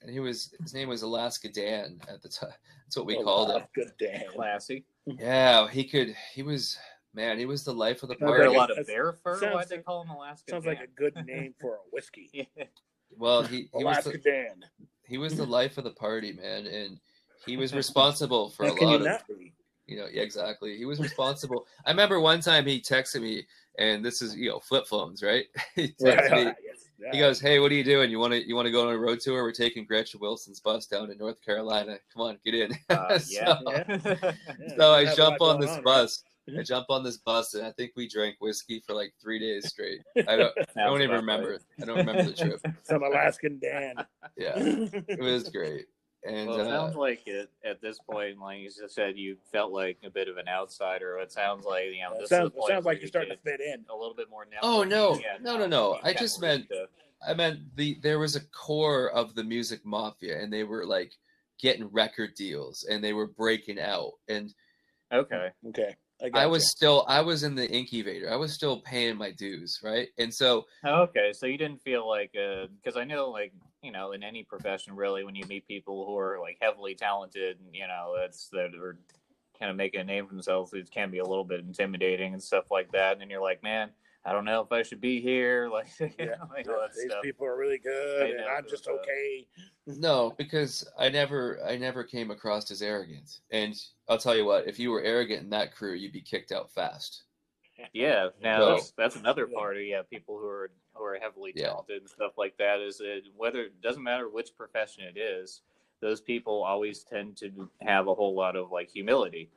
and 0.01 0.09
he 0.11 0.19
was 0.19 0.53
his 0.61 0.73
name 0.73 0.89
was 0.89 1.01
alaska 1.03 1.49
dan 1.49 1.99
at 2.09 2.21
the 2.21 2.29
time 2.29 2.49
that's 2.85 2.97
what 2.97 3.05
we 3.05 3.17
Oh, 3.17 3.23
called 3.23 3.51
him 3.51 3.63
Good 3.75 3.91
damn. 3.99 4.31
Classy. 4.31 4.85
yeah 5.05 5.67
he 5.67 5.83
could 5.83 6.15
he 6.33 6.41
was 6.43 6.77
man 7.13 7.37
he 7.37 7.45
was 7.45 7.63
the 7.63 7.73
life 7.73 8.01
of 8.03 8.09
the 8.09 8.15
Sounds 8.19 8.31
Are 8.31 8.35
a 8.41 8.45
party 8.45 8.57
lot 8.57 8.77
of 8.77 8.87
bear 8.87 9.13
fur? 9.13 9.39
Why'd 9.53 9.69
they 9.69 9.79
call 9.79 10.01
him 10.03 10.09
Alaska? 10.09 10.51
Sounds 10.51 10.65
Dan? 10.65 10.75
like 10.75 10.83
a 10.83 10.91
good 10.95 11.15
name 11.25 11.53
for 11.59 11.75
a 11.75 11.79
whiskey. 11.91 12.29
Yeah. 12.33 12.65
Well, 13.17 13.41
he, 13.43 13.69
he 13.75 13.83
was 13.83 13.97
Alaska 14.05 14.11
the, 14.11 14.17
Dan. 14.31 14.65
he 15.03 15.17
was 15.17 15.35
the 15.37 15.45
life 15.45 15.77
of 15.77 15.83
the 15.85 15.91
party, 15.91 16.33
man, 16.33 16.67
and 16.67 16.99
he 17.45 17.55
was 17.57 17.73
responsible 17.83 18.49
for 18.49 18.65
a 18.65 18.71
can 18.75 18.89
you 18.89 18.97
lot 18.99 19.21
of 19.21 19.27
be? 19.37 19.53
you 19.87 19.97
know 19.97 20.07
yeah, 20.11 20.21
exactly. 20.21 20.77
He 20.77 20.85
was 20.85 20.99
responsible. 20.99 21.65
I 21.85 21.89
remember 21.91 22.19
one 22.19 22.41
time 22.41 22.65
he 22.65 22.79
texted 22.81 23.21
me, 23.21 23.47
and 23.77 24.03
this 24.03 24.21
is 24.21 24.35
you 24.35 24.49
know 24.49 24.59
flip 24.59 24.87
phones, 24.87 25.21
right? 25.23 25.45
he 25.75 25.89
texted 26.01 26.45
me. 26.47 26.53
Yes, 26.99 27.13
He 27.13 27.19
goes, 27.19 27.39
"Hey, 27.39 27.59
what 27.59 27.71
are 27.71 27.75
you 27.75 27.83
doing? 27.83 28.09
You 28.09 28.17
want 28.19 28.33
to 28.33 28.47
you 28.47 28.55
want 28.55 28.65
to 28.65 28.71
go 28.71 28.87
on 28.87 28.93
a 28.93 28.97
road 28.97 29.19
tour? 29.19 29.43
We're 29.43 29.51
taking 29.51 29.85
Gretchen 29.85 30.19
Wilson's 30.19 30.59
bus 30.59 30.87
down 30.87 31.07
to 31.09 31.15
North 31.15 31.39
Carolina. 31.45 31.97
Come 32.13 32.23
on, 32.23 32.39
get 32.43 32.55
in." 32.55 32.71
Uh, 32.89 33.19
So- 33.19 33.33
yeah. 33.39 33.83
Yeah, 33.87 34.31
so 34.77 34.93
I 34.93 35.01
you 35.01 35.05
have 35.07 35.13
a 35.13 35.15
jump 35.15 35.41
on 35.41 35.59
this 35.59 35.69
right? 35.71 35.83
bus. 35.83 36.23
Mhm. 36.49 36.59
I 36.59 36.63
jump 36.63 36.85
on 36.89 37.03
this 37.03 37.17
bus, 37.17 37.53
and 37.55 37.65
I 37.67 37.71
think 37.73 37.91
we 37.97 38.07
drank 38.07 38.37
whiskey 38.39 38.81
for 38.87 38.93
like 38.95 39.13
three 39.21 39.37
days 39.37 39.67
straight. 39.67 39.99
I 40.29 40.37
don't, 40.37 40.53
I 40.77 40.85
don't 40.85 41.01
even 41.01 41.17
remember. 41.17 41.49
right. 41.51 41.59
I 41.81 41.85
don't 41.85 41.97
remember 41.97 42.23
the 42.23 42.33
trip. 42.33 42.61
Some 42.83 43.03
Alaskan 43.03 43.59
Dan. 43.59 43.95
Yeah, 44.37 44.53
it 44.55 45.19
was 45.19 45.49
great. 45.49 45.87
And 46.27 46.49
Well, 46.49 46.59
it 46.59 46.67
uh, 46.67 46.69
sounds 46.69 46.95
like 46.95 47.25
it, 47.25 47.49
at 47.63 47.81
this 47.81 47.99
point, 47.99 48.37
like 48.39 48.59
you 48.59 48.69
just 48.69 48.93
said, 48.93 49.17
you 49.17 49.37
felt 49.51 49.71
like 49.71 49.97
a 50.03 50.09
bit 50.09 50.27
of 50.27 50.37
an 50.37 50.47
outsider. 50.49 51.17
It 51.19 51.31
sounds 51.31 51.65
like 51.65 51.85
you 51.85 52.01
know. 52.01 52.19
This 52.19 52.29
sounds, 52.29 52.47
is 52.47 52.53
the 52.53 52.59
point 52.59 52.71
sounds 52.71 52.85
like 52.85 52.97
you're 52.97 53.03
you 53.03 53.07
starting 53.07 53.31
to 53.31 53.37
fit 53.37 53.61
in. 53.61 53.85
a 53.89 53.95
little 53.95 54.15
bit 54.15 54.29
more. 54.29 54.45
Now. 54.45 54.57
Oh, 54.61 54.83
no. 54.83 55.19
No, 55.41 55.57
no, 55.57 55.67
no. 55.67 55.99
I 56.03 56.13
just 56.13 56.41
meant- 56.41 56.67
to- 56.69 56.87
I 57.27 57.33
meant 57.33 57.75
the 57.75 57.97
there 58.03 58.19
was 58.19 58.35
a 58.35 58.45
core 58.49 59.09
of 59.09 59.33
the 59.33 59.43
music 59.43 59.83
mafia, 59.83 60.39
and 60.39 60.53
they 60.53 60.63
were 60.63 60.85
like 60.85 61.13
getting 61.59 61.87
record 61.87 62.35
deals, 62.35 62.85
and 62.87 63.03
they 63.03 63.13
were 63.13 63.27
breaking 63.27 63.79
out, 63.79 64.11
and 64.27 64.53
Okay. 65.11 65.49
Okay. 65.69 65.95
I, 66.21 66.25
I 66.25 66.29
gotcha. 66.29 66.49
was 66.49 66.71
still 66.71 67.05
I 67.07 67.21
was 67.21 67.43
in 67.43 67.55
the 67.55 67.69
incubator. 67.69 68.31
I 68.31 68.35
was 68.35 68.53
still 68.53 68.81
paying 68.81 69.17
my 69.17 69.31
dues, 69.31 69.79
right? 69.83 70.09
And 70.17 70.33
so 70.33 70.65
Okay, 70.85 71.31
so 71.33 71.45
you 71.45 71.57
didn't 71.57 71.81
feel 71.81 72.07
like 72.07 72.31
because 72.33 72.97
I 72.97 73.03
know 73.03 73.29
like 73.29 73.53
you 73.81 73.91
know 73.91 74.11
in 74.11 74.23
any 74.23 74.43
profession 74.43 74.95
really 74.95 75.23
when 75.23 75.35
you 75.35 75.45
meet 75.47 75.67
people 75.67 76.05
who 76.05 76.17
are 76.17 76.39
like 76.39 76.57
heavily 76.61 76.95
talented, 76.95 77.59
and 77.59 77.75
you 77.75 77.87
know 77.87 78.15
that's 78.17 78.49
that 78.49 78.75
are 78.75 78.97
kind 79.57 79.71
of 79.71 79.77
making 79.77 79.99
a 80.01 80.03
name 80.03 80.27
for 80.27 80.33
themselves, 80.33 80.73
it 80.73 80.91
can 80.91 81.09
be 81.11 81.17
a 81.19 81.25
little 81.25 81.43
bit 81.43 81.59
intimidating 81.61 82.33
and 82.33 82.43
stuff 82.43 82.69
like 82.69 82.91
that. 82.91 83.19
And 83.21 83.31
you're 83.31 83.41
like, 83.41 83.63
man, 83.63 83.91
I 84.23 84.31
don't 84.31 84.45
know 84.45 84.61
if 84.61 84.71
I 84.71 84.83
should 84.83 85.01
be 85.01 85.19
here, 85.19 85.67
like, 85.71 85.87
you 85.99 86.07
Yeah, 86.19 86.35
know, 86.37 86.47
like 86.49 86.67
yeah, 86.67 86.73
all 86.73 86.81
that 86.81 86.93
these 86.95 87.05
stuff. 87.11 87.23
people 87.23 87.45
are 87.45 87.57
really 87.57 87.79
good, 87.79 88.21
I 88.21 88.25
and 88.31 88.41
I'm 88.41 88.67
just 88.67 88.85
but, 88.85 88.93
okay. 88.95 89.47
No, 89.87 90.31
because 90.37 90.87
I 90.97 91.09
never 91.09 91.63
I 91.63 91.77
never 91.77 92.03
came 92.03 92.29
across 92.31 92.69
as 92.71 92.81
arrogant. 92.81 93.39
And 93.51 93.73
I'll 94.09 94.17
tell 94.17 94.35
you 94.35 94.45
what, 94.45 94.67
if 94.67 94.79
you 94.79 94.91
were 94.91 95.01
arrogant 95.01 95.43
in 95.43 95.49
that 95.51 95.73
crew, 95.73 95.93
you'd 95.93 96.11
be 96.13 96.21
kicked 96.21 96.51
out 96.51 96.71
fast. 96.71 97.23
Yeah, 97.93 98.29
now 98.41 98.59
So- 98.59 98.69
that's 98.75 98.91
that's 98.91 99.15
another 99.15 99.47
Yeah. 99.49 99.57
part 99.57 99.77
of 99.77 99.83
yeah 99.83 100.01
people 100.03 100.37
who 100.39 100.47
are 100.47 100.71
who 100.93 101.03
are 101.03 101.15
heavily 101.19 101.53
Yeah. 101.55 101.67
talented 101.69 102.01
and 102.01 102.09
stuff 102.09 102.37
like 102.37 102.57
that 102.57 102.79
is 102.79 102.97
that 102.97 103.23
whether 103.35 103.63
it 103.63 103.81
doesn't 103.81 104.01
matter 104.03 104.27
which 104.29 104.55
profession 104.55 105.03
it 105.03 105.17
is, 105.17 105.61
those 105.99 106.21
people 106.21 106.63
always 106.63 107.03
tend 107.03 107.37
to 107.37 107.69
have 107.81 108.07
a 108.07 108.15
whole 108.15 108.33
lot 108.35 108.55
of 108.55 108.71
like 108.71 108.89
humility. 108.89 109.49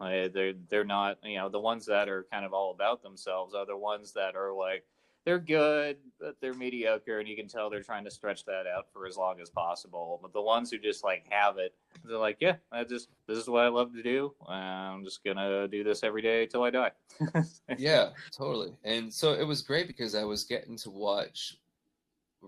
Uh, 0.00 0.28
they're 0.28 0.52
they're 0.68 0.84
not 0.84 1.18
you 1.24 1.36
know 1.36 1.48
the 1.48 1.58
ones 1.60 1.86
that 1.86 2.08
are 2.08 2.24
kind 2.24 2.44
of 2.44 2.52
all 2.52 2.70
about 2.72 3.02
themselves 3.02 3.54
are 3.54 3.66
the 3.66 3.76
ones 3.76 4.12
that 4.12 4.34
are 4.36 4.52
like 4.52 4.84
they're 5.24 5.38
good 5.38 5.96
but 6.18 6.36
they're 6.40 6.54
mediocre 6.54 7.18
and 7.18 7.28
you 7.28 7.36
can 7.36 7.48
tell 7.48 7.68
they're 7.68 7.82
trying 7.82 8.04
to 8.04 8.10
stretch 8.10 8.44
that 8.44 8.64
out 8.66 8.86
for 8.92 9.06
as 9.06 9.16
long 9.16 9.40
as 9.40 9.50
possible. 9.50 10.20
But 10.22 10.32
the 10.32 10.40
ones 10.40 10.70
who 10.70 10.78
just 10.78 11.02
like 11.02 11.26
have 11.30 11.58
it, 11.58 11.74
they're 12.04 12.16
like 12.18 12.38
yeah 12.40 12.56
I 12.70 12.84
just 12.84 13.08
this 13.26 13.38
is 13.38 13.48
what 13.48 13.64
I 13.64 13.68
love 13.68 13.92
to 13.94 14.02
do. 14.02 14.34
I'm 14.48 15.04
just 15.04 15.24
gonna 15.24 15.68
do 15.68 15.82
this 15.84 16.02
every 16.02 16.22
day 16.22 16.46
till 16.46 16.62
I 16.62 16.70
die. 16.70 16.92
Yeah, 17.78 18.10
totally. 18.30 18.72
And 18.84 19.12
so 19.12 19.32
it 19.32 19.44
was 19.44 19.62
great 19.62 19.86
because 19.86 20.14
I 20.14 20.24
was 20.24 20.44
getting 20.44 20.76
to 20.78 20.90
watch 20.90 21.56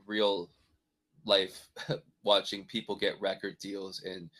real 0.06 0.50
life, 1.24 1.68
watching 2.22 2.64
people 2.64 2.96
get 2.96 3.20
record 3.20 3.58
deals 3.58 4.02
and 4.04 4.30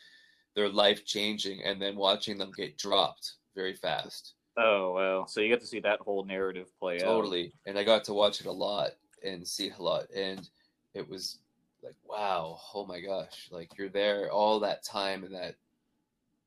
their 0.55 0.69
life 0.69 1.05
changing, 1.05 1.63
and 1.63 1.81
then 1.81 1.95
watching 1.95 2.37
them 2.37 2.51
get 2.55 2.77
dropped 2.77 3.33
very 3.55 3.73
fast. 3.73 4.33
Oh 4.57 4.93
well, 4.93 5.27
so 5.27 5.41
you 5.41 5.49
get 5.49 5.59
to 5.61 5.67
see 5.67 5.79
that 5.81 5.99
whole 5.99 6.23
narrative 6.23 6.71
play 6.79 6.95
out. 6.95 7.05
Totally. 7.05 7.53
And 7.65 7.77
I 7.77 7.83
got 7.83 8.03
to 8.05 8.13
watch 8.13 8.39
it 8.39 8.47
a 8.47 8.51
lot 8.51 8.91
and 9.23 9.45
see 9.45 9.67
it 9.67 9.77
a 9.77 9.83
lot. 9.83 10.05
And 10.15 10.47
it 10.93 11.07
was 11.09 11.39
like, 11.83 11.95
wow, 12.07 12.59
oh 12.73 12.85
my 12.85 13.01
gosh. 13.01 13.49
Like 13.51 13.77
you're 13.77 13.89
there 13.89 14.31
all 14.31 14.59
that 14.61 14.83
time 14.83 15.23
and 15.23 15.33
that, 15.33 15.55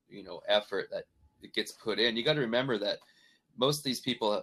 you 0.08 0.24
know, 0.24 0.40
effort 0.48 0.88
that 0.90 1.04
it 1.42 1.52
gets 1.52 1.72
put 1.72 1.98
in. 1.98 2.16
You 2.16 2.24
got 2.24 2.34
to 2.34 2.40
remember 2.40 2.78
that 2.78 2.98
most 3.58 3.78
of 3.78 3.84
these 3.84 4.00
people 4.00 4.42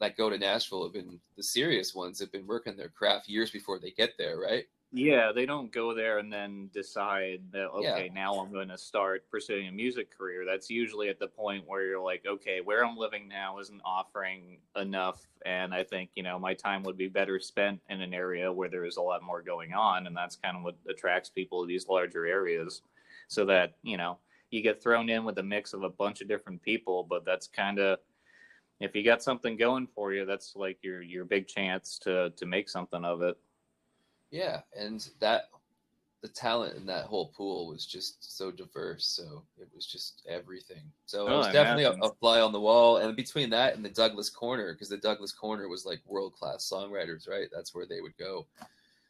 that 0.00 0.16
go 0.16 0.28
to 0.28 0.38
Nashville 0.38 0.82
have 0.82 0.92
been 0.92 1.20
the 1.36 1.42
serious 1.42 1.94
ones 1.94 2.18
have 2.18 2.32
been 2.32 2.46
working 2.46 2.76
their 2.76 2.88
craft 2.88 3.28
years 3.28 3.50
before 3.50 3.78
they 3.78 3.90
get 3.92 4.18
there, 4.18 4.38
right? 4.38 4.64
Yeah, 4.96 5.32
they 5.32 5.44
don't 5.44 5.72
go 5.72 5.92
there 5.92 6.18
and 6.18 6.32
then 6.32 6.70
decide 6.72 7.40
that 7.50 7.68
Yeah. 7.80 7.94
okay, 7.94 8.12
now 8.14 8.34
I'm 8.34 8.52
going 8.52 8.68
to 8.68 8.78
start 8.78 9.28
pursuing 9.28 9.66
a 9.66 9.72
music 9.72 10.16
career. 10.16 10.44
That's 10.46 10.70
usually 10.70 11.08
at 11.08 11.18
the 11.18 11.26
point 11.26 11.66
where 11.66 11.84
you're 11.84 12.00
like, 12.00 12.24
okay, 12.24 12.60
where 12.60 12.86
I'm 12.86 12.96
living 12.96 13.26
now 13.26 13.58
isn't 13.58 13.80
offering 13.84 14.58
enough, 14.76 15.26
and 15.44 15.74
I 15.74 15.82
think 15.82 16.10
you 16.14 16.22
know 16.22 16.38
my 16.38 16.54
time 16.54 16.84
would 16.84 16.96
be 16.96 17.08
better 17.08 17.40
spent 17.40 17.80
in 17.90 18.02
an 18.02 18.14
area 18.14 18.52
where 18.52 18.68
there 18.68 18.84
is 18.84 18.96
a 18.96 19.02
lot 19.02 19.20
more 19.24 19.42
going 19.42 19.74
on, 19.74 20.06
and 20.06 20.16
that's 20.16 20.36
kind 20.36 20.56
of 20.56 20.62
what 20.62 20.76
attracts 20.88 21.28
people 21.28 21.62
to 21.62 21.66
these 21.66 21.88
larger 21.88 22.24
areas, 22.24 22.82
so 23.26 23.44
that 23.46 23.74
you 23.82 23.96
know 23.96 24.18
you 24.52 24.62
get 24.62 24.80
thrown 24.80 25.10
in 25.10 25.24
with 25.24 25.38
a 25.38 25.42
mix 25.42 25.72
of 25.72 25.82
a 25.82 25.90
bunch 25.90 26.20
of 26.20 26.28
different 26.28 26.62
people, 26.62 27.02
but 27.02 27.24
that's 27.24 27.48
kind 27.48 27.80
of 27.80 27.98
if 28.78 28.94
you 28.94 29.02
got 29.04 29.24
something 29.24 29.56
going 29.56 29.88
for 29.88 30.12
you, 30.12 30.24
that's 30.24 30.54
like 30.54 30.78
your 30.82 31.02
your 31.02 31.24
big 31.24 31.48
chance 31.48 31.98
to 32.00 32.30
to 32.36 32.46
make 32.46 32.68
something 32.68 33.04
of 33.04 33.22
it. 33.22 33.36
Yeah. 34.34 34.62
And 34.76 35.08
that, 35.20 35.44
the 36.22 36.28
talent 36.28 36.76
in 36.76 36.86
that 36.86 37.04
whole 37.04 37.28
pool 37.36 37.68
was 37.68 37.86
just 37.86 38.36
so 38.36 38.50
diverse. 38.50 39.06
So 39.06 39.44
it 39.58 39.68
was 39.74 39.86
just 39.86 40.22
everything. 40.28 40.82
So 41.06 41.28
it 41.28 41.30
Oh, 41.30 41.36
was 41.38 41.46
I 41.48 41.52
definitely 41.52 41.84
a, 41.84 41.92
a 42.02 42.14
fly 42.14 42.40
on 42.40 42.50
the 42.52 42.60
wall. 42.60 42.96
And 42.96 43.14
between 43.14 43.50
that 43.50 43.76
and 43.76 43.84
the 43.84 43.90
Douglas 43.90 44.30
Corner, 44.30 44.72
because 44.72 44.88
the 44.88 44.96
Douglas 44.96 45.32
Corner 45.32 45.68
was 45.68 45.84
like 45.86 46.00
world 46.06 46.32
class 46.34 46.68
songwriters, 46.68 47.28
right? 47.28 47.48
That's 47.52 47.74
where 47.74 47.86
they 47.86 48.00
would 48.00 48.16
go. 48.16 48.46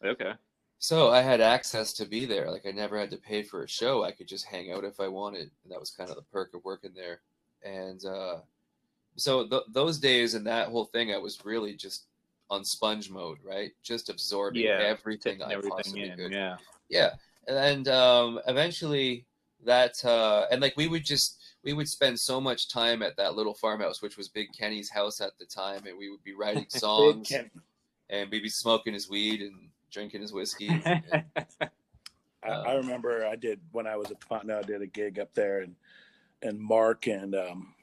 Okay. 0.05 0.33
So 0.79 1.11
I 1.11 1.23
had 1.23 1.41
access 1.41 1.93
to 1.95 2.05
be 2.05 2.27
there. 2.27 2.51
Like 2.51 2.67
I 2.67 2.73
never 2.73 2.99
had 2.99 3.11
to 3.13 3.17
pay 3.17 3.43
for 3.43 3.63
a 3.63 3.69
show. 3.69 4.05
I 4.05 4.11
could 4.11 4.29
just 4.29 4.45
hang 4.45 4.73
out 4.73 4.85
if 4.85 5.01
I 5.01 5.09
wanted. 5.09 5.51
And 5.63 5.73
that 5.73 5.81
was 5.81 5.91
kind 5.91 6.11
of 6.11 6.17
the 6.17 6.23
perk 6.23 6.53
of 6.53 6.65
working 6.65 6.93
there. 6.95 7.21
And 7.63 8.05
uh, 8.05 8.39
so 9.17 9.47
th- 9.47 9.63
those 9.73 9.99
days 9.99 10.35
and 10.35 10.47
that 10.47 10.69
whole 10.69 10.85
thing, 10.85 11.13
I 11.15 11.19
was 11.19 11.45
really 11.45 11.75
just 11.75 12.07
on 12.55 12.64
sponge 12.64 13.11
mode, 13.11 13.38
right? 13.45 13.73
Just 13.83 14.09
absorbing 14.09 14.62
Yeah, 14.62 14.79
everything 14.81 15.43
I 15.43 15.53
everything 15.53 15.71
possibly 15.71 16.09
in. 16.09 16.17
could. 16.17 16.33
Yeah. 16.33 16.57
Yeah, 16.88 17.11
and 17.49 17.88
um, 17.88 18.40
eventually 18.47 19.25
that 19.64 20.03
uh, 20.05 20.47
and 20.51 20.61
like 20.61 20.77
we 20.77 20.87
would 20.87 21.05
just 21.05 21.40
we 21.64 21.73
would 21.73 21.88
spend 21.88 22.19
so 22.21 22.40
much 22.40 22.69
time 22.69 23.03
at 23.03 23.17
that 23.17 23.35
little 23.35 23.55
farmhouse, 23.55 24.03
which 24.03 24.17
was 24.17 24.29
Big 24.29 24.49
Kenny's 24.57 24.90
house 24.90 25.21
at 25.21 25.33
the 25.38 25.47
time, 25.47 25.87
and 25.87 25.97
we 25.99 26.11
would 26.11 26.23
be 26.23 26.35
writing 26.35 26.67
songs, 26.69 27.33
and 28.11 28.31
we'd 28.31 28.43
be 28.43 28.49
smoking 28.49 28.93
his 28.95 29.09
weed 29.09 29.40
and 29.40 29.69
drinking 29.90 30.21
his 30.21 30.33
whiskey. 30.33 30.69
and- 30.85 31.25
I, 32.45 32.49
I 32.51 32.75
remember 32.75 33.25
I 33.27 33.37
did 33.37 33.59
when 33.73 33.87
I 33.87 33.97
was 33.97 34.11
at 34.11 34.21
Fontanel. 34.21 34.59
I 34.59 34.62
did 34.62 34.83
a 34.83 34.87
gig 34.87 35.19
up 35.19 35.33
there, 35.35 35.61
and 35.61 35.75
and 36.43 36.61
Mark 36.61 37.07
and 37.07 37.35
um 37.35 37.74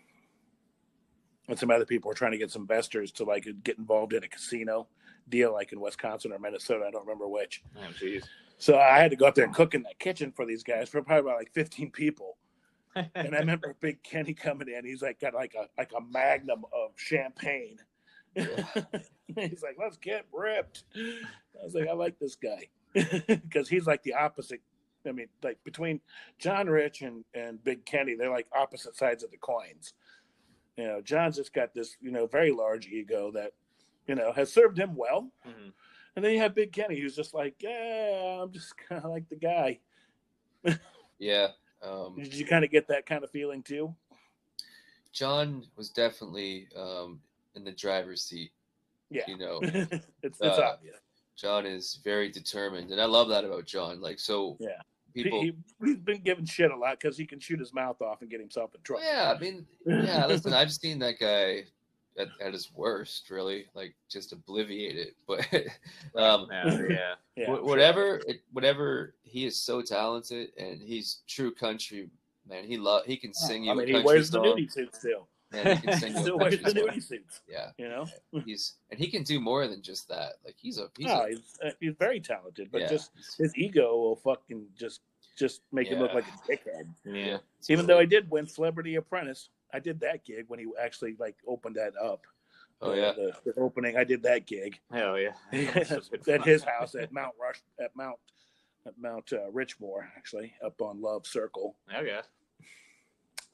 and 1.48 1.58
some 1.58 1.72
other 1.72 1.86
people 1.86 2.10
were 2.10 2.16
trying 2.16 2.32
to 2.32 2.38
get 2.38 2.52
some 2.52 2.64
investors 2.64 3.12
to 3.14 3.24
like 3.24 3.48
get 3.64 3.78
involved 3.78 4.14
in 4.14 4.24
a 4.24 4.28
casino 4.28 4.88
deal, 5.30 5.54
like 5.54 5.72
in 5.72 5.80
Wisconsin 5.80 6.32
or 6.32 6.40
Minnesota. 6.40 6.86
I 6.88 6.92
don't 6.92 7.06
remember 7.06 7.28
which. 7.28 7.64
oh, 7.78 7.94
jeez. 8.00 8.24
So 8.58 8.78
I 8.78 9.00
had 9.00 9.10
to 9.10 9.18
go 9.18 9.26
up 9.26 9.34
there 9.34 9.46
and 9.46 9.56
cook 9.56 9.74
in 9.74 9.82
that 9.84 9.98
kitchen 9.98 10.32
for 10.32 10.46
these 10.46 10.64
guys 10.64 10.88
for 10.88 11.02
probably 11.02 11.30
about 11.32 11.40
like 11.40 11.52
fifteen 11.52 11.90
people. 11.90 12.38
And 12.96 13.36
I 13.36 13.40
remember 13.40 13.76
Big 13.82 14.04
Kenny 14.04 14.34
coming 14.34 14.68
in. 14.70 14.86
He's 14.86 15.02
like 15.02 15.20
got 15.20 15.34
like 15.34 15.56
a 15.56 15.68
like 15.78 15.92
a 15.98 16.02
magnum 16.02 16.66
of 16.74 16.92
champagne. 16.96 17.78
he's 18.36 19.64
like, 19.64 19.78
let's 19.80 19.98
get 19.98 20.26
ripped. 20.32 20.84
I 20.96 21.64
was 21.64 21.74
like, 21.74 21.88
I 21.88 21.94
like 21.94 22.18
this 22.20 22.36
guy 22.36 22.68
because 23.28 23.68
he's 23.68 23.88
like 23.88 24.04
the 24.04 24.14
opposite. 24.14 24.62
I 25.08 25.12
mean, 25.12 25.28
like 25.42 25.58
between 25.64 26.00
John 26.38 26.68
Rich 26.68 27.02
and 27.02 27.26
and 27.34 27.64
Big 27.64 27.86
Kenny, 27.86 28.16
they're 28.16 28.30
like 28.30 28.48
opposite 28.56 28.96
sides 28.96 29.24
of 29.24 29.32
the 29.32 29.38
coins. 29.38 29.94
You 30.82 30.88
know, 30.88 31.00
John's 31.02 31.36
just 31.36 31.54
got 31.54 31.76
this 31.76 31.96
you 32.02 32.10
know 32.10 32.26
very 32.26 32.52
large 32.52 32.88
ego 32.88 33.30
that 33.34 33.52
you 34.08 34.16
know 34.16 34.32
has 34.34 34.52
served 34.52 34.80
him 34.80 34.96
well, 34.96 35.32
Mhm. 35.48 35.72
and 36.16 36.26
then 36.26 36.32
you 36.34 36.40
have 36.40 36.56
Big 36.56 36.72
Kenny 36.72 37.00
who's 37.00 37.16
just 37.16 37.36
like, 37.36 37.54
yeah, 37.60 38.40
I'm 38.42 38.52
just 38.52 38.76
kind 38.90 39.06
of 39.06 39.12
like 39.12 39.30
the 39.30 39.36
guy. 39.36 39.80
yeah, 41.20 41.50
um, 41.84 42.16
Did 42.16 42.34
you 42.34 42.46
kind 42.48 42.66
of 42.66 42.72
get 42.72 42.88
that 42.88 43.06
kind 43.06 43.24
of 43.24 43.30
feeling 43.30 43.62
too? 43.62 43.94
John 45.14 45.68
was 45.76 45.90
definitely 45.92 46.68
um, 46.76 47.22
in 47.54 47.64
the 47.64 47.72
driver's 47.74 48.24
seat. 48.24 48.52
Yeah, 49.12 49.26
You 49.28 49.38
know, 49.38 49.60
it's 49.62 50.08
it's 50.24 50.42
Uh, 50.42 50.72
obvious. 50.74 50.98
John 51.36 51.68
is 51.68 52.00
very 52.04 52.32
determined, 52.32 52.90
and 52.92 53.00
I 53.00 53.06
love 53.06 53.30
that 53.30 53.46
about 53.46 53.66
John. 53.66 54.02
Like, 54.02 54.18
so 54.18 54.58
Yeah. 54.60 54.82
People. 55.14 55.42
he, 55.42 55.54
he's 55.84 55.98
been 55.98 56.22
given 56.22 56.46
shit 56.46 56.72
a 56.72 56.76
lot 56.76 57.00
because 57.00 57.18
he 57.18 57.26
can 57.26 57.40
shoot 57.40 57.60
his 57.60 57.74
mouth 57.74 58.02
off 58.02 58.22
and 58.22 58.30
get 58.30 58.40
himself 58.40 58.74
in 58.76 58.82
trouble. 58.82 59.04
yeah, 59.04 59.34
I 59.36 59.40
mean, 59.40 59.66
yeah. 59.86 60.26
Listen, 60.28 60.54
I've 60.54 60.72
seen 60.72 61.00
that 61.00 61.20
guy 61.20 61.64
at, 62.18 62.28
at 62.42 62.54
his 62.54 62.72
worst, 62.76 63.30
really, 63.30 63.66
like 63.74 63.96
just 64.10 64.34
obliviate 64.36 64.96
it. 64.96 65.16
But 65.28 65.48
um, 66.22 66.48
Yeah, 66.52 66.82
yeah. 66.90 67.14
Yeah, 67.38 67.46
Wh- 67.46 67.56
sure. 67.56 67.64
whatever 67.64 68.22
it, 68.28 68.42
whatever 68.52 69.16
he 69.24 69.46
is 69.46 69.60
so 69.60 69.82
talented 69.82 70.50
and 70.58 70.82
he's 70.82 71.22
true 71.28 71.52
country 71.54 72.10
man 72.48 72.66
he 72.66 72.76
love 72.78 73.06
he 73.06 73.16
can 73.16 73.34
sing 73.34 73.64
you 73.64 73.72
I 73.72 73.74
mean, 73.76 73.84
a 73.84 73.88
he 73.88 73.94
country 73.94 74.06
wears 74.06 74.30
the 74.30 74.38
song 74.44 74.58
nudie 74.58 74.70
suit 74.72 74.94
still. 74.94 75.28
Man 75.52 75.78
he 75.78 75.88
can 75.88 76.00
sing 76.00 76.18
you 76.26 76.38
wears 76.38 76.62
the 76.62 76.72
nudie 76.72 77.04
suits. 77.04 77.42
yeah 77.48 77.72
You 77.78 77.90
know. 77.90 78.06
he's 78.46 78.76
and 78.90 79.00
he 79.00 79.08
can 79.08 79.24
do 79.24 79.40
more 79.40 79.68
than 79.68 79.82
just 79.82 80.08
that 80.10 80.34
like 80.46 80.56
he's 80.58 80.78
a 80.78 80.90
he's 80.98 81.08
no, 81.08 81.24
a, 81.24 81.30
he's, 81.30 81.60
uh, 81.66 81.70
he's 81.80 81.96
very 82.00 82.20
talented, 82.20 82.70
but 82.72 82.82
yeah, 82.82 82.90
just 82.90 83.12
his 83.38 83.56
ego 83.58 83.96
will 83.98 84.16
fucking 84.16 84.66
just 84.78 85.02
just 85.38 85.62
make 85.72 85.88
him 85.88 86.00
look 86.00 86.14
like 86.14 86.26
a 86.28 86.52
dickhead. 86.52 86.88
Yeah. 87.06 87.38
Even 87.70 87.88
though 87.88 87.98
I 87.98 88.06
did 88.06 88.30
win 88.30 88.46
Celebrity 88.46 88.96
Apprentice, 88.96 89.50
I 89.74 89.80
did 89.80 90.00
that 90.02 90.24
gig 90.26 90.46
when 90.48 90.60
he 90.60 90.68
actually 90.80 91.16
like 91.20 91.36
opened 91.48 91.76
that 91.76 91.94
up. 92.02 92.26
oh 92.82 92.94
yeah 92.94 93.14
the, 93.14 93.34
the 93.46 93.60
opening. 93.60 93.98
I 93.98 94.04
did 94.04 94.24
that 94.24 94.46
gig 94.48 94.80
Hell 94.92 95.20
yeah. 95.20 95.32
at 95.54 96.44
his 96.46 96.64
house 96.64 96.96
at 97.02 97.12
Mount 97.12 97.34
Rush 97.42 97.62
at 97.80 97.96
Mount 97.96 98.18
at 98.86 98.94
Mount 99.00 99.32
uh, 99.34 99.50
Richmore, 99.52 100.06
actually 100.18 100.54
up 100.66 100.82
on 100.82 101.02
Love 101.02 101.28
Circle. 101.28 101.76
Okay. 101.96 102.20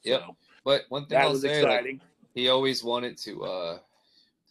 Yep. 0.03 0.21
So, 0.21 0.35
but 0.67 0.83
one 0.89 1.03
thing 1.03 1.17
that 1.17 1.23
I'll 1.23 1.31
was 1.31 1.41
say 1.41 1.63
like, 1.63 2.01
he 2.35 2.49
always 2.49 2.83
wanted 2.83 3.17
to 3.19 3.45
uh 3.45 3.79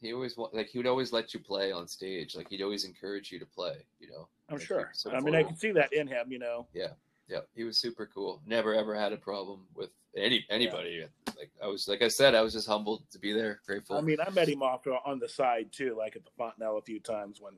he 0.01 0.15
always 0.15 0.35
wa- 0.35 0.49
like 0.55 0.69
he 0.69 0.79
would 0.79 0.87
always 0.87 1.13
let 1.13 1.35
you 1.35 1.41
play 1.41 1.73
on 1.73 1.87
stage. 1.87 2.35
Like 2.35 2.49
he'd 2.49 2.63
always 2.63 2.87
encourage 2.87 3.31
you 3.31 3.39
to 3.39 3.45
play 3.45 3.77
you 4.01 4.09
know? 4.09 4.27
I'm 4.49 4.57
like, 4.57 4.67
sure. 4.67 4.91
so 4.95 5.11
I 5.11 5.21
mean, 5.21 5.35
I 5.35 5.43
can 5.43 5.57
see 5.57 5.73
that 5.73 5.93
in 5.93 6.07
him. 6.07 6.33
You 6.33 6.39
know. 6.39 6.67
yeah. 6.73 6.93
Yeah, 7.29 7.41
he 7.55 7.65
was 7.65 7.77
super 7.77 8.09
cool. 8.15 8.41
Never 8.47 8.73
ever 8.73 8.95
had 8.95 9.13
a 9.13 9.17
problem 9.19 9.67
with 9.75 9.91
any 10.17 10.47
anybody. 10.49 11.05
Like 11.37 11.51
i 11.63 11.67
was 11.67 11.87
like 11.87 12.01
i 12.01 12.09
said 12.09 12.35
i 12.35 12.41
was 12.41 12.55
just 12.55 12.67
humbled 12.67 13.03
to 13.11 13.19
be 13.19 13.33
there 13.35 13.61
grateful. 13.67 13.99
I 13.99 14.01
mean, 14.01 14.17
I 14.27 14.31
met 14.31 14.49
him 14.49 14.63
off 14.63 14.87
on 15.05 15.19
the 15.19 15.29
side 15.29 15.69
too, 15.71 15.97
like 15.99 16.17
at 16.17 16.23
the 16.25 16.31
Fontanel 16.39 16.79
a 16.79 16.83
few 16.83 16.99
times 16.99 17.43
when 17.43 17.55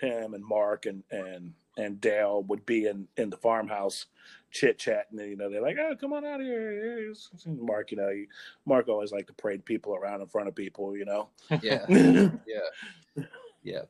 him 0.00 0.34
and 0.34 0.44
Mark 0.44 0.86
and 0.86 1.04
and 1.12 1.52
and 1.76 2.00
Dale 2.00 2.42
would 2.44 2.64
be 2.66 2.86
in 2.86 3.08
in 3.16 3.30
the 3.30 3.36
farmhouse 3.36 4.06
chit 4.50 4.78
chatting. 4.78 5.18
And 5.18 5.30
you 5.30 5.36
know, 5.36 5.50
they're 5.50 5.60
like, 5.62 5.76
"Oh, 5.78 5.94
come 5.96 6.12
on 6.12 6.24
out 6.24 6.40
here." 6.40 7.12
Mark, 7.46 7.90
you 7.90 7.96
know, 7.96 8.10
Mark 8.66 8.88
always 8.88 9.12
like 9.12 9.26
to 9.26 9.32
parade 9.34 9.64
people 9.64 9.94
around 9.94 10.20
in 10.20 10.26
front 10.28 10.48
of 10.48 10.54
people. 10.54 10.96
You 10.96 11.04
know. 11.04 11.28
yeah 11.62 11.84
yeah 12.46 12.60
yeah 13.62 13.82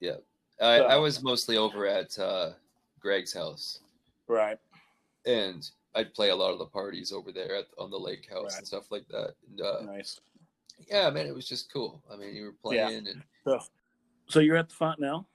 yeah 0.00 0.16
I, 0.60 0.76
I 0.80 0.96
was 0.96 1.22
mostly 1.22 1.56
over 1.56 1.86
at 1.86 2.18
uh 2.18 2.50
greg's 3.00 3.32
house 3.32 3.80
Right. 4.28 4.58
and 5.26 5.68
i'd 5.94 6.14
play 6.14 6.28
a 6.30 6.36
lot 6.36 6.52
of 6.52 6.58
the 6.58 6.66
parties 6.66 7.12
over 7.12 7.32
there 7.32 7.56
at, 7.56 7.66
on 7.78 7.90
the 7.90 7.98
lake 7.98 8.28
house 8.30 8.44
Right. 8.52 8.58
and 8.58 8.66
stuff 8.66 8.90
like 8.90 9.06
that 9.08 9.34
and 9.48 9.60
uh 9.60 9.80
Nice. 9.84 10.20
yeah 10.88 11.08
man 11.10 11.26
it 11.26 11.34
was 11.34 11.48
just 11.48 11.72
cool 11.72 12.02
i 12.12 12.16
mean 12.16 12.34
you 12.34 12.44
were 12.62 12.72
Yeah. 12.74 12.86
playing 12.86 13.08
and 13.08 13.22
So, 13.44 13.60
so 14.28 14.40
you're 14.40 14.56
at 14.56 14.68
the 14.68 14.74
Fontanel. 14.74 15.26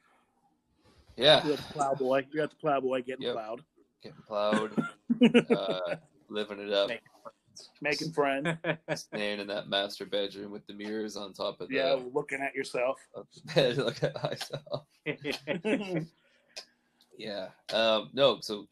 Yeah 1.18 1.44
You're 1.44 1.54
at 1.54 1.60
the 1.60 1.74
Plowboy. 1.74 2.26
You 2.32 2.40
got 2.42 2.50
the 2.52 2.56
Plowboy 2.56 3.06
getting 3.06 3.26
Yep. 3.26 3.34
plowed, 3.34 3.64
getting 4.04 4.22
plowed 4.28 4.78
uh 5.50 5.96
living 6.30 6.60
it 6.60 6.72
up 6.72 6.92
making 7.82 8.12
friends. 8.12 8.50
staying 8.96 9.40
in 9.40 9.48
that 9.48 9.68
master 9.68 10.06
bedroom 10.06 10.52
with 10.52 10.66
the 10.68 10.74
mirrors 10.74 11.18
on 11.18 11.34
top 11.34 11.60
of 11.60 11.70
the, 11.70 11.76
Yeah, 11.76 11.98
looking 12.14 12.40
at 12.42 12.54
yourself. 12.54 13.00
of 13.16 13.28
bed 13.56 13.78
look 13.78 14.02
at 14.04 14.24
myself 14.24 14.86
yeah 17.18 17.48
um 17.74 18.10
no 18.14 18.40
so 18.42 18.68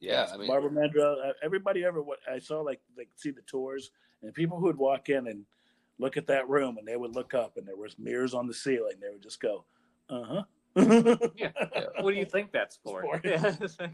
yeah 0.00 0.28
i 0.32 0.36
mean 0.36 0.46
Barbara 0.46 0.70
Mandrell. 0.70 1.16
uh, 1.30 1.32
Everybody 1.42 1.84
ever 1.84 2.00
what 2.02 2.18
I 2.30 2.38
saw 2.38 2.60
like 2.60 2.80
like 2.96 3.08
see 3.16 3.30
the 3.30 3.42
tours 3.42 3.90
and 4.22 4.32
people 4.34 4.58
who 4.58 4.66
would 4.66 4.76
walk 4.78 5.08
in 5.08 5.26
and 5.26 5.44
look 5.98 6.16
at 6.16 6.26
that 6.28 6.48
room 6.48 6.78
and 6.78 6.86
they 6.86 6.96
would 6.96 7.14
look 7.16 7.34
up 7.34 7.56
and 7.56 7.66
there 7.66 7.76
was 7.76 7.98
mirrors 7.98 8.34
on 8.34 8.46
the 8.46 8.54
ceiling. 8.54 8.94
They 9.00 9.08
would 9.10 9.22
just 9.22 9.40
go, 9.40 9.64
uh 10.10 10.22
huh. 10.24 10.42
Yeah. 10.74 11.50
What 12.00 12.12
do 12.12 12.18
you 12.18 12.24
think 12.24 12.52
that's 12.52 12.78
for? 12.84 13.02
For. 13.06 13.20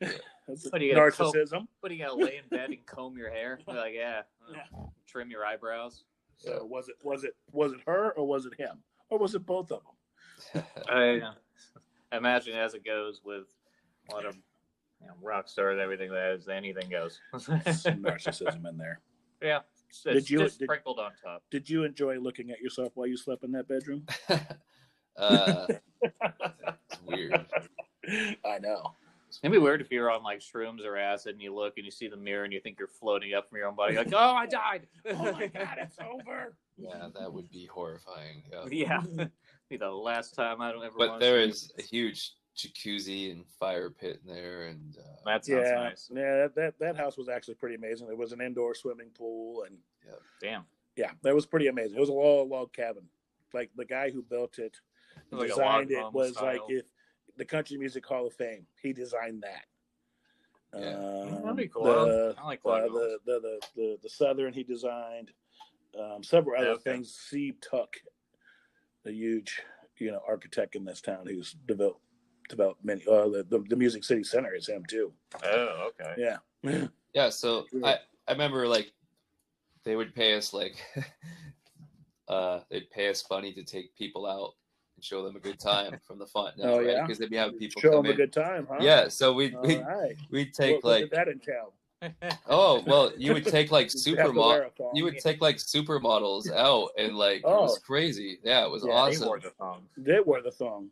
That's 0.48 0.70
What 0.70 0.78
do 0.80 0.84
you 0.84 0.94
gotta 0.94 1.10
cope- 1.12 1.34
narcissism. 1.34 1.66
What 1.80 1.88
do 1.88 1.94
you 1.94 2.04
gotta 2.04 2.16
lay 2.16 2.36
in 2.38 2.48
bed 2.50 2.70
and 2.70 2.84
comb 2.84 3.16
your 3.16 3.30
hair? 3.30 3.60
You're 3.66 3.76
like, 3.76 3.94
yeah, 3.94 4.22
uh, 4.48 4.52
Yeah. 4.52 4.80
trim 5.06 5.30
your 5.30 5.46
eyebrows. 5.46 6.04
So 6.36 6.64
was 6.64 6.88
it 6.88 6.96
was 7.02 7.24
it 7.24 7.34
was 7.52 7.72
it 7.72 7.78
her 7.86 8.10
or 8.12 8.26
was 8.26 8.44
it 8.44 8.54
him 8.58 8.78
or 9.08 9.18
was 9.18 9.34
it 9.34 9.46
both 9.46 9.70
of 9.70 9.80
them? 10.54 10.64
I 10.88 11.20
imagine 12.12 12.54
as 12.56 12.74
it 12.74 12.84
goes 12.84 13.20
with 13.24 13.44
a 14.10 14.14
lot 14.14 14.26
of 14.26 14.34
you 15.00 15.06
know, 15.06 15.14
rock 15.22 15.48
stars, 15.48 15.72
and 15.74 15.80
everything 15.80 16.10
that 16.10 16.32
is, 16.32 16.48
anything 16.48 16.88
goes. 16.90 17.20
Narcissism 17.32 18.68
in 18.68 18.76
there. 18.76 19.00
yeah, 19.42 19.60
it's, 19.88 20.02
Did 20.02 20.16
it's 20.16 20.30
you- 20.30 20.38
just 20.40 20.58
did- 20.58 20.66
sprinkled 20.66 20.98
on 20.98 21.12
top. 21.22 21.42
Did 21.50 21.70
you 21.70 21.84
enjoy 21.84 22.18
looking 22.18 22.50
at 22.50 22.60
yourself 22.60 22.90
while 22.94 23.06
you 23.06 23.16
slept 23.16 23.44
in 23.44 23.52
that 23.52 23.68
bedroom? 23.68 24.04
Uh 25.16 25.66
it's 26.02 27.00
weird 27.06 27.46
I 28.44 28.58
know. 28.58 28.94
It'd 29.42 29.50
be 29.50 29.58
weird 29.58 29.80
if 29.80 29.90
you're 29.90 30.10
on 30.12 30.22
like 30.22 30.40
shrooms 30.40 30.84
or 30.84 30.96
acid 30.96 31.32
and 31.32 31.42
you 31.42 31.52
look 31.54 31.74
and 31.76 31.84
you 31.84 31.90
see 31.90 32.06
the 32.06 32.16
mirror 32.16 32.44
and 32.44 32.52
you 32.52 32.60
think 32.60 32.78
you're 32.78 32.86
floating 32.86 33.34
up 33.34 33.48
from 33.48 33.58
your 33.58 33.66
own 33.66 33.74
body. 33.74 33.94
You're 33.94 34.04
like, 34.04 34.12
oh, 34.16 34.34
I 34.34 34.46
died. 34.46 34.86
Oh 35.10 35.32
my 35.32 35.46
god, 35.48 35.78
it's 35.78 35.96
over. 35.98 36.54
yeah 36.76 37.08
that 37.18 37.32
would 37.32 37.50
be 37.50 37.66
horrifying 37.66 38.42
yeah. 38.70 39.00
yeah, 39.18 39.26
be 39.68 39.76
the 39.76 39.90
last 39.90 40.34
time 40.34 40.60
I 40.60 40.70
don't 40.70 40.84
ever. 40.84 40.94
but 40.98 41.08
wanna 41.08 41.20
there 41.20 41.42
see 41.44 41.50
is 41.50 41.72
a 41.78 41.82
huge 41.82 42.32
jacuzzi 42.56 43.32
and 43.32 43.44
fire 43.58 43.90
pit 43.90 44.20
in 44.24 44.32
there 44.32 44.66
and 44.68 44.96
uh, 44.98 45.02
That 45.24 45.44
sounds 45.44 45.62
Yeah, 45.66 45.74
nice. 45.74 46.10
yeah. 46.14 46.46
That 46.54 46.74
that 46.78 46.96
house 46.96 47.16
was 47.16 47.28
actually 47.28 47.54
pretty 47.54 47.74
amazing. 47.74 48.06
There 48.06 48.16
was 48.16 48.32
an 48.32 48.40
indoor 48.40 48.74
swimming 48.74 49.08
pool 49.16 49.64
and 49.64 49.76
Yeah. 50.06 50.12
Damn. 50.40 50.64
Yeah, 50.96 51.10
that 51.22 51.34
was 51.34 51.46
pretty 51.46 51.66
amazing. 51.66 51.96
It 51.96 52.00
was 52.00 52.08
a 52.10 52.12
log 52.12 52.48
log 52.50 52.72
cabin. 52.72 53.04
Like 53.52 53.70
the 53.76 53.84
guy 53.84 54.10
who 54.10 54.22
built 54.22 54.58
it, 54.60 54.76
Like 55.30 55.48
designed 55.48 55.90
log 55.90 55.90
it 55.90 55.98
home 55.98 56.14
was 56.14 56.40
like 56.40 56.60
if 56.68 56.86
the 57.36 57.44
Country 57.44 57.76
Music 57.76 58.04
Hall 58.06 58.26
of 58.26 58.34
Fame. 58.34 58.66
He 58.80 58.92
designed 58.92 59.42
that. 59.42 59.66
Yeah. 60.78 60.96
Um, 60.96 61.42
That'd 61.42 61.56
be 61.56 61.68
cool. 61.68 61.84
The, 61.84 62.34
I 62.38 62.46
like 62.46 62.60
uh, 62.64 62.80
the, 62.82 63.18
the, 63.26 63.40
the 63.40 63.60
the 63.76 63.98
the 64.02 64.08
Southern 64.08 64.52
he 64.52 64.62
designed. 64.62 65.30
Um, 65.98 66.22
several 66.22 66.60
other 66.60 66.70
Okay. 66.72 66.90
things. 66.92 67.14
Steve 67.14 67.56
Tuck, 67.60 67.96
a 69.06 69.10
huge 69.10 69.62
you 69.98 70.10
know 70.10 70.20
architect 70.26 70.74
in 70.74 70.84
this 70.84 71.00
town 71.00 71.26
who's 71.26 71.56
developed 71.66 72.00
developed 72.48 72.84
many. 72.84 73.02
Uh, 73.06 73.28
the, 73.28 73.46
the 73.48 73.64
the 73.68 73.76
Music 73.76 74.04
City 74.04 74.24
Center 74.24 74.54
is 74.54 74.68
him 74.68 74.84
too. 74.88 75.12
Oh, 75.44 75.90
okay. 76.00 76.14
Yeah. 76.16 76.36
yeah 77.14 77.28
so 77.28 77.66
i 77.82 77.98
i 78.26 78.32
remember 78.32 78.66
like 78.66 78.90
they 79.84 79.96
would 79.96 80.14
pay 80.14 80.34
us 80.34 80.54
like 80.54 80.76
uh 82.28 82.60
they'd 82.70 82.90
pay 82.90 83.10
us 83.10 83.22
money 83.30 83.52
to 83.52 83.62
take 83.62 83.94
people 83.94 84.26
out 84.26 84.54
and 84.54 84.63
show 85.04 85.22
them 85.22 85.36
a 85.36 85.40
good 85.40 85.60
time 85.60 85.98
from 86.06 86.18
the 86.18 86.26
font 86.26 86.54
Oh, 86.62 86.78
right 86.78 86.86
yeah? 86.86 87.02
because 87.02 87.18
they'd 87.18 87.30
be 87.30 87.36
having 87.36 87.58
people 87.58 87.80
Show 87.80 87.90
come 87.92 88.02
them 88.04 88.12
a 88.12 88.16
good 88.16 88.32
time, 88.32 88.66
huh? 88.70 88.78
yeah 88.80 89.08
so 89.08 89.32
we'd 89.32 89.54
we'd, 89.62 89.80
right. 89.82 90.16
we'd 90.30 90.54
take 90.54 90.76
what, 90.76 90.84
what 90.84 90.90
like 90.90 91.00
did 91.02 91.10
that 91.12 91.28
entail? 91.28 91.72
oh 92.48 92.82
well 92.86 93.12
you 93.16 93.32
would 93.32 93.46
take 93.46 93.70
like 93.70 93.88
Did 93.92 94.06
you 94.06 94.16
supermodel 94.16 94.48
wear 94.48 94.62
a 94.64 94.70
thong? 94.70 94.90
you 94.94 95.04
would 95.04 95.18
take 95.18 95.40
like 95.40 95.56
supermodels 95.56 96.50
out 96.66 96.90
and 96.98 97.16
like 97.16 97.38
it 97.38 97.44
was 97.44 97.76
Oh. 97.78 97.80
crazy 97.86 98.38
yeah 98.42 98.64
it 98.64 98.70
was 98.70 98.84
Yeah, 98.84 98.92
awesome 98.92 99.20
They 99.20 99.26
wore 99.26 99.40
the 99.40 99.50
thong. 99.50 99.82
They 99.96 100.20
wear 100.20 100.42
the 100.42 100.50
thong. 100.50 100.90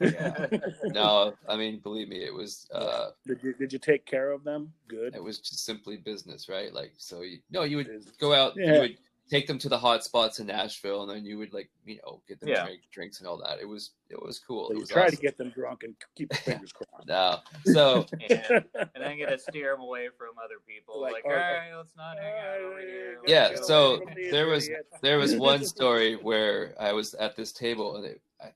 Yeah. 0.00 0.46
no 0.84 1.34
i 1.48 1.56
mean 1.56 1.80
believe 1.80 2.08
me 2.08 2.24
it 2.24 2.32
was 2.32 2.68
uh 2.72 3.10
Did 3.26 3.40
you 3.42 3.52
did 3.54 3.72
you 3.72 3.78
take 3.80 4.04
care 4.06 4.30
of 4.30 4.44
them? 4.44 4.72
Good. 4.86 5.14
it 5.16 5.22
was 5.22 5.38
just 5.40 5.64
simply 5.64 5.96
business 5.96 6.48
right 6.48 6.72
like 6.72 6.92
so 6.98 7.22
you 7.22 7.38
no 7.50 7.62
you 7.64 7.76
would 7.78 7.90
go 8.20 8.32
out 8.32 8.52
Yeah. 8.56 8.74
you 8.74 8.80
would 8.80 8.96
take 9.30 9.46
them 9.46 9.58
to 9.58 9.68
the 9.68 9.76
hot 9.78 10.02
spots 10.02 10.38
in 10.40 10.46
nashville 10.46 11.02
and 11.02 11.10
then 11.10 11.24
you 11.24 11.36
would 11.38 11.52
like 11.52 11.68
you 11.84 11.98
know 12.04 12.20
get 12.28 12.40
them 12.40 12.48
Yeah. 12.48 12.64
drink, 12.64 12.80
drinks 12.90 13.18
and 13.18 13.28
all 13.28 13.36
that 13.38 13.58
it 13.60 13.68
was 13.68 13.90
it 14.10 14.20
was 14.22 14.38
cool 14.38 14.66
So 14.68 14.72
it 14.72 14.74
you 14.76 14.80
was 14.80 14.88
try 14.88 15.02
awesome. 15.04 15.16
to 15.16 15.22
get 15.22 15.36
them 15.36 15.50
drunk 15.50 15.82
and 15.82 15.94
keep 16.16 16.32
your 16.32 16.38
fingers 16.42 16.72
crossed. 16.72 17.06
no 17.06 17.38
so 17.64 18.06
and, 18.30 18.64
and 18.74 18.88
then 18.96 19.18
get 19.18 19.28
to 19.28 19.38
steer 19.38 19.72
them 19.72 19.80
away 19.82 20.08
from 20.16 20.30
other 20.42 20.54
people. 20.66 21.00
Like, 21.00 21.12
Like, 21.12 21.22
oh, 21.26 21.30
all 21.30 21.36
right, 21.36 21.74
let's 21.76 21.96
not 21.96 22.16
hang 22.18 22.32
out 22.38 22.60
over 22.60 22.80
here. 22.80 23.18
Let's 23.20 23.30
Yeah, 23.30 23.54
so 23.62 23.94
away 23.96 24.04
from 24.06 24.14
these 24.14 24.30
there 24.32 24.46
was- 24.46 24.70
there 25.02 25.18
was 25.18 25.36
one 25.36 25.64
story 25.74 26.14
where 26.16 26.74
i 26.80 26.92
was 26.92 27.14
at 27.14 27.36
this 27.36 27.52
table 27.52 27.96
and 27.96 28.06
it, 28.06 28.20
I, 28.40 28.52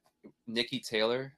niki 0.50 0.86
taylor 0.86 1.32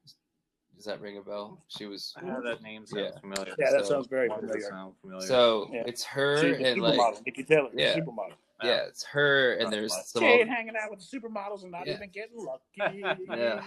does 0.77 0.85
that 0.87 1.01
ring 1.01 1.19
a 1.19 1.23
bell 1.23 1.63
she 1.69 1.87
was 1.87 2.13
Ah, 2.19 2.41
that 2.41 2.61
name 2.63 2.85
sounds 2.87 3.03
Yeah. 3.15 3.21
familiar. 3.21 3.55
Yeah, 3.59 3.71
that 3.73 3.85
So- 3.87 3.91
sounds 3.95 4.07
very 4.09 4.29
Why 4.29 4.37
does 4.41 4.45
it 4.51 4.53
familiar. 4.53 4.69
sound 4.71 4.95
familiar? 5.01 5.27
so 5.27 5.69
Yeah. 5.73 5.83
it's 5.87 6.03
her 6.05 6.37
She's 6.43 6.59
a 6.59 6.67
and 6.73 6.83
like 6.83 6.99
supermodel. 6.99 7.25
Niki 7.27 7.47
Taylor, 7.47 7.69
is 7.73 7.75
a 7.75 7.81
Yeah. 7.81 7.97
supermodel. 7.97 8.33
Yeah 8.67 8.83
it's 8.89 9.05
her 9.05 9.53
and 9.55 9.65
Not 9.65 9.71
there's 9.73 9.95
some 10.11 10.23
She 10.23 10.29
old- 10.29 10.49
hanging 10.49 10.75
out 10.81 10.91
with 10.91 11.01
supermodels 11.01 11.63
and 11.63 11.71
not 11.73 11.87
Yeah. 11.87 11.95
even 11.95 12.11
getting 12.11 12.37
lucky. 12.37 13.03
Yeah. 13.37 13.63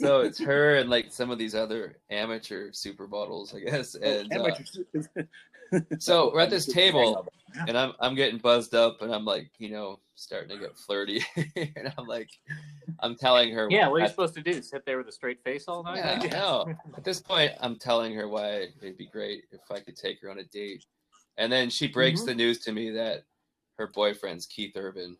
so 0.00 0.20
it's 0.20 0.38
her 0.38 0.76
and 0.76 0.88
like 0.90 1.12
some 1.12 1.30
of 1.30 1.38
these 1.38 1.54
other 1.54 1.96
amateur 2.10 2.70
supermodels, 2.70 3.54
I 3.54 3.60
guess. 3.60 3.94
And 3.94 4.32
uh, 4.32 4.36
Amateur 4.44 5.26
so 5.98 6.30
we're 6.34 6.40
at 6.40 6.50
this 6.50 6.66
table, 6.66 7.26
and 7.66 7.76
I'm 7.78 7.92
I'm 8.00 8.14
getting 8.14 8.38
buzzed 8.38 8.74
up, 8.74 9.00
and 9.02 9.14
I'm 9.14 9.24
like, 9.24 9.50
you 9.58 9.70
know, 9.70 10.00
starting 10.16 10.50
to 10.50 10.58
get 10.58 10.76
flirty, 10.76 11.24
and 11.56 11.92
I'm 11.96 12.06
like, 12.06 12.28
I'm 13.00 13.16
telling 13.16 13.52
her, 13.54 13.68
yeah, 13.70 13.88
what 13.88 13.96
are 13.96 13.98
you 14.00 14.04
at- 14.04 14.10
supposed 14.10 14.34
to 14.34 14.42
do? 14.42 14.60
Sit 14.60 14.84
there 14.84 14.98
with 14.98 15.08
a 15.08 15.12
straight 15.12 15.42
face 15.44 15.64
all 15.68 15.82
night? 15.82 15.96
yeah, 16.24 16.28
no. 16.30 16.74
At 16.96 17.04
this 17.04 17.20
point, 17.20 17.52
I'm 17.60 17.76
telling 17.76 18.14
her 18.16 18.28
why 18.28 18.68
it'd 18.82 18.98
be 18.98 19.06
great 19.06 19.44
if 19.50 19.60
I 19.70 19.80
could 19.80 19.96
take 19.96 20.20
her 20.20 20.30
on 20.30 20.38
a 20.40 20.44
date, 20.44 20.84
and 21.38 21.50
then 21.50 21.70
she 21.70 21.86
breaks 21.88 22.20
Mhm. 22.22 22.26
the 22.26 22.34
news 22.34 22.58
to 22.60 22.72
me 22.72 22.90
that 22.90 23.24
her 23.78 23.86
boyfriend's 23.88 24.46
Keith 24.46 24.72
Urban. 24.76 25.16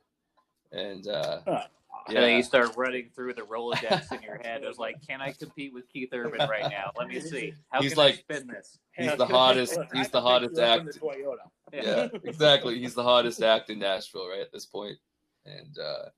and 0.73 1.07
uh, 1.09 1.41
Huh. 1.47 1.65
And 2.09 2.17
then 2.17 2.31
yeah, 2.31 2.37
you 2.38 2.43
start 2.43 2.77
running 2.77 3.11
through 3.15 3.35
the 3.35 3.43
Rolodex 3.43 4.11
in 4.11 4.23
your 4.23 4.37
head. 4.38 4.65
It 4.65 4.67
was 4.67 4.79
like, 4.79 4.97
can 5.07 5.21
I 5.21 5.31
compete 5.31 5.73
with 5.73 5.88
Keith 5.88 6.09
Urban 6.12 6.49
right 6.51 6.69
now? 6.69 6.91
Let 6.99 7.07
me 7.07 7.21
see. 7.21 7.55
How 7.71 7.81
He's 7.81 7.93
can 7.93 7.99
like- 7.99 8.15
I 8.29 8.35
spin 8.35 8.49
this? 8.49 8.79
He's 8.97 9.15
the 9.17 9.25
hottest- 9.27 9.79
he's 9.95 10.09
the 10.09 10.21
hottest 10.21 10.57
you 10.57 10.62
up 10.62 10.81
in 10.81 10.88
act. 10.88 10.95
the 10.95 11.01
Toyota. 11.01 11.37
yeah, 11.73 12.09
exactly. 12.25 12.81
He's 12.81 12.95
the 12.95 13.05
hottest 13.05 13.41
act 13.41 13.71
in 13.71 13.79
Nashville 13.79 14.29
right 14.29 14.41
at 14.41 14.51
this 14.51 14.67
point, 14.67 14.99
and 15.47 15.79
uh, 15.79 16.09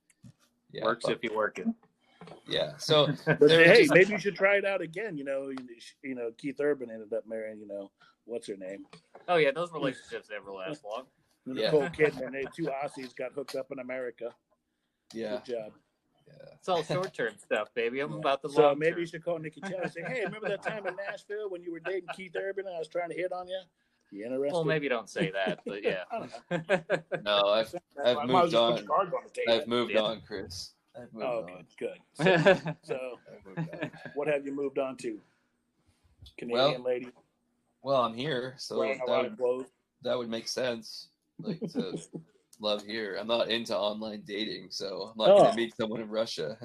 yeah, 0.73 0.85
Works 0.85 1.05
but- 1.05 1.12
if 1.12 1.23
you 1.23 1.35
work 1.35 1.59
it. 1.59 1.66
yeah. 2.49 2.73
So 2.79 3.09
But 3.27 3.51
hey, 3.51 3.83
just- 3.83 3.92
maybe 3.92 4.12
you 4.12 4.18
should 4.18 4.37
try 4.37 4.57
it 4.57 4.64
out 4.64 4.81
again. 4.81 5.18
You 5.18 5.25
know, 5.25 5.51
you, 5.51 5.59
you 6.03 6.14
know, 6.14 6.31
Keith 6.38 6.59
Urban 6.61 6.90
ended 6.90 7.12
up 7.12 7.27
marrying, 7.29 7.59
you 7.61 7.66
know, 7.66 7.90
what's 8.25 8.47
her 8.49 8.57
name? 8.57 8.87
Oh 9.29 9.37
yeah, 9.37 9.51
those 9.51 9.70
relationships 9.70 10.29
never 10.31 10.51
last 10.51 10.83
long. 10.83 11.05
Yeah. 11.46 11.66
Nicole 11.70 11.88
Kidman. 11.88 12.33
They 12.33 12.44
two 12.54 12.70
Aussies 12.70 13.14
got 13.14 13.33
hooked 13.33 13.54
up 13.54 13.70
in 13.70 13.78
America. 13.78 14.35
yeah, 15.12 15.40
Good 15.44 15.54
job. 15.54 15.72
yeah. 16.26 16.35
It's 16.54 16.68
all 16.68 16.83
short 16.83 17.12
term 17.14 17.33
stuff, 17.38 17.68
baby. 17.74 18.00
I'm 18.00 18.14
about 18.14 18.40
the 18.42 18.48
long. 18.48 18.57
So 18.57 18.74
maybe 18.74 18.92
term. 18.92 19.00
you 19.00 19.07
should 19.07 19.24
call 19.24 19.38
Niki 19.38 19.62
Taylor 19.62 19.83
and 19.83 19.92
say, 19.92 20.02
"Hey, 20.02 20.22
remember 20.24 20.48
that 20.48 20.62
time 20.62 20.87
in 20.87 20.96
Nashville 20.96 21.50
when 21.50 21.62
you 21.62 21.70
were 21.72 21.80
dating 21.80 22.09
Keith 22.16 22.35
Urban 22.37 22.66
and 22.66 22.74
I 22.74 22.78
was 22.78 22.88
trying 22.88 23.11
to 23.11 23.14
hit 23.14 23.30
on 23.33 23.46
you? 23.48 23.61
You 24.11 24.24
interested?" 24.24 24.52
Well, 24.54 24.64
maybe 24.64 24.88
don't 24.88 25.11
say 25.11 25.30
that, 25.33 25.61
but 25.66 25.83
yeah. 25.83 26.04
No, 27.22 27.40
I've 27.48 27.74
I've 28.02 28.16
I 28.18 28.24
moved 28.26 28.54
on. 28.54 28.78
on. 28.88 29.12
I've 29.48 29.66
moved 29.66 29.92
Yeah. 29.92 30.00
on, 30.00 30.22
Chris. 30.26 30.70
I've 30.96 31.12
moved 31.12 31.26
Oh, 31.26 31.40
on. 31.42 31.66
good, 31.78 31.98
good. 32.18 32.76
So, 32.85 32.94
so, 32.94 33.18
I've 33.30 33.44
moved 33.57 33.68
on. 33.83 33.90
what 34.14 34.28
have 34.28 34.46
you 34.46 34.52
moved 34.54 34.78
on 34.78 34.96
to? 34.98 35.18
Canadian 36.38 36.83
Well, 36.83 36.83
lady 36.83 37.09
Well, 37.83 38.00
I'm 38.02 38.14
here, 38.14 38.54
so 38.57 38.80
that 38.80 39.37
would, 39.38 39.66
that 40.02 40.16
would 40.16 40.30
make 40.30 40.48
sense. 40.48 41.09
Like 41.40 41.61
to 41.73 41.99
love 42.61 42.85
here. 42.85 43.16
I'm 43.20 43.27
not 43.27 43.49
into 43.49 43.77
online 43.77 44.23
dating, 44.27 44.68
so 44.70 45.12
I'm 45.12 45.18
not 45.18 45.31
Oh. 45.31 45.42
gonna 45.44 45.57
meet 45.57 45.75
someone 45.77 46.01
in 46.01 46.09
Russia. 46.09 46.57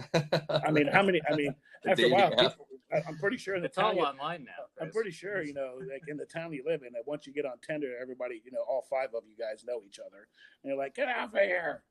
I 0.50 0.72
mean, 0.72 0.88
how 0.88 1.02
many? 1.04 1.22
I 1.30 1.36
mean, 1.36 1.56
The 1.84 1.92
after 1.92 2.06
a 2.06 2.10
while, 2.10 2.30
people, 2.32 2.68
I- 2.92 3.02
I'm 3.08 3.18
pretty 3.20 3.38
sure 3.38 3.58
the 3.60 3.68
it's 3.68 3.78
all 3.78 3.90
town. 3.92 3.98
you- 3.98 4.04
online 4.04 4.44
now. 4.44 4.66
I'm 4.82 4.92
pretty 4.92 5.12
sure, 5.12 5.42
you 5.44 5.54
know, 5.54 5.76
like 5.92 6.02
in 6.10 6.18
the 6.18 6.26
town 6.26 6.52
you 6.54 6.64
live 6.66 6.82
in, 6.84 6.92
that 6.94 7.04
once 7.08 7.26
you 7.26 7.32
get 7.34 7.46
on 7.46 7.54
Tinder, 7.66 7.94
everybody, 8.02 8.42
you 8.46 8.52
know, 8.52 8.64
all 8.68 8.86
five 8.90 9.10
of 9.16 9.24
you 9.28 9.36
guys 9.38 9.64
know 9.66 9.82
each 9.88 10.00
other, 10.00 10.28
and 10.64 10.70
you're 10.70 10.78
like, 10.78 10.94
"Get 10.96 11.08
out 11.08 11.30
of 11.34 11.40
here!" 11.40 11.84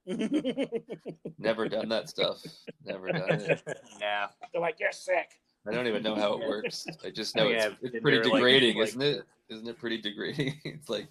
Never 1.39 1.69
done 1.69 1.89
that 1.91 2.09
stuff. 2.09 2.43
Never 2.85 3.09
done 3.13 3.41
it. 3.41 3.63
Nah. 4.01 4.29
They're 4.53 4.61
like, 4.61 4.77
"You're 4.81 4.93
sick." 4.93 5.41
I 5.69 5.73
don't 5.73 5.87
even 5.87 6.03
know 6.03 6.15
how 6.15 6.35
it 6.35 6.41
works. 6.49 6.87
I 7.05 7.11
just 7.11 7.37
know 7.37 7.49
Yeah, 7.49 7.69
it's, 7.83 7.95
it's 7.95 8.03
pretty 8.03 8.21
degrading, 8.21 8.79
like- 8.79 8.89
isn't 8.89 9.03
it? 9.03 9.23
Isn't 9.51 9.67
it 9.67 9.79
pretty 9.79 10.01
degrading? 10.01 10.61
it's 10.65 10.89
like 10.91 11.09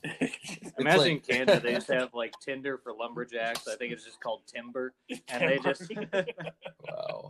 Imagine 0.78 1.00
like- 1.14 1.28
Canada 1.28 1.60
they 1.60 1.74
just 1.74 1.88
have 1.88 2.14
like 2.14 2.34
Tinder 2.40 2.78
for 2.78 2.94
lumberjacks. 2.94 3.68
I 3.68 3.76
think 3.76 3.92
it's 3.94 4.06
just 4.06 4.20
called 4.22 4.42
Timber, 4.46 4.94
and 5.30 5.42
they 5.42 5.58
just 5.58 5.92
wow. 6.90 7.30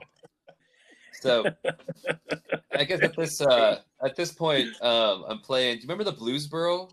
So 1.21 1.45
I 2.75 2.83
guess 2.83 3.01
at 3.01 3.15
this 3.15 3.39
uh 3.41 3.79
at 4.03 4.15
this 4.15 4.31
point, 4.31 4.69
um 4.81 5.23
I'm 5.27 5.39
playing 5.39 5.77
do 5.77 5.81
you 5.83 5.87
remember 5.87 6.03
the 6.03 6.13
Bluesboro? 6.17 6.91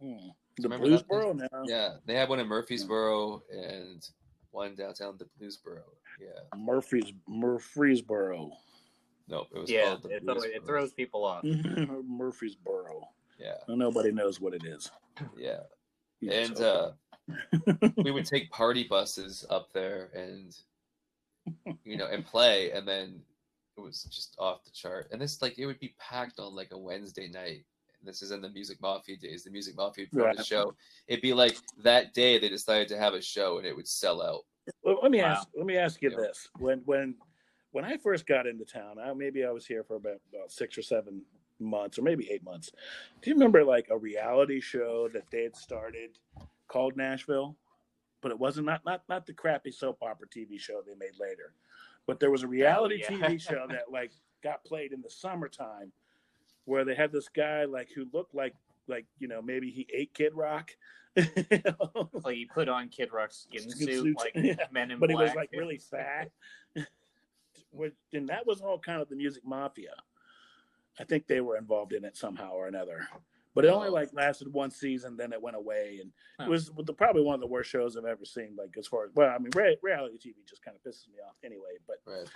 Hmm. 0.00 0.16
The 0.56 0.68
Bluesboro 0.68 1.36
now. 1.36 1.62
Yeah, 1.64 1.96
they 2.06 2.14
had 2.14 2.28
one 2.28 2.40
in 2.40 2.46
Murfreesboro 2.48 3.42
and 3.52 4.06
one 4.50 4.74
downtown 4.74 5.18
the 5.18 5.26
Bluesboro. 5.38 5.82
Yeah. 6.20 6.58
Murphy's 6.58 7.12
Murfreesboro. 7.28 8.52
No, 9.28 9.46
it 9.54 9.58
was 9.58 9.70
yeah, 9.70 9.84
called 9.90 10.02
the 10.02 10.08
it, 10.16 10.24
throw- 10.24 10.42
it 10.42 10.66
throws 10.66 10.92
people 10.92 11.24
off. 11.24 11.44
Murfreesboro. 12.06 13.08
Yeah, 13.38 13.54
Nobody 13.68 14.12
knows 14.12 14.40
what 14.40 14.54
it 14.54 14.64
is. 14.64 14.90
yeah. 15.36 15.60
Yeah, 16.22 16.32
And 16.34 16.56
so- 16.58 16.94
uh 17.30 17.88
we 17.96 18.10
would 18.10 18.26
take 18.26 18.50
party 18.50 18.84
buses 18.84 19.46
up 19.48 19.72
there 19.72 20.10
and 20.14 20.54
you 21.84 21.96
know 21.96 22.06
and 22.08 22.26
play 22.26 22.72
and 22.72 22.86
then 22.86 23.22
it 23.78 23.80
was 23.80 24.02
just 24.10 24.34
off 24.38 24.62
the 24.64 24.70
chart 24.70 25.08
and 25.12 25.20
this 25.22 25.40
like 25.40 25.58
it 25.58 25.64
would 25.64 25.78
be 25.78 25.94
packed 25.98 26.38
on 26.40 26.54
like 26.54 26.72
a 26.72 26.78
wednesday 26.78 27.28
night 27.28 27.64
this 28.04 28.20
is 28.20 28.32
in 28.32 28.42
the 28.42 28.50
music 28.50 28.78
mafia 28.82 29.16
days 29.16 29.44
the 29.44 29.50
music 29.50 29.74
mafia 29.76 30.04
would 30.12 30.18
put 30.20 30.28
on 30.28 30.34
a 30.34 30.38
Right. 30.38 30.44
show 30.46 30.74
it'd 31.06 31.22
be 31.22 31.32
like 31.32 31.56
that 31.82 32.12
day 32.12 32.38
they 32.38 32.48
decided 32.50 32.88
to 32.88 32.98
have 32.98 33.14
a 33.14 33.22
show 33.22 33.56
and 33.58 33.66
it 33.66 33.74
would 33.74 33.88
sell 33.88 34.20
out 34.20 34.40
Well, 34.82 34.98
let 35.02 35.10
me 35.10 35.22
Wow. 35.22 35.32
ask. 35.32 35.48
Let 35.54 35.66
me 35.66 35.76
ask 35.76 36.02
you 36.02 36.10
Yeah. 36.10 36.16
this: 36.16 36.48
when 36.58 36.80
when 36.84 37.16
when 37.72 37.84
I 37.84 37.96
first 37.98 38.26
got 38.26 38.46
into 38.46 38.64
town, 38.64 38.98
I, 38.98 39.12
maybe 39.14 39.44
I 39.44 39.50
was 39.50 39.66
here 39.66 39.84
for 39.84 39.96
about, 39.96 40.20
about 40.32 40.50
six 40.50 40.76
or 40.76 40.82
seven 40.82 41.24
months, 41.58 41.98
or 41.98 42.02
maybe 42.02 42.30
eight 42.30 42.42
months. 42.42 42.72
Do 43.20 43.30
you 43.30 43.34
remember 43.34 43.64
like 43.64 43.86
a 43.90 43.98
reality 43.98 44.60
show 44.60 45.08
that 45.12 45.30
they 45.30 45.42
had 45.44 45.56
started 45.56 46.18
called 46.68 46.96
Nashville? 46.96 47.56
But 48.22 48.32
it 48.32 48.38
wasn't 48.38 48.66
not 48.66 48.84
not 48.84 49.02
not 49.08 49.26
the 49.26 49.32
crappy 49.32 49.70
soap 49.70 49.98
opera 50.02 50.28
TV 50.28 50.58
show 50.58 50.82
they 50.82 50.94
made 50.94 51.18
later. 51.18 51.54
But 52.06 52.20
there 52.20 52.30
was 52.30 52.42
a 52.42 52.46
oh, 52.46 52.50
reality 52.50 53.00
yeah. 53.00 53.08
TV 53.08 53.40
show 53.48 53.66
that 53.68 53.90
like 53.90 54.12
got 54.42 54.64
played 54.64 54.92
in 54.92 55.00
the 55.02 55.10
summertime, 55.10 55.92
where 56.64 56.84
they 56.84 56.94
had 56.94 57.12
this 57.12 57.28
guy 57.28 57.64
like 57.64 57.88
who 57.94 58.06
looked 58.12 58.34
like 58.34 58.54
like 58.88 59.06
you 59.18 59.28
know 59.28 59.40
maybe 59.42 59.70
he 59.70 59.86
ate 59.94 60.14
Kid 60.14 60.32
Rock. 60.34 60.70
Like 61.16 62.34
he 62.36 62.46
put 62.46 62.68
on 62.68 62.88
Kid 62.88 63.08
Rock's 63.12 63.38
skin 63.48 63.68
Skin 63.68 63.86
suit, 63.88 64.02
suit, 64.02 64.16
like 64.16 64.32
yeah. 64.36 64.54
Men 64.70 64.90
in 64.92 64.98
but 64.98 65.10
he 65.10 65.16
was 65.16 65.34
like 65.34 65.50
really 65.52 65.78
fat. 65.78 66.30
Which- 67.72 67.94
and 68.12 68.28
that 68.28 68.46
was 68.46 68.60
all 68.60 68.78
kind 68.78 69.00
of 69.00 69.08
the 69.08 69.16
music 69.16 69.44
mafia. 69.44 69.94
I 70.98 71.04
think 71.04 71.26
they 71.26 71.40
were 71.40 71.56
involved 71.56 71.92
in 71.92 72.04
it 72.04 72.16
somehow 72.16 72.52
or 72.52 72.66
another. 72.68 73.06
But 73.54 73.64
it 73.64 73.68
only 73.68 73.88
like 73.88 74.10
lasted 74.12 74.52
one 74.52 74.70
season, 74.70 75.16
then 75.16 75.32
it 75.32 75.42
went 75.42 75.56
away, 75.56 75.98
and 76.00 76.12
Huh. 76.38 76.46
it 76.46 76.50
was 76.50 76.70
the, 76.84 76.92
probably 76.92 77.22
one 77.22 77.34
of 77.34 77.40
the 77.40 77.46
worst 77.48 77.70
shows 77.70 77.96
I've 77.96 78.04
ever 78.04 78.24
seen. 78.24 78.54
Like 78.56 78.76
as 78.78 78.86
far 78.86 79.04
as 79.04 79.10
well, 79.14 79.30
I 79.34 79.38
mean, 79.38 79.50
rea- 79.54 79.76
reality 79.82 80.16
TV 80.18 80.34
just 80.48 80.62
kind 80.64 80.76
of 80.76 80.82
pisses 80.82 81.08
me 81.08 81.16
off 81.26 81.34
anyway. 81.44 81.78
But 81.86 81.96
right 82.06 82.28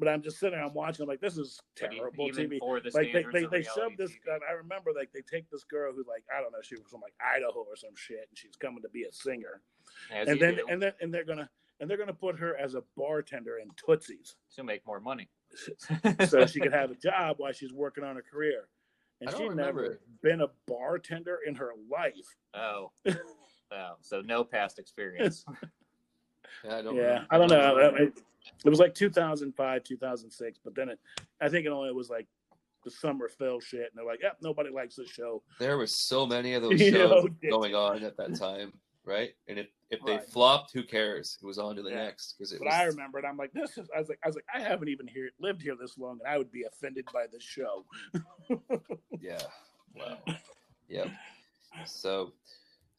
but 0.00 0.08
I'm 0.08 0.22
just 0.22 0.40
sitting 0.40 0.56
there, 0.56 0.64
I'm 0.64 0.74
watching, 0.74 1.02
I'm 1.04 1.08
like, 1.08 1.20
this 1.20 1.36
is 1.36 1.60
terrible 1.76 2.26
even 2.26 2.48
TV. 2.48 2.58
for 2.58 2.80
the 2.80 2.90
Like 2.92 3.12
they, 3.12 3.20
standards 3.22 3.34
they, 3.34 3.40
they 3.40 3.46
reality 3.58 3.80
shoved 3.80 3.98
this. 3.98 4.10
TV. 4.10 4.38
I 4.48 4.52
remember 4.54 4.90
like 4.96 5.10
they 5.12 5.20
take 5.30 5.48
this 5.50 5.62
girl 5.64 5.92
who 5.92 6.04
like 6.08 6.24
I 6.34 6.40
don't 6.40 6.50
know, 6.50 6.58
she 6.62 6.74
was 6.74 6.86
from 6.90 7.02
like 7.02 7.14
Idaho 7.20 7.60
or 7.60 7.76
some 7.76 7.94
shit, 7.94 8.26
and 8.28 8.36
she's 8.36 8.56
coming 8.56 8.82
to 8.82 8.88
be 8.88 9.04
a 9.04 9.12
singer 9.12 9.60
As 10.12 10.26
and 10.26 10.40
then 10.40 10.56
do, 10.56 10.66
and 10.68 10.82
then 10.82 10.92
and 11.00 11.12
they're 11.14 11.24
gonna 11.24 11.48
and 11.78 11.88
they're 11.88 11.98
gonna 11.98 12.12
put 12.14 12.38
her 12.38 12.56
as 12.56 12.74
a 12.74 12.82
bartender 12.96 13.58
in 13.58 13.68
Tootsie's 13.76 14.36
to 14.56 14.64
make 14.64 14.84
more 14.86 15.00
money. 15.00 15.28
so 16.28 16.46
she 16.46 16.60
could 16.60 16.72
have 16.72 16.90
a 16.90 16.96
job 16.96 17.36
while 17.38 17.52
she's 17.52 17.72
working 17.72 18.02
on 18.04 18.16
her 18.16 18.22
career. 18.22 18.68
And 19.20 19.28
I 19.28 19.32
don't 19.32 19.40
she 19.42 19.48
remember 19.48 19.82
never 19.82 20.00
been 20.22 20.40
a 20.40 20.48
bartender 20.66 21.38
in 21.46 21.54
her 21.56 21.72
life. 21.90 22.14
Oh, 22.54 22.90
oh, 23.72 23.94
so 24.00 24.22
no 24.22 24.44
past 24.44 24.78
experience. 24.78 25.44
yeah 26.64 26.76
i 26.76 26.82
don't 26.82 26.96
yeah. 26.96 27.24
I 27.30 27.38
don't 27.38 27.48
know. 27.50 27.78
I- 27.78 28.02
I- 28.02 28.12
It 28.64 28.68
was 28.70 28.78
like 28.78 28.94
2005, 28.94 29.84
2006, 29.84 30.58
but 30.64 30.74
then 30.74 30.88
it, 30.88 30.98
I 31.40 31.48
think 31.48 31.66
it 31.66 31.70
only 31.70 31.92
was 31.92 32.08
like 32.10 32.26
the 32.84 32.90
summer 32.90 33.28
fell 33.28 33.60
shit, 33.60 33.80
and 33.82 33.90
they're 33.94 34.04
like, 34.06 34.22
"Yep, 34.22 34.38
nobody 34.42 34.70
likes 34.70 34.96
this 34.96 35.10
show." 35.10 35.42
there 35.58 35.76
was 35.76 35.94
so 35.94 36.26
many 36.26 36.54
of 36.54 36.62
those 36.64 36.80
You 36.80 36.90
shows 36.90 37.24
know, 37.42 37.50
going 37.50 37.74
on 37.74 38.02
at 38.02 38.16
that 38.16 38.34
time 38.36 38.72
right 39.04 39.30
and 39.48 39.58
if 39.58 39.68
if 39.90 40.00
they 40.06 40.16
Right. 40.16 40.28
flopped 40.28 40.72
who 40.72 40.82
cares 40.82 41.38
it 41.42 41.46
was 41.46 41.58
on 41.58 41.74
to 41.76 41.82
the 41.82 41.90
Yeah. 41.90 42.04
next 42.04 42.34
because 42.38 42.52
it 42.52 42.58
But 42.60 42.66
was 42.66 42.74
I 42.74 42.84
remember 42.84 43.18
it. 43.18 43.24
I'm 43.26 43.36
like, 43.36 43.52
"This 43.52 43.76
is." 43.78 43.88
I 43.94 43.98
was 43.98 44.08
like, 44.08 44.18
"I 44.24 44.28
was 44.28 44.36
like, 44.36 44.44
I 44.54 44.60
haven't 44.60 44.88
even 44.88 45.06
here 45.06 45.30
lived 45.38 45.60
here 45.62 45.76
this 45.78 45.96
long, 45.98 46.18
and 46.22 46.28
I 46.28 46.36
would 46.38 46.50
be 46.52 46.64
offended 46.64 47.06
by 47.12 47.26
this 47.30 47.42
show." 47.42 47.84
Yeah. 49.20 49.38
Wow. 49.94 50.18
yep. 50.88 51.08
So, 51.86 52.32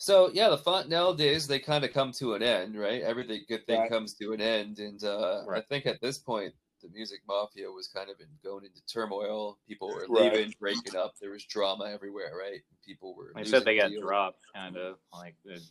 so 0.01 0.31
yeah, 0.33 0.49
the 0.49 0.57
Fontanel 0.57 1.15
days 1.15 1.45
they 1.45 1.59
kind 1.59 1.85
of 1.85 1.93
come 1.93 2.11
to 2.13 2.33
an 2.33 2.41
end, 2.41 2.75
right? 2.75 3.03
Everything 3.03 3.41
good 3.47 3.67
thing 3.67 3.81
Right. 3.81 3.89
comes 3.89 4.15
to 4.15 4.33
an 4.33 4.41
end, 4.41 4.79
and 4.79 5.03
uh, 5.03 5.43
I 5.53 5.61
think 5.61 5.85
at 5.85 6.01
this 6.01 6.17
point 6.17 6.55
the 6.81 6.89
music 6.89 7.19
mafia 7.27 7.69
was 7.69 7.87
kind 7.87 8.09
of 8.09 8.19
in, 8.19 8.25
going 8.43 8.65
into 8.65 8.83
turmoil. 8.91 9.59
People 9.67 9.89
were 9.89 10.07
Right. 10.09 10.33
leaving, 10.33 10.55
breaking 10.59 10.95
up. 10.95 11.13
There 11.21 11.29
was 11.29 11.45
drama 11.45 11.85
everywhere, 11.85 12.31
right? 12.35 12.61
People 12.83 13.15
were. 13.15 13.31
They 13.35 13.43
said 13.43 13.63
they 13.63 13.75
got 13.77 13.89
deals. 13.89 14.01
dropped, 14.01 14.39
kind 14.55 14.75
of 14.75 14.97
like 15.13 15.35
the 15.45 15.61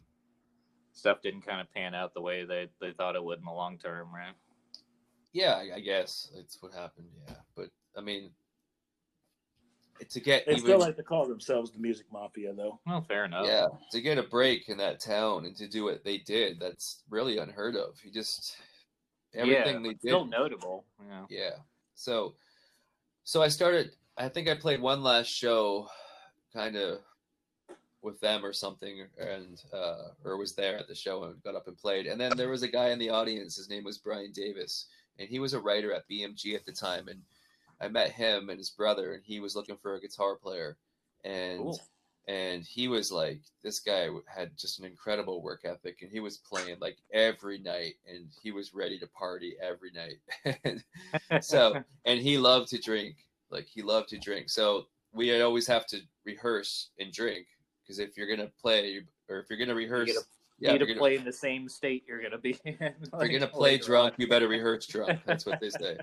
stuff 0.92 1.22
didn't 1.22 1.42
kind 1.42 1.60
of 1.60 1.68
pan 1.74 1.96
out 1.96 2.14
the 2.14 2.20
way 2.20 2.44
they, 2.44 2.68
they 2.80 2.92
thought 2.92 3.16
it 3.16 3.24
would 3.24 3.40
in 3.40 3.44
the 3.44 3.50
long 3.50 3.78
term, 3.78 4.14
right? 4.14 4.34
Yeah, 5.32 5.54
I, 5.54 5.70
I 5.74 5.80
guess 5.80 6.30
that's 6.36 6.62
what 6.62 6.72
happened. 6.72 7.08
Yeah, 7.26 7.34
but 7.56 7.70
I 7.96 8.00
mean, 8.00 8.30
to 10.08 10.20
get 10.20 10.46
They 10.46 10.52
even 10.52 10.64
still 10.64 10.78
like 10.78 10.96
to 10.96 11.02
call 11.02 11.26
themselves 11.26 11.70
the 11.70 11.78
music 11.78 12.06
mafia, 12.12 12.52
though. 12.54 12.80
Well, 12.86 13.02
fair 13.02 13.24
enough. 13.24 13.46
yeah 13.46 13.66
to 13.92 14.00
get 14.00 14.18
a 14.18 14.22
break 14.22 14.68
in 14.68 14.78
that 14.78 15.00
town 15.00 15.44
and 15.44 15.56
to 15.56 15.68
do 15.68 15.84
what 15.84 16.04
they 16.04 16.18
did 16.18 16.58
that's 16.60 17.02
really 17.10 17.38
unheard 17.38 17.76
of 17.76 17.96
you 18.04 18.10
just 18.10 18.56
everything 19.34 19.76
yeah, 19.76 19.82
they 19.82 19.88
but 19.88 20.00
did 20.00 20.08
still 20.08 20.24
notable. 20.24 20.84
You 21.02 21.08
know. 21.08 21.26
yeah 21.28 21.50
so 21.94 22.34
so 23.24 23.42
i 23.42 23.48
started 23.48 23.92
i 24.16 24.28
think 24.28 24.48
i 24.48 24.54
played 24.54 24.80
one 24.80 25.02
last 25.02 25.28
show 25.28 25.88
kind 26.52 26.76
of 26.76 26.98
with 28.02 28.18
them 28.20 28.44
or 28.44 28.52
something 28.52 29.06
and 29.18 29.62
uh 29.72 30.08
or 30.24 30.36
was 30.36 30.54
there 30.54 30.78
at 30.78 30.88
the 30.88 30.94
show 30.94 31.24
and 31.24 31.42
got 31.42 31.54
up 31.54 31.68
and 31.68 31.76
played 31.76 32.06
and 32.06 32.20
then 32.20 32.32
there 32.36 32.48
was 32.48 32.62
a 32.62 32.68
guy 32.68 32.88
in 32.90 32.98
the 32.98 33.10
audience 33.10 33.56
his 33.56 33.68
name 33.68 33.84
was 33.84 33.98
brian 33.98 34.32
davis 34.32 34.86
and 35.18 35.28
he 35.28 35.38
was 35.38 35.52
a 35.52 35.60
writer 35.60 35.92
at 35.92 36.08
bmg 36.08 36.54
at 36.54 36.64
the 36.64 36.72
time 36.72 37.08
and 37.08 37.20
i 37.80 37.88
met 37.88 38.10
him 38.10 38.48
and 38.48 38.58
his 38.58 38.70
brother 38.70 39.14
and 39.14 39.22
he 39.24 39.40
was 39.40 39.56
looking 39.56 39.76
for 39.76 39.94
a 39.94 40.00
guitar 40.00 40.36
player 40.36 40.76
and 41.24 41.60
Cool. 41.60 41.80
and 42.28 42.64
he 42.64 42.88
was 42.88 43.10
like 43.10 43.40
this 43.62 43.80
guy 43.80 44.08
had 44.26 44.56
just 44.56 44.78
an 44.78 44.84
incredible 44.84 45.42
work 45.42 45.62
ethic 45.64 45.98
and 46.02 46.10
he 46.10 46.20
was 46.20 46.38
playing 46.38 46.76
like 46.80 46.98
every 47.12 47.58
night 47.58 47.94
and 48.08 48.26
he 48.42 48.52
was 48.52 48.74
ready 48.74 48.98
to 48.98 49.06
party 49.08 49.56
every 49.60 49.90
night 49.92 50.82
so 51.42 51.82
and 52.04 52.20
he 52.20 52.38
loved 52.38 52.68
to 52.68 52.78
drink 52.78 53.16
like 53.50 53.66
he 53.66 53.82
loved 53.82 54.08
to 54.10 54.18
drink 54.18 54.48
so 54.48 54.86
we 55.12 55.40
always 55.42 55.66
have 55.66 55.86
to 55.88 56.00
rehearse 56.24 56.90
and 56.98 57.12
drink 57.12 57.46
because 57.82 57.98
if 57.98 58.16
you're 58.16 58.28
gonna 58.28 58.50
play 58.60 59.00
or 59.28 59.40
if 59.40 59.46
you're 59.50 59.58
gonna 59.58 59.74
rehearse 59.74 60.08
yeah, 60.60 60.72
you 60.72 60.78
if 60.78 60.88
to 60.88 60.94
play 60.94 61.16
in 61.16 61.24
the 61.24 61.32
same 61.32 61.68
state 61.68 62.04
you're 62.06 62.22
gonna 62.22 62.38
be 62.38 62.58
in. 62.64 62.76
if 62.80 63.12
like, 63.12 63.30
you're 63.30 63.40
gonna 63.40 63.50
play 63.50 63.78
drunk 63.78 64.12
on. 64.12 64.16
you 64.18 64.28
better 64.28 64.46
rehearse 64.48 64.86
drunk 64.86 65.20
that's 65.26 65.46
what 65.46 65.60
they 65.60 65.70
say 65.70 65.96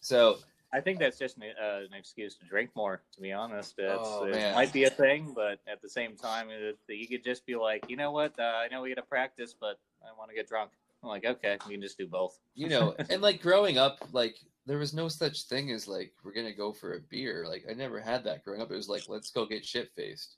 so 0.00 0.38
I 0.74 0.80
think 0.80 0.98
that's 0.98 1.18
just 1.18 1.36
an, 1.36 1.44
uh, 1.62 1.82
an 1.88 1.96
excuse 1.96 2.34
to 2.36 2.44
drink 2.46 2.70
more. 2.74 3.00
To 3.14 3.20
be 3.20 3.32
honest, 3.32 3.74
it's, 3.78 4.02
Oh, 4.04 4.24
it 4.24 4.54
might 4.54 4.72
be 4.72 4.84
a 4.84 4.90
thing, 4.90 5.32
but 5.32 5.60
at 5.68 5.80
the 5.80 5.88
same 5.88 6.16
time, 6.16 6.48
it, 6.50 6.76
you 6.88 7.06
could 7.06 7.22
just 7.22 7.46
be 7.46 7.54
like, 7.54 7.88
you 7.88 7.96
know 7.96 8.10
what? 8.10 8.36
Uh, 8.38 8.42
I 8.42 8.66
know 8.68 8.82
we 8.82 8.88
got 8.88 9.00
to 9.00 9.06
practice, 9.06 9.54
but 9.58 9.78
I 10.02 10.18
want 10.18 10.30
to 10.30 10.36
get 10.36 10.48
drunk. 10.48 10.72
I'm 11.02 11.10
like, 11.10 11.24
okay, 11.24 11.58
we 11.66 11.74
can 11.74 11.82
just 11.82 11.96
do 11.96 12.08
both. 12.08 12.38
you 12.54 12.68
know 12.68 12.94
and 13.10 13.22
like 13.22 13.40
growing 13.40 13.78
up 13.78 13.98
like 14.12 14.36
there 14.66 14.78
was 14.78 14.94
no 14.94 15.08
such 15.08 15.42
thing 15.42 15.70
as 15.70 15.86
like 15.86 16.12
we're 16.24 16.32
gonna 16.32 16.52
go 16.52 16.72
for 16.72 16.94
a 16.94 17.00
beer 17.10 17.44
like 17.46 17.64
i 17.70 17.74
never 17.74 18.00
had 18.00 18.24
that 18.24 18.42
growing 18.42 18.62
up 18.62 18.70
it 18.70 18.76
was 18.76 18.88
like 18.88 19.04
let's 19.08 19.30
go 19.30 19.44
get 19.44 19.64
shit 19.64 19.90
faced 19.94 20.36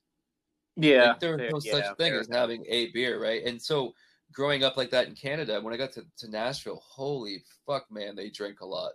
Yeah, 0.76 1.10
like, 1.10 1.20
there 1.20 1.36
was 1.36 1.52
no 1.52 1.60
yeah, 1.62 1.72
such 1.72 1.96
thing 1.96 2.12
fair 2.12 2.20
as 2.20 2.28
having 2.30 2.64
a 2.68 2.90
beer 2.90 3.22
right 3.22 3.44
and 3.44 3.62
so 3.62 3.94
growing 4.32 4.64
up 4.64 4.76
like 4.76 4.90
that 4.90 5.06
in 5.06 5.14
canada 5.14 5.60
when 5.60 5.72
i 5.72 5.76
got 5.76 5.92
to, 5.92 6.04
to 6.18 6.28
nashville 6.28 6.82
holy 6.84 7.44
fuck 7.64 7.86
man 7.90 8.16
they 8.16 8.28
drink 8.28 8.60
a 8.60 8.66
lot 8.66 8.92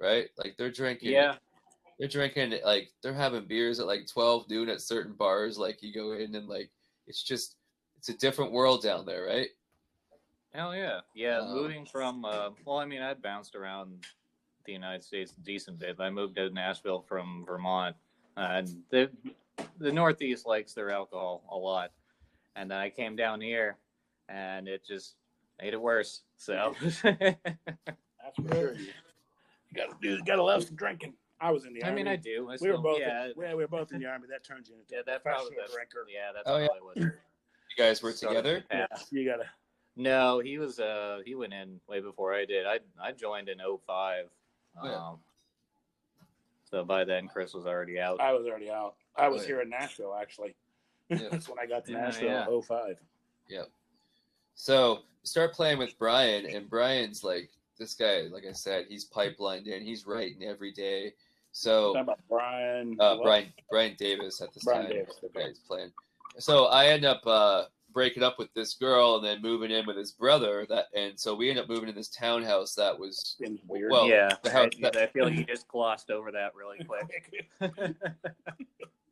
right 0.00 0.28
like 0.38 0.56
they're 0.56 0.70
drinking 0.70 1.12
Yeah, 1.12 1.36
they're 1.98 2.08
drinking 2.08 2.54
like 2.64 2.90
they're 3.02 3.14
having 3.14 3.46
beers 3.46 3.80
at 3.80 3.86
like 3.86 4.06
12 4.06 4.48
noon 4.50 4.68
at 4.68 4.80
certain 4.80 5.14
bars 5.14 5.58
like 5.58 5.82
you 5.82 5.92
go 5.92 6.12
in 6.12 6.34
and 6.34 6.48
like 6.48 6.70
it's 7.06 7.22
just 7.22 7.56
it's 7.96 8.08
a 8.08 8.16
different 8.18 8.52
world 8.52 8.82
down 8.82 9.06
there 9.06 9.24
right 9.24 9.48
hell 10.56 10.74
yeah, 10.74 11.00
yeah. 11.14 11.40
Um, 11.40 11.54
moving 11.54 11.84
from, 11.84 12.24
uh, 12.24 12.50
well, 12.64 12.78
I 12.78 12.86
mean, 12.86 13.02
I'd 13.02 13.22
bounced 13.22 13.54
around 13.54 14.06
the 14.64 14.72
United 14.72 15.04
States 15.04 15.32
a 15.36 15.40
decent 15.42 15.78
bit. 15.78 15.96
I 16.00 16.10
moved 16.10 16.36
to 16.36 16.50
Nashville 16.50 17.04
from 17.06 17.44
Vermont, 17.46 17.94
and 18.36 18.82
the 18.90 19.10
the 19.78 19.92
Northeast 19.92 20.46
likes 20.46 20.72
their 20.72 20.90
alcohol 20.90 21.44
a 21.50 21.56
lot. 21.56 21.92
And 22.56 22.70
then 22.70 22.78
I 22.78 22.88
came 22.88 23.14
down 23.16 23.40
here, 23.40 23.76
and 24.28 24.66
it 24.66 24.84
just 24.84 25.16
made 25.60 25.74
it 25.74 25.80
worse. 25.80 26.22
So. 26.36 26.74
That's 26.80 27.00
for 27.00 28.54
sure. 28.54 28.76
You 29.70 29.76
gotta 29.82 29.94
do. 30.00 30.10
You 30.10 30.24
gotta 30.24 30.42
love 30.42 30.64
some 30.64 30.76
drinking. 30.76 31.14
I 31.40 31.50
was 31.50 31.64
in 31.66 31.74
the 31.74 31.82
army. 31.82 31.84
I 31.84 31.88
army. 31.90 32.02
mean, 32.04 32.12
I 32.12 32.16
do. 32.16 32.48
I 32.50 32.56
we 32.60 32.70
were 32.70 32.78
both. 32.78 32.98
yeah, 33.00 33.28
yeah, 33.38 33.50
we 33.54 33.62
were 33.62 33.68
both 33.68 33.92
in 33.92 34.00
the 34.00 34.06
army. 34.06 34.26
That 34.30 34.42
turns 34.44 34.68
you 34.68 34.76
into 34.76 34.94
yeah, 34.94 35.00
a 35.00 35.04
that 35.04 35.22
probably 35.22 35.50
professional 35.54 35.62
that's, 35.64 35.74
drinker. 35.74 36.06
yeah, 36.12 36.32
that's 36.34 36.48
Oh, 36.48 36.56
yeah. 36.58 36.66
probably 36.68 36.86
what. 36.86 36.96
you 36.96 37.12
guys 37.76 38.02
were 38.02 38.12
started 38.12 38.36
together 38.42 38.64
the 38.70 38.76
Yeah, 38.76 38.86
you 39.10 39.28
gotta. 39.28 39.44
No, 39.96 40.40
he 40.40 40.58
was. 40.58 40.78
Uh, 40.78 41.20
he 41.24 41.34
went 41.34 41.52
in 41.52 41.80
way 41.88 42.00
before 42.00 42.34
I 42.34 42.44
did. 42.44 42.66
I 42.66 42.78
I 43.02 43.12
joined 43.12 43.48
in 43.48 43.58
05. 43.58 44.26
Oh, 44.82 44.86
yeah. 44.86 44.94
Um, 44.94 45.18
so 46.70 46.84
by 46.84 47.04
then, 47.04 47.28
Chris 47.28 47.54
was 47.54 47.66
already 47.66 47.98
out. 48.00 48.20
I 48.20 48.32
was 48.32 48.46
already 48.46 48.70
out. 48.70 48.94
I 49.16 49.28
was 49.28 49.40
Oh, 49.40 49.42
yeah. 49.42 49.48
here 49.48 49.60
in 49.62 49.70
Nashville 49.70 50.14
actually. 50.20 50.54
Yeah. 51.08 51.18
That's 51.30 51.48
when 51.48 51.58
I 51.58 51.66
got 51.66 51.84
to 51.86 51.92
Yeah, 51.92 51.98
Nashville 52.00 52.28
yeah. 52.28 52.46
in 52.48 52.62
05. 52.62 52.96
So 54.54 55.00
start 55.22 55.52
playing 55.52 55.78
with 55.78 55.98
Brian, 55.98 56.46
and 56.46 56.68
Brian's 56.68 57.22
like 57.22 57.50
this 57.78 57.94
guy. 57.94 58.22
Like 58.32 58.44
I 58.48 58.52
said, 58.52 58.86
he's 58.88 59.08
pipelined 59.08 59.66
in. 59.66 59.82
He's 59.82 60.06
writing 60.06 60.44
every 60.44 60.72
day. 60.72 61.12
So 61.52 61.96
about 61.96 62.18
Brian. 62.28 62.96
uh. 63.00 63.16
Brian 63.22 63.52
Brian 63.70 63.94
Davis 63.98 64.40
at 64.42 64.52
this 64.52 64.64
Brian 64.64 64.82
time. 64.84 64.92
Davis, 64.92 65.16
okay. 65.24 65.40
Yeah, 65.40 65.48
he's 65.48 65.58
playing. 65.60 65.90
So 66.38 66.66
I 66.66 66.88
end 66.88 67.04
up 67.06 67.22
uh, 67.26 67.64
breaking 67.94 68.22
up 68.22 68.38
with 68.38 68.52
this 68.52 68.74
girl 68.74 69.16
and 69.16 69.24
then 69.24 69.40
moving 69.40 69.70
in 69.70 69.86
with 69.86 69.96
his 69.96 70.12
brother. 70.12 70.66
That 70.68 70.86
and 70.94 71.18
so 71.18 71.34
we 71.34 71.48
end 71.48 71.58
up 71.58 71.68
moving 71.68 71.88
in 71.88 71.94
this 71.94 72.08
townhouse 72.08 72.74
that 72.74 72.98
was 72.98 73.36
Been 73.40 73.58
weird. 73.66 73.90
Well, 73.90 74.06
yeah, 74.06 74.28
house- 74.52 74.70
I, 74.84 74.88
I 75.02 75.06
feel 75.06 75.24
like 75.24 75.34
you 75.34 75.44
just 75.44 75.66
glossed 75.68 76.10
over 76.10 76.30
that 76.32 76.52
really 76.54 76.84
quick. 76.86 77.96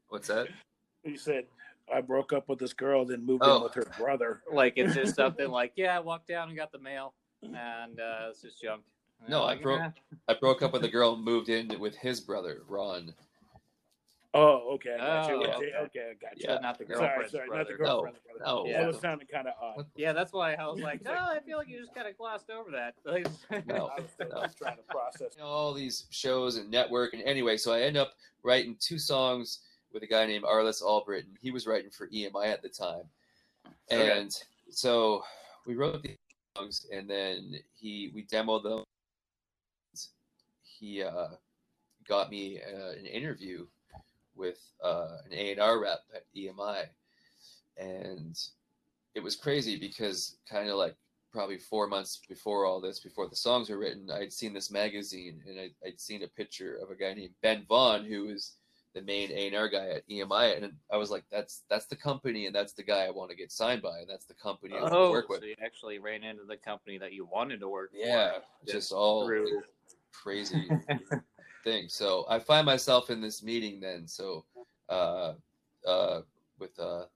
what's 0.08 0.28
that? 0.28 0.48
he 1.02 1.16
said, 1.16 1.44
"I 1.92 2.00
broke 2.02 2.32
up 2.32 2.48
with 2.48 2.58
this 2.58 2.72
girl, 2.72 3.04
then 3.04 3.24
moved 3.24 3.42
in 3.44 3.50
Oh. 3.50 3.62
with 3.62 3.74
her 3.74 3.86
brother." 3.98 4.42
like 4.52 4.74
it's 4.76 4.94
just 4.94 5.16
something 5.16 5.48
like, 5.48 5.72
yeah, 5.76 5.96
I 5.96 6.00
walked 6.00 6.28
down 6.28 6.48
and 6.48 6.56
got 6.56 6.72
the 6.72 6.78
mail, 6.78 7.14
and 7.46 8.00
uh, 8.00 8.28
it's 8.30 8.42
just 8.42 8.60
junk. 8.62 8.82
And 9.20 9.28
No, 9.30 9.38
I'm 9.38 9.42
I 9.42 9.46
like, 9.52 9.62
broke- 9.62 9.80
"Eh." 9.80 9.90
I 10.28 10.34
broke 10.34 10.62
up 10.62 10.72
with 10.72 10.84
a 10.84 10.88
girl 10.88 11.16
moved 11.16 11.48
in 11.48 11.78
with 11.80 11.96
his 11.96 12.20
brother 12.20 12.62
Ron. 12.68 13.14
Oh, 14.36 14.72
okay. 14.74 14.94
I 14.94 14.96
got. 14.98 15.30
Oh, 15.30 15.34
okay. 15.36 15.52
okay. 15.54 15.70
okay, 15.84 16.12
I. 16.24 16.30
Yeah. 16.36 16.58
not 16.58 16.76
the 16.76 16.86
Sorry, 16.92 17.28
sorry, 17.28 17.46
brother. 17.46 17.58
not 17.62 17.68
the 17.68 17.74
girlfriend. 17.74 18.16
brother. 18.36 18.44
No, 18.66 18.72
That 18.72 18.86
was 18.88 18.98
sounding 18.98 19.28
kind 19.32 19.46
of 19.46 19.54
odd. 19.62 19.86
Yeah, 19.94 20.12
that's 20.12 20.32
why 20.32 20.54
I 20.54 20.66
was 20.66 20.80
like, 20.80 21.04
no, 21.04 21.12
I 21.12 21.38
feel 21.46 21.56
like 21.56 21.68
you 21.68 21.78
just 21.78 21.94
kind 21.94 22.08
of 22.08 22.18
glossed 22.18 22.50
over 22.50 22.72
that. 22.72 22.94
No. 23.66 23.86
I 23.96 24.00
was 24.00 24.10
No. 24.18 24.44
trying 24.58 24.76
to 24.78 24.82
process. 24.88 25.34
you 25.36 25.42
know, 25.42 25.46
all 25.48 25.72
these 25.72 26.06
shows 26.10 26.56
and 26.56 26.68
network. 26.68 27.14
And 27.14 27.22
anyway, 27.22 27.56
so 27.56 27.72
I 27.72 27.82
end 27.82 27.96
up 27.96 28.14
writing 28.42 28.76
two 28.80 28.98
songs 28.98 29.60
with 29.92 30.02
a 30.02 30.06
guy 30.08 30.26
named 30.26 30.42
Arlis 30.44 30.82
Albritton. 30.82 31.36
He 31.40 31.52
was 31.52 31.68
writing 31.68 31.90
for 31.92 32.08
EMI 32.08 32.46
at 32.48 32.60
the 32.60 32.68
time. 32.68 33.04
Okay. 33.92 34.18
And 34.18 34.32
so 34.68 35.22
we 35.64 35.76
wrote 35.76 36.02
these 36.02 36.16
songs 36.56 36.86
and 36.92 37.08
then 37.08 37.54
he 37.74 38.10
we 38.14 38.24
demoed 38.26 38.62
them. 38.62 38.84
He 40.62 41.02
uh, 41.02 41.28
got 42.08 42.30
me 42.30 42.60
uh, 42.60 42.90
an 42.90 43.06
interview 43.06 43.66
with 44.34 44.58
uh, 44.82 45.18
an 45.24 45.32
A&R 45.32 45.80
rep 45.80 46.00
at 46.14 46.24
EMI. 46.36 46.86
And 47.76 48.38
it 49.14 49.22
was 49.22 49.36
crazy 49.36 49.78
because 49.78 50.36
kind 50.50 50.68
of 50.68 50.76
like 50.76 50.96
probably 51.32 51.58
four 51.58 51.86
months 51.86 52.20
before 52.28 52.64
all 52.66 52.80
this, 52.80 53.00
before 53.00 53.28
the 53.28 53.36
songs 53.36 53.70
were 53.70 53.78
written, 53.78 54.10
I'd 54.10 54.32
seen 54.32 54.52
this 54.52 54.70
magazine 54.70 55.40
and 55.46 55.58
I'd, 55.58 55.74
I'd 55.86 56.00
seen 56.00 56.22
a 56.22 56.28
picture 56.28 56.78
of 56.82 56.90
a 56.90 56.96
guy 56.96 57.14
named 57.14 57.34
Ben 57.42 57.64
Vaughn, 57.68 58.04
who 58.04 58.26
was 58.26 58.56
the 58.94 59.02
main 59.02 59.30
A&R 59.32 59.68
guy 59.68 59.88
at 59.88 60.08
EMI, 60.08 60.56
and 60.56 60.72
I 60.90 60.96
was 60.96 61.10
like, 61.10 61.24
"That's 61.30 61.64
that's 61.68 61.86
the 61.86 61.96
company, 61.96 62.46
and 62.46 62.54
that's 62.54 62.72
the 62.72 62.82
guy 62.82 63.04
I 63.04 63.10
want 63.10 63.30
to 63.30 63.36
get 63.36 63.50
signed 63.50 63.82
by, 63.82 63.98
and 63.98 64.08
that's 64.08 64.24
the 64.24 64.34
company 64.34 64.76
I 64.76 64.82
want 64.82 64.92
to 64.92 64.98
oh, 64.98 65.10
work 65.10 65.28
with." 65.28 65.40
so 65.40 65.46
you 65.46 65.56
actually 65.62 65.98
ran 65.98 66.22
into 66.22 66.44
the 66.44 66.56
company 66.56 66.96
that 66.98 67.12
you 67.12 67.26
wanted 67.26 67.60
to 67.60 67.68
work 67.68 67.90
Yeah, 67.92 68.34
for. 68.64 68.72
just 68.72 68.92
all 68.92 69.26
through. 69.26 69.62
crazy 70.12 70.68
thing. 71.64 71.88
So 71.88 72.24
I 72.28 72.38
find 72.38 72.64
myself 72.64 73.10
in 73.10 73.20
this 73.20 73.42
meeting 73.42 73.80
then. 73.80 74.06
So 74.06 74.44
uh, 74.88 75.32
uh, 75.86 76.20
with 76.60 76.78
uh, 76.78 77.06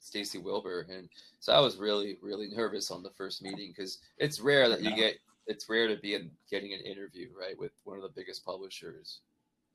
Stacy 0.00 0.38
Wilbur, 0.38 0.86
and 0.88 1.10
so 1.40 1.52
I 1.52 1.60
was 1.60 1.76
really 1.76 2.16
really 2.22 2.48
nervous 2.48 2.90
on 2.90 3.02
the 3.02 3.10
first 3.10 3.42
meeting 3.42 3.74
because 3.76 3.98
it's 4.16 4.40
rare 4.40 4.68
that 4.70 4.80
you 4.80 4.96
get. 4.96 5.16
It's 5.48 5.68
rare 5.68 5.88
to 5.88 5.96
be 5.96 6.14
in, 6.14 6.30
getting 6.48 6.72
an 6.72 6.80
interview 6.80 7.28
right 7.38 7.58
with 7.58 7.72
one 7.82 7.96
of 7.96 8.02
the 8.02 8.08
biggest 8.08 8.44
publishers. 8.44 9.20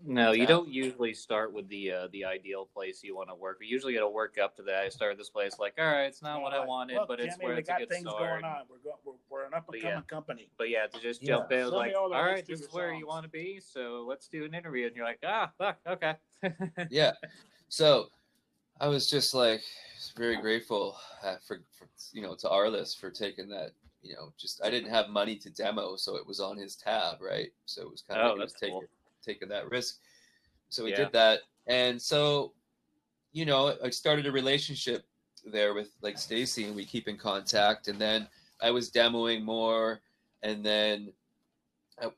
No, 0.04 0.32
you 0.32 0.46
don't 0.46 0.70
usually 0.70 1.14
start 1.14 1.52
with 1.52 1.68
the 1.70 1.92
uh, 1.92 2.08
the 2.12 2.24
ideal 2.24 2.66
place 2.72 3.04
you 3.04 3.16
want 3.16 3.30
to 3.30 3.36
work. 3.36 3.58
You 3.62 3.68
usually 3.68 3.94
got 3.96 4.02
to 4.02 4.10
work 4.10 4.38
up 4.38 4.56
to 4.58 4.62
that. 4.64 4.84
I 4.84 4.90
started 4.90 5.18
this 5.18 5.30
place 5.32 5.58
like, 5.58 5.74
all 5.80 5.86
right, 5.86 6.04
it's 6.04 6.22
not 6.22 6.42
what 6.42 6.54
I 6.54 6.64
wanted, 6.64 6.98
look, 6.98 7.08
but 7.08 7.20
it's 7.20 7.36
Jimmy, 7.36 7.46
where 7.46 7.54
we 7.56 7.60
it's 7.62 7.70
a 7.70 7.72
got 7.72 7.80
good 7.80 7.90
things 7.90 8.02
start. 8.08 8.20
going 8.20 8.44
on. 8.44 8.62
We're, 8.70 8.78
go, 8.78 9.00
we're, 9.04 9.14
we're 9.30 9.46
an 9.46 9.56
up 9.56 9.68
and 9.72 9.82
coming 9.82 9.98
yeah. 9.98 10.02
company. 10.08 10.50
But 10.58 10.70
yeah, 10.70 10.86
to 10.86 11.00
just 11.02 11.24
Yeah. 11.24 11.38
jump 11.38 11.52
in 11.52 11.70
like, 11.72 11.96
all 11.96 12.04
all 12.04 12.10
the 12.10 12.16
right, 12.16 12.30
rest 12.34 12.42
of 12.44 12.48
this 12.50 12.60
your 12.60 12.70
is 12.70 12.74
where 12.76 12.94
you 12.94 13.08
want 13.08 13.24
to 13.24 13.30
be, 13.30 13.60
so 13.60 14.06
let's 14.08 14.28
do 14.28 14.46
an 14.46 14.54
interview. 14.54 14.86
And 14.86 14.96
you're 14.96 15.06
like, 15.06 15.20
ah, 15.26 15.52
fuck, 15.58 15.78
okay. 15.88 16.14
yeah. 16.92 17.14
So 17.70 18.10
I 18.80 18.88
was 18.90 19.10
just 19.10 19.34
like 19.34 19.62
very 20.16 20.38
grateful 20.40 20.96
uh, 21.24 21.38
for, 21.48 21.62
for 21.78 21.88
you 22.14 22.22
know 22.22 22.36
to 22.36 22.48
Arlis 22.48 22.96
for 22.96 23.10
taking 23.10 23.50
that. 23.50 23.72
You 24.04 24.14
know, 24.14 24.32
just 24.38 24.64
I 24.64 24.70
didn't 24.70 24.92
have 24.92 25.10
money 25.10 25.38
to 25.38 25.50
demo, 25.50 25.96
so 25.96 26.16
it 26.18 26.26
was 26.26 26.40
on 26.40 26.56
his 26.56 26.76
tab, 26.76 27.20
right? 27.20 27.50
So 27.66 27.82
it 27.82 27.90
was 27.90 28.04
kind 28.08 28.22
of 28.22 28.26
Oh, 28.26 28.30
like 28.30 28.36
he 28.38 28.44
was 28.44 28.52
that's 28.54 28.62
cool. 28.62 28.82
taking 28.82 28.88
that 29.50 29.70
risk. 29.70 30.00
So 30.70 30.84
we 30.84 30.92
Yeah. 30.92 30.98
did 30.98 31.12
that, 31.14 31.42
and 31.68 32.02
so 32.02 32.54
you 33.32 33.46
know 33.46 33.78
I 33.84 33.90
started 33.90 34.26
a 34.26 34.32
relationship 34.32 35.06
there 35.46 35.74
with 35.74 35.92
like 36.02 36.18
Stacy, 36.18 36.66
and 36.66 36.76
we 36.76 36.86
keep 36.86 37.08
in 37.08 37.18
contact. 37.18 37.88
And 37.88 38.00
then 38.00 38.28
I 38.62 38.72
was 38.72 38.92
demoing 38.92 39.44
more, 39.44 40.02
and 40.42 40.66
then 40.66 41.14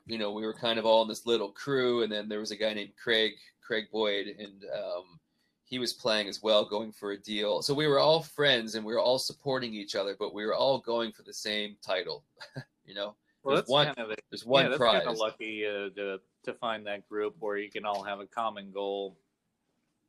you 0.05 0.17
know 0.17 0.31
we 0.31 0.45
were 0.45 0.53
kind 0.53 0.79
of 0.79 0.85
all 0.85 1.01
in 1.01 1.07
this 1.07 1.25
little 1.25 1.51
crew, 1.51 2.03
and 2.03 2.11
then 2.11 2.29
there 2.29 2.39
was 2.39 2.51
a 2.51 2.55
guy 2.55 2.73
named 2.73 2.95
Craig 2.95 3.33
Craig 3.61 3.85
Boyd, 3.91 4.27
and 4.27 4.65
um, 4.73 5.19
he 5.63 5.77
was 5.77 5.93
playing 5.93 6.27
as 6.27 6.41
well, 6.41 6.65
going 6.65 6.91
for 6.91 7.11
a 7.11 7.17
deal. 7.17 7.61
So 7.61 7.73
we 7.73 7.87
were 7.87 7.99
all 7.99 8.23
friends, 8.23 8.73
and 8.73 8.83
we 8.83 8.93
were 8.93 8.99
all 8.99 9.19
supporting 9.19 9.73
each 9.73 9.95
other, 9.95 10.15
but 10.17 10.33
we 10.33 10.45
were 10.45 10.55
all 10.55 10.79
going 10.79 11.11
for 11.11 11.21
the 11.21 11.33
same 11.33 11.77
title. 11.85 12.23
you 12.85 12.95
know, 12.95 13.15
Well, 13.49 13.55
There's 13.57 13.61
that's 13.63 13.69
one- 13.71 13.85
kind 13.87 13.99
of 13.99 14.11
a, 14.11 14.15
there's 14.29 14.45
one 14.45 14.63
yeah, 14.63 14.69
that's 14.69 14.77
prize. 14.79 14.97
kind 15.03 15.07
of 15.09 15.17
lucky 15.17 15.65
uh, 15.65 15.89
to 15.95 16.19
to 16.43 16.53
find 16.53 16.85
that 16.87 17.07
group 17.09 17.35
where 17.39 17.57
you 17.57 17.69
can 17.69 17.83
all 17.85 18.03
have 18.03 18.19
a 18.19 18.25
common 18.25 18.71
goal 18.71 19.17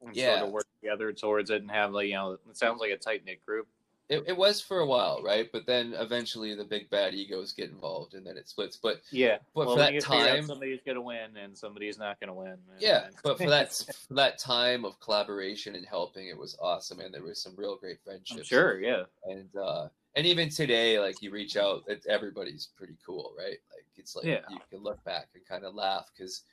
and 0.03 0.15
Yeah. 0.15 0.35
sort 0.37 0.47
of 0.49 0.53
work 0.53 0.67
together 0.81 1.13
towards 1.13 1.51
it 1.51 1.63
and 1.63 1.71
have 1.71 1.93
like 1.93 2.07
you 2.09 2.15
know 2.15 2.33
it 2.33 2.57
sounds 2.57 2.81
like 2.81 2.91
a 2.91 2.97
tight 2.97 3.25
knit 3.25 3.45
group. 3.45 3.67
it, 4.09 4.25
it 4.27 4.37
was 4.37 4.61
for 4.61 4.81
a 4.81 4.87
while, 4.87 5.23
right? 5.23 5.49
But 5.53 5.67
then 5.67 5.95
eventually 5.95 6.55
the 6.57 6.65
big 6.65 6.91
bad 6.91 7.15
egos 7.15 7.53
get 7.53 7.71
involved, 7.71 8.15
and 8.15 8.27
then 8.27 8.37
it 8.37 8.49
splits. 8.49 8.77
But 8.77 9.03
Yeah, 9.13 9.39
But 9.55 9.67
well, 9.67 9.77
for 9.77 9.79
that 9.81 9.93
you 9.95 10.01
figure 10.01 10.17
out 10.27 10.27
time- 10.37 10.47
somebody's 10.47 10.81
gonna 10.85 11.01
win 11.01 11.37
and 11.37 11.57
somebody's 11.57 11.97
not 11.99 12.19
gonna 12.21 12.35
win. 12.35 12.59
yeah, 12.81 13.09
but 13.25 13.39
for 13.39 13.49
that 13.49 13.73
for 14.09 14.15
that 14.15 14.39
time 14.39 14.85
of 14.85 14.99
collaboration 15.01 15.75
and 15.77 15.87
helping, 15.87 16.27
it 16.29 16.37
was 16.37 16.57
awesome, 16.61 17.01
and 17.01 17.15
there 17.15 17.23
was 17.23 17.41
some 17.41 17.55
real 17.57 17.77
great 17.77 18.01
friendships. 18.05 18.47
sure, 18.49 18.81
yeah, 18.81 19.05
and 19.25 19.55
uh 19.57 19.89
and 20.17 20.27
even 20.27 20.49
today 20.49 20.99
like 20.99 21.23
you 21.23 21.31
reach 21.31 21.57
out 21.57 21.83
it, 21.87 22.05
everybody's 22.09 22.67
pretty 22.77 22.97
cool 23.05 23.35
right 23.39 23.59
like 23.75 23.87
it's 23.97 24.17
like 24.17 24.29
Yeah. 24.29 24.41
you 24.47 24.61
can 24.71 24.81
look 24.81 25.03
back 25.05 25.29
and 25.35 25.45
kind 25.47 25.65
of 25.65 25.75
laugh 25.75 26.11
because 26.15 26.45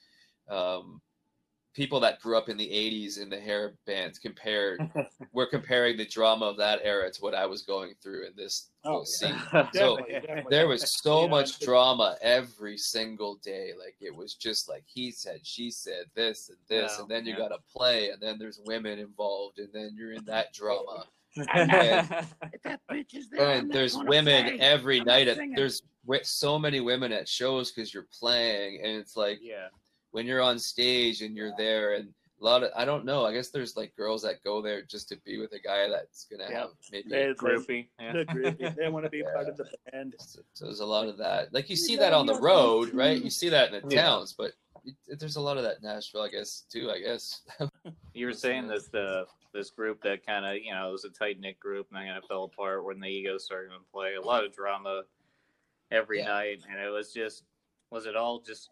um 0.49 1.01
people 1.74 1.99
that 1.99 2.20
grew 2.22 2.38
up 2.38 2.49
in 2.49 2.58
the 2.58 2.72
80s 2.72 3.18
in 3.18 3.30
the 3.30 3.39
hair 3.39 3.78
bands 3.86 4.20
compared 4.20 4.82
we're 5.32 5.47
comparing 5.49 5.97
the 5.97 6.05
drama 6.05 6.45
of 6.45 6.58
that 6.58 6.80
era 6.84 7.12
to 7.12 7.22
what 7.22 7.36
i 7.36 7.45
was 7.45 7.62
going 7.64 7.93
through 8.01 8.26
in 8.28 8.36
this 8.36 8.72
Oh, 8.84 8.91
whole 8.91 9.05
yeah. 9.20 9.34
scene 9.34 9.49
Definitely, 9.74 10.16
definitely. 10.22 10.55
there 10.55 10.68
was 10.68 11.01
so 11.03 11.28
Yeah, 11.28 11.28
much 11.28 11.60
drama 11.60 12.18
every 12.22 12.78
single 12.78 13.36
day 13.38 13.74
like 13.78 13.95
it 13.99 14.16
was 14.16 14.36
just 14.36 14.70
like 14.70 14.84
he 14.88 15.12
said 15.12 15.45
she 15.45 15.70
said 15.70 16.05
this 16.16 16.49
and 16.49 16.58
this 16.70 16.97
Yeah, 16.97 16.99
and 16.99 17.10
then 17.10 17.26
you 17.26 17.34
yeah. 17.34 17.38
got 17.38 17.49
to 17.49 17.60
play 17.72 18.10
and 18.10 18.22
then 18.22 18.38
there's 18.39 18.60
women 18.60 18.97
involved 18.99 19.60
and 19.60 19.72
then 19.74 19.93
you're 19.95 20.14
in 20.14 20.24
that 20.26 20.53
drama 20.53 21.05
That 21.38 22.79
bitch 22.91 23.15
is 23.15 23.29
there, 23.29 23.47
I'm 23.49 23.59
and 23.65 23.71
there's 23.71 23.97
women 23.97 24.47
sing. 24.47 24.61
every 24.61 24.99
I'm 24.99 25.05
night. 25.05 25.27
At, 25.27 25.38
there's 25.55 25.81
so 26.23 26.57
many 26.59 26.79
women 26.79 27.11
at 27.11 27.27
shows 27.27 27.71
because 27.71 27.93
you're 27.93 28.07
playing, 28.17 28.79
and 28.83 28.97
it's 28.97 29.15
like 29.15 29.39
yeah, 29.41 29.67
when 30.11 30.25
you're 30.25 30.41
on 30.41 30.57
stage 30.59 31.21
and 31.21 31.35
you're 31.35 31.53
there, 31.57 31.95
and 31.95 32.09
a 32.39 32.43
lot 32.43 32.63
of 32.63 32.71
I 32.75 32.85
don't 32.85 33.03
know. 33.05 33.25
I 33.25 33.33
guess 33.33 33.49
there's 33.49 33.75
like 33.75 33.95
girls 33.95 34.21
that 34.23 34.43
go 34.43 34.61
there 34.61 34.81
just 34.83 35.09
to 35.09 35.17
be 35.25 35.38
with 35.39 35.53
a 35.53 35.59
guy 35.59 35.88
that's 35.89 36.25
gonna 36.29 36.45
Yeah. 36.49 36.59
have 36.59 36.69
maybe. 36.91 37.09
They- 37.09 37.33
groupie. 37.33 37.88
Yeah. 37.99 38.13
the 38.13 38.25
groupie. 38.25 38.75
They 38.77 38.89
want 38.89 39.05
to 39.05 39.09
be 39.09 39.23
part 39.23 39.47
of 39.49 39.57
the 39.57 39.65
band. 39.91 40.13
So, 40.19 40.41
so 40.53 40.65
there's 40.65 40.79
a 40.81 40.85
lot 40.85 41.07
of 41.07 41.17
that. 41.17 41.53
Like 41.53 41.69
you 41.69 41.75
see 41.75 41.95
that 41.97 42.13
on 42.13 42.25
the 42.25 42.39
road, 42.39 42.93
right? 42.93 43.21
You 43.21 43.29
see 43.31 43.49
that 43.49 43.73
in 43.73 43.88
the 43.88 43.95
Yeah. 43.95 44.03
towns, 44.03 44.33
but 44.38 44.51
it, 45.07 45.19
there's 45.19 45.35
a 45.35 45.41
lot 45.41 45.57
of 45.57 45.63
that 45.63 45.77
in 45.77 45.83
Nashville, 45.83 46.21
I 46.21 46.29
guess, 46.29 46.63
too. 46.71 46.91
I 46.91 46.99
guess. 46.99 47.41
You 48.13 48.25
were 48.25 48.33
saying 48.33 48.67
this 48.67 48.88
the 48.88 49.25
this 49.53 49.69
group 49.69 50.01
that 50.03 50.25
kind 50.25 50.45
of 50.45 50.55
you 50.63 50.71
know 50.71 50.89
it 50.89 50.91
was 50.91 51.05
a 51.05 51.09
tight 51.09 51.39
knit 51.39 51.59
group 51.59 51.88
and 51.89 51.97
then 51.99 52.05
kind 52.07 52.17
of 52.17 52.25
fell 52.27 52.43
apart 52.45 52.83
when 52.85 52.99
the 52.99 53.07
egos 53.07 53.45
started 53.45 53.69
to 53.69 53.79
play. 53.93 54.15
A 54.15 54.21
lot 54.21 54.43
of 54.45 54.53
drama 54.53 55.03
every 55.91 56.19
Yeah. 56.19 56.25
night, 56.27 56.59
and 56.69 56.79
it 56.79 56.89
was 56.89 57.13
just 57.13 57.43
was 57.91 58.05
it 58.05 58.15
all 58.15 58.39
just 58.39 58.69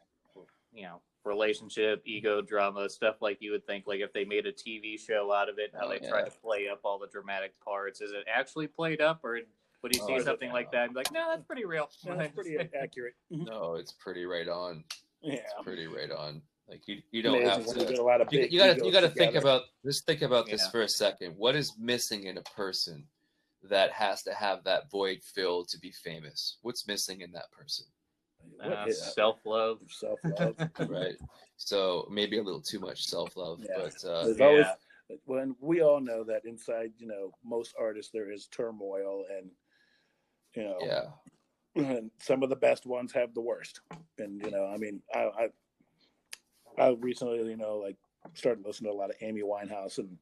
you 0.74 0.84
know 0.84 1.02
relationship 1.24 2.04
ego 2.06 2.40
drama 2.42 2.88
stuff 2.90 3.16
like 3.22 3.38
you 3.42 3.52
would 3.52 3.66
think 3.66 3.88
like 3.88 4.00
if 4.00 4.14
they 4.14 4.26
made 4.26 4.46
a 4.46 4.52
TV 4.52 5.00
show 5.00 5.32
out 5.34 5.50
of 5.50 5.58
it 5.58 5.72
how 5.74 5.88
Oh, 5.88 5.90
they 5.90 6.00
yeah. 6.02 6.10
tried 6.10 6.26
to 6.26 6.32
play 6.44 6.68
up 6.70 6.82
all 6.84 7.00
the 7.00 7.08
dramatic 7.08 7.60
parts. 7.62 8.00
Is 8.02 8.12
it 8.12 8.26
actually 8.32 8.68
played 8.68 9.02
up 9.02 9.22
or 9.24 9.40
would 9.82 9.96
you 9.96 10.02
Oh, 10.04 10.08
see 10.08 10.14
is 10.14 10.22
it- 10.22 10.26
something 10.26 10.52
like 10.52 10.72
that 10.72 10.84
and 10.86 10.94
be 10.94 10.98
like 11.00 11.12
no 11.12 11.30
that's 11.30 11.44
pretty 11.46 11.66
real? 11.66 11.90
That's 12.04 12.32
pretty 12.34 12.58
accurate. 12.80 13.16
no, 13.32 13.74
it's 13.76 13.92
pretty 13.94 14.26
right 14.26 14.48
on. 14.48 14.84
Yeah. 15.26 15.34
It's 15.36 15.54
pretty 15.64 15.88
right 15.88 16.12
on. 16.12 16.42
Like 16.68 16.88
you, 16.88 17.02
you 17.12 17.22
don't 17.22 17.42
have 17.44 17.66
to. 17.66 17.86
get 17.86 18.00
a 18.00 18.04
lot 18.04 18.22
of 18.22 18.32
you, 18.34 18.48
you 18.50 18.60
gotta 18.60 18.84
you 18.86 18.92
gotta 18.92 19.10
think 19.10 19.36
about 19.36 19.64
just 19.86 20.06
think 20.06 20.22
about 20.24 20.48
this 20.48 20.64
Yeah. 20.66 20.72
for 20.72 20.82
a 20.82 20.90
second 20.90 21.36
what 21.38 21.56
is 21.56 21.74
missing 21.78 22.24
in 22.24 22.38
a 22.38 22.42
person 22.42 23.08
that 23.64 23.92
has 23.92 24.24
to 24.24 24.34
have 24.34 24.64
that 24.64 24.90
void 24.92 25.20
filled 25.24 25.68
to 25.70 25.80
be 25.80 25.92
famous 25.92 26.58
what's 26.64 26.88
missing 26.88 27.22
in 27.22 27.32
that 27.34 27.52
person 27.52 27.86
What 28.58 28.72
Uh, 28.72 28.92
self 28.92 29.40
love. 29.46 29.80
self-love. 29.90 30.56
right 30.90 31.16
so 31.58 32.08
maybe 32.12 32.38
a 32.40 32.44
little 32.44 32.62
too 32.62 32.80
much 32.80 33.06
self-love 33.06 33.60
Yeah. 33.62 33.76
but 33.78 34.06
uh 34.10 34.34
There's 34.34 34.66
Yeah. 35.10 35.16
when 35.26 35.56
we 35.60 35.82
all 35.82 36.00
know 36.00 36.24
that 36.24 36.46
inside, 36.46 36.94
you 36.98 37.06
know, 37.06 37.32
most 37.44 37.76
artists 37.80 38.12
there 38.12 38.32
is 38.32 38.48
turmoil 38.48 39.26
and 39.38 39.52
you 40.56 40.64
know 40.64 40.78
yeah 40.82 41.06
and 41.76 42.10
some 42.20 42.44
of 42.44 42.50
the 42.50 42.56
best 42.56 42.86
ones 42.86 43.12
have 43.14 43.34
the 43.34 43.42
worst. 43.42 43.82
And 44.18 44.42
you 44.44 44.52
know, 44.52 44.66
I 44.66 44.78
mean, 44.78 45.02
I 45.14 45.50
I, 46.78 46.84
I 46.84 46.90
recently, 47.00 47.50
you 47.50 47.58
know, 47.58 47.78
like 47.78 47.98
started 48.34 48.66
listening 48.66 48.92
to 48.92 48.96
a 48.96 49.00
lot 49.00 49.10
of 49.10 49.16
Amy 49.22 49.42
Winehouse 49.42 49.98
and 49.98 50.18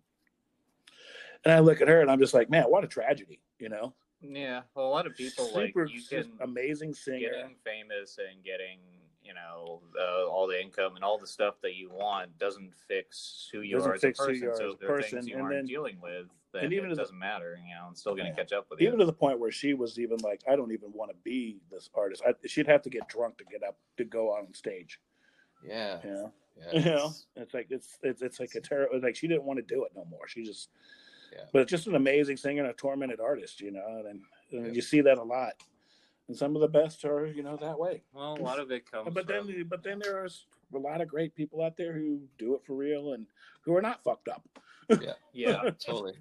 and 1.45 1.54
I 1.54 1.60
look 1.60 1.82
at 1.82 1.88
her 1.88 2.01
and 2.01 2.10
I'm 2.10 2.20
just 2.20 2.34
like, 2.34 2.49
man, 2.49 2.64
what 2.64 2.84
a 2.84 2.88
tragedy, 2.88 3.39
you 3.60 3.70
know. 3.70 3.93
Yeah, 4.22 4.62
well, 4.74 4.88
a 4.88 4.89
lot 4.89 5.06
of 5.06 5.18
people 5.18 5.51
like 5.54 5.76
you 5.76 6.01
can 6.10 6.32
amazing 6.39 6.93
singer. 6.93 7.20
getting 7.20 7.56
famous 7.66 8.18
and 8.18 8.43
getting 8.43 8.80
you 9.24 9.34
know 9.34 9.82
uh, 9.99 10.28
all 10.28 10.47
the 10.47 10.59
income 10.61 10.95
and 10.95 11.03
all 11.03 11.17
the 11.17 11.28
stuff 11.28 11.55
that 11.61 11.76
you 11.76 11.89
want 11.89 12.38
doesn't 12.39 12.71
fix 12.88 13.49
who 13.51 13.61
you 13.61 13.76
Doesn't 13.78 13.91
are 13.91 13.95
as 13.95 14.03
a 14.03 14.07
fix 14.07 14.19
who 14.19 14.26
person. 14.28 14.43
you 14.43 14.49
are 14.51 14.55
so 14.57 14.67
as 14.69 14.74
if 14.76 14.82
a 14.82 14.86
there 14.86 14.95
are 14.97 15.01
things 15.01 15.28
you 15.28 15.34
and 15.36 15.43
aren't 15.43 15.55
then- 15.55 15.65
dealing 15.65 15.97
with, 16.01 16.28
then 16.53 16.65
and 16.65 16.74
even 16.74 16.91
it 16.91 16.95
doesn't 16.95 17.17
matter. 17.17 17.57
You 17.67 17.74
know, 17.76 17.86
I'm 17.88 17.95
still 17.95 18.13
going 18.13 18.26
to 18.26 18.30
Yeah. 18.32 18.36
catch 18.36 18.51
up 18.53 18.67
with 18.69 18.80
you. 18.82 18.88
Even 18.88 18.99
to 18.99 19.05
the 19.05 19.13
point 19.13 19.39
where 19.39 19.51
she 19.51 19.74
was 19.74 19.99
even 19.99 20.17
like, 20.19 20.41
I 20.49 20.55
don't 20.55 20.71
even 20.71 20.91
want 20.93 21.11
to 21.11 21.17
be 21.24 21.57
this 21.71 21.89
artist. 21.95 22.21
I, 22.28 22.34
she'd 22.47 22.67
have 22.67 22.82
to 22.84 22.89
get 22.89 23.07
drunk 23.07 23.38
to 23.38 23.45
get 23.45 23.63
up 23.63 23.78
to 23.97 24.03
go 24.03 24.30
on 24.32 24.53
stage. 24.53 24.99
yeah 25.65 25.99
You 26.03 26.09
know, 26.11 26.34
yeah 26.57 26.71
you 26.80 26.86
know, 26.86 26.95
it's- 26.95 27.26
it's 27.36 27.53
like 27.53 27.67
it's 27.71 27.97
it's 28.03 28.21
it's 28.21 28.39
like 28.39 28.53
a 28.55 28.61
terrible. 28.61 28.99
Like 29.01 29.15
she 29.15 29.28
didn't 29.28 29.43
want 29.45 29.57
to 29.57 29.63
do 29.76 29.84
it 29.86 29.91
no 29.95 30.05
more. 30.05 30.28
She 30.28 30.43
just, 30.43 30.69
Yeah. 31.32 31.45
but 31.51 31.61
it's 31.63 31.71
just 31.71 31.88
an 31.88 31.95
amazing 31.95 32.38
singer 32.38 32.61
and 32.63 32.69
a 32.71 32.74
tormented 32.76 33.19
artist. 33.19 33.59
You 33.61 33.71
know, 33.71 34.03
and, 34.07 34.21
and 34.51 34.65
Yeah. 34.67 34.71
you 34.74 34.82
see 34.82 35.01
that 35.01 35.17
a 35.17 35.24
lot. 35.24 35.53
And 36.28 36.38
some 36.38 36.55
of 36.55 36.61
the 36.61 36.67
best 36.67 37.03
are 37.05 37.26
you 37.26 37.43
know 37.43 37.57
that 37.57 37.78
way. 37.78 38.03
Well, 38.13 38.36
a 38.36 38.41
lot 38.41 38.59
of 38.59 38.71
it 38.71 38.89
comes. 38.89 39.13
But 39.13 39.28
from, 39.28 39.47
then, 39.47 39.65
but 39.67 39.84
then 39.84 39.99
there's 39.99 40.45
a 40.74 40.78
lot 40.78 41.01
of 41.01 41.07
great 41.07 41.36
people 41.36 41.61
out 41.61 41.78
there 41.78 41.93
who 41.93 42.21
do 42.38 42.55
it 42.55 42.65
for 42.65 42.76
real 42.76 43.13
and 43.13 43.28
who 43.61 43.76
are 43.76 43.82
not 43.82 44.03
fucked 44.03 44.28
up. 44.28 44.47
yeah, 44.89 45.13
yeah, 45.34 45.69
totally 45.86 46.13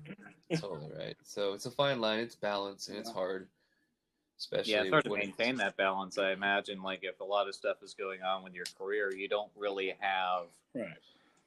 totally 0.56 0.90
right 0.94 1.16
so 1.22 1.54
it's 1.54 1.64
a 1.64 1.70
fine 1.70 1.98
line 1.98 2.18
it's 2.18 2.36
balance 2.36 2.88
and 2.88 2.98
it's 2.98 3.10
hard 3.10 3.48
especially 4.38 4.72
yeah, 4.72 4.82
it's 4.82 4.90
hard 4.90 5.04
to 5.04 5.10
maintain 5.10 5.56
that 5.56 5.76
balance. 5.76 6.18
I 6.18 6.32
imagine, 6.32 6.82
like 6.82 7.00
if 7.02 7.20
a 7.20 7.24
lot 7.24 7.48
of 7.48 7.54
stuff 7.54 7.82
is 7.82 7.94
going 7.94 8.22
on 8.22 8.42
with 8.42 8.54
your 8.54 8.64
career, 8.76 9.14
you 9.14 9.28
don't 9.28 9.50
really 9.56 9.94
have 10.00 10.46
Right. 10.74 10.98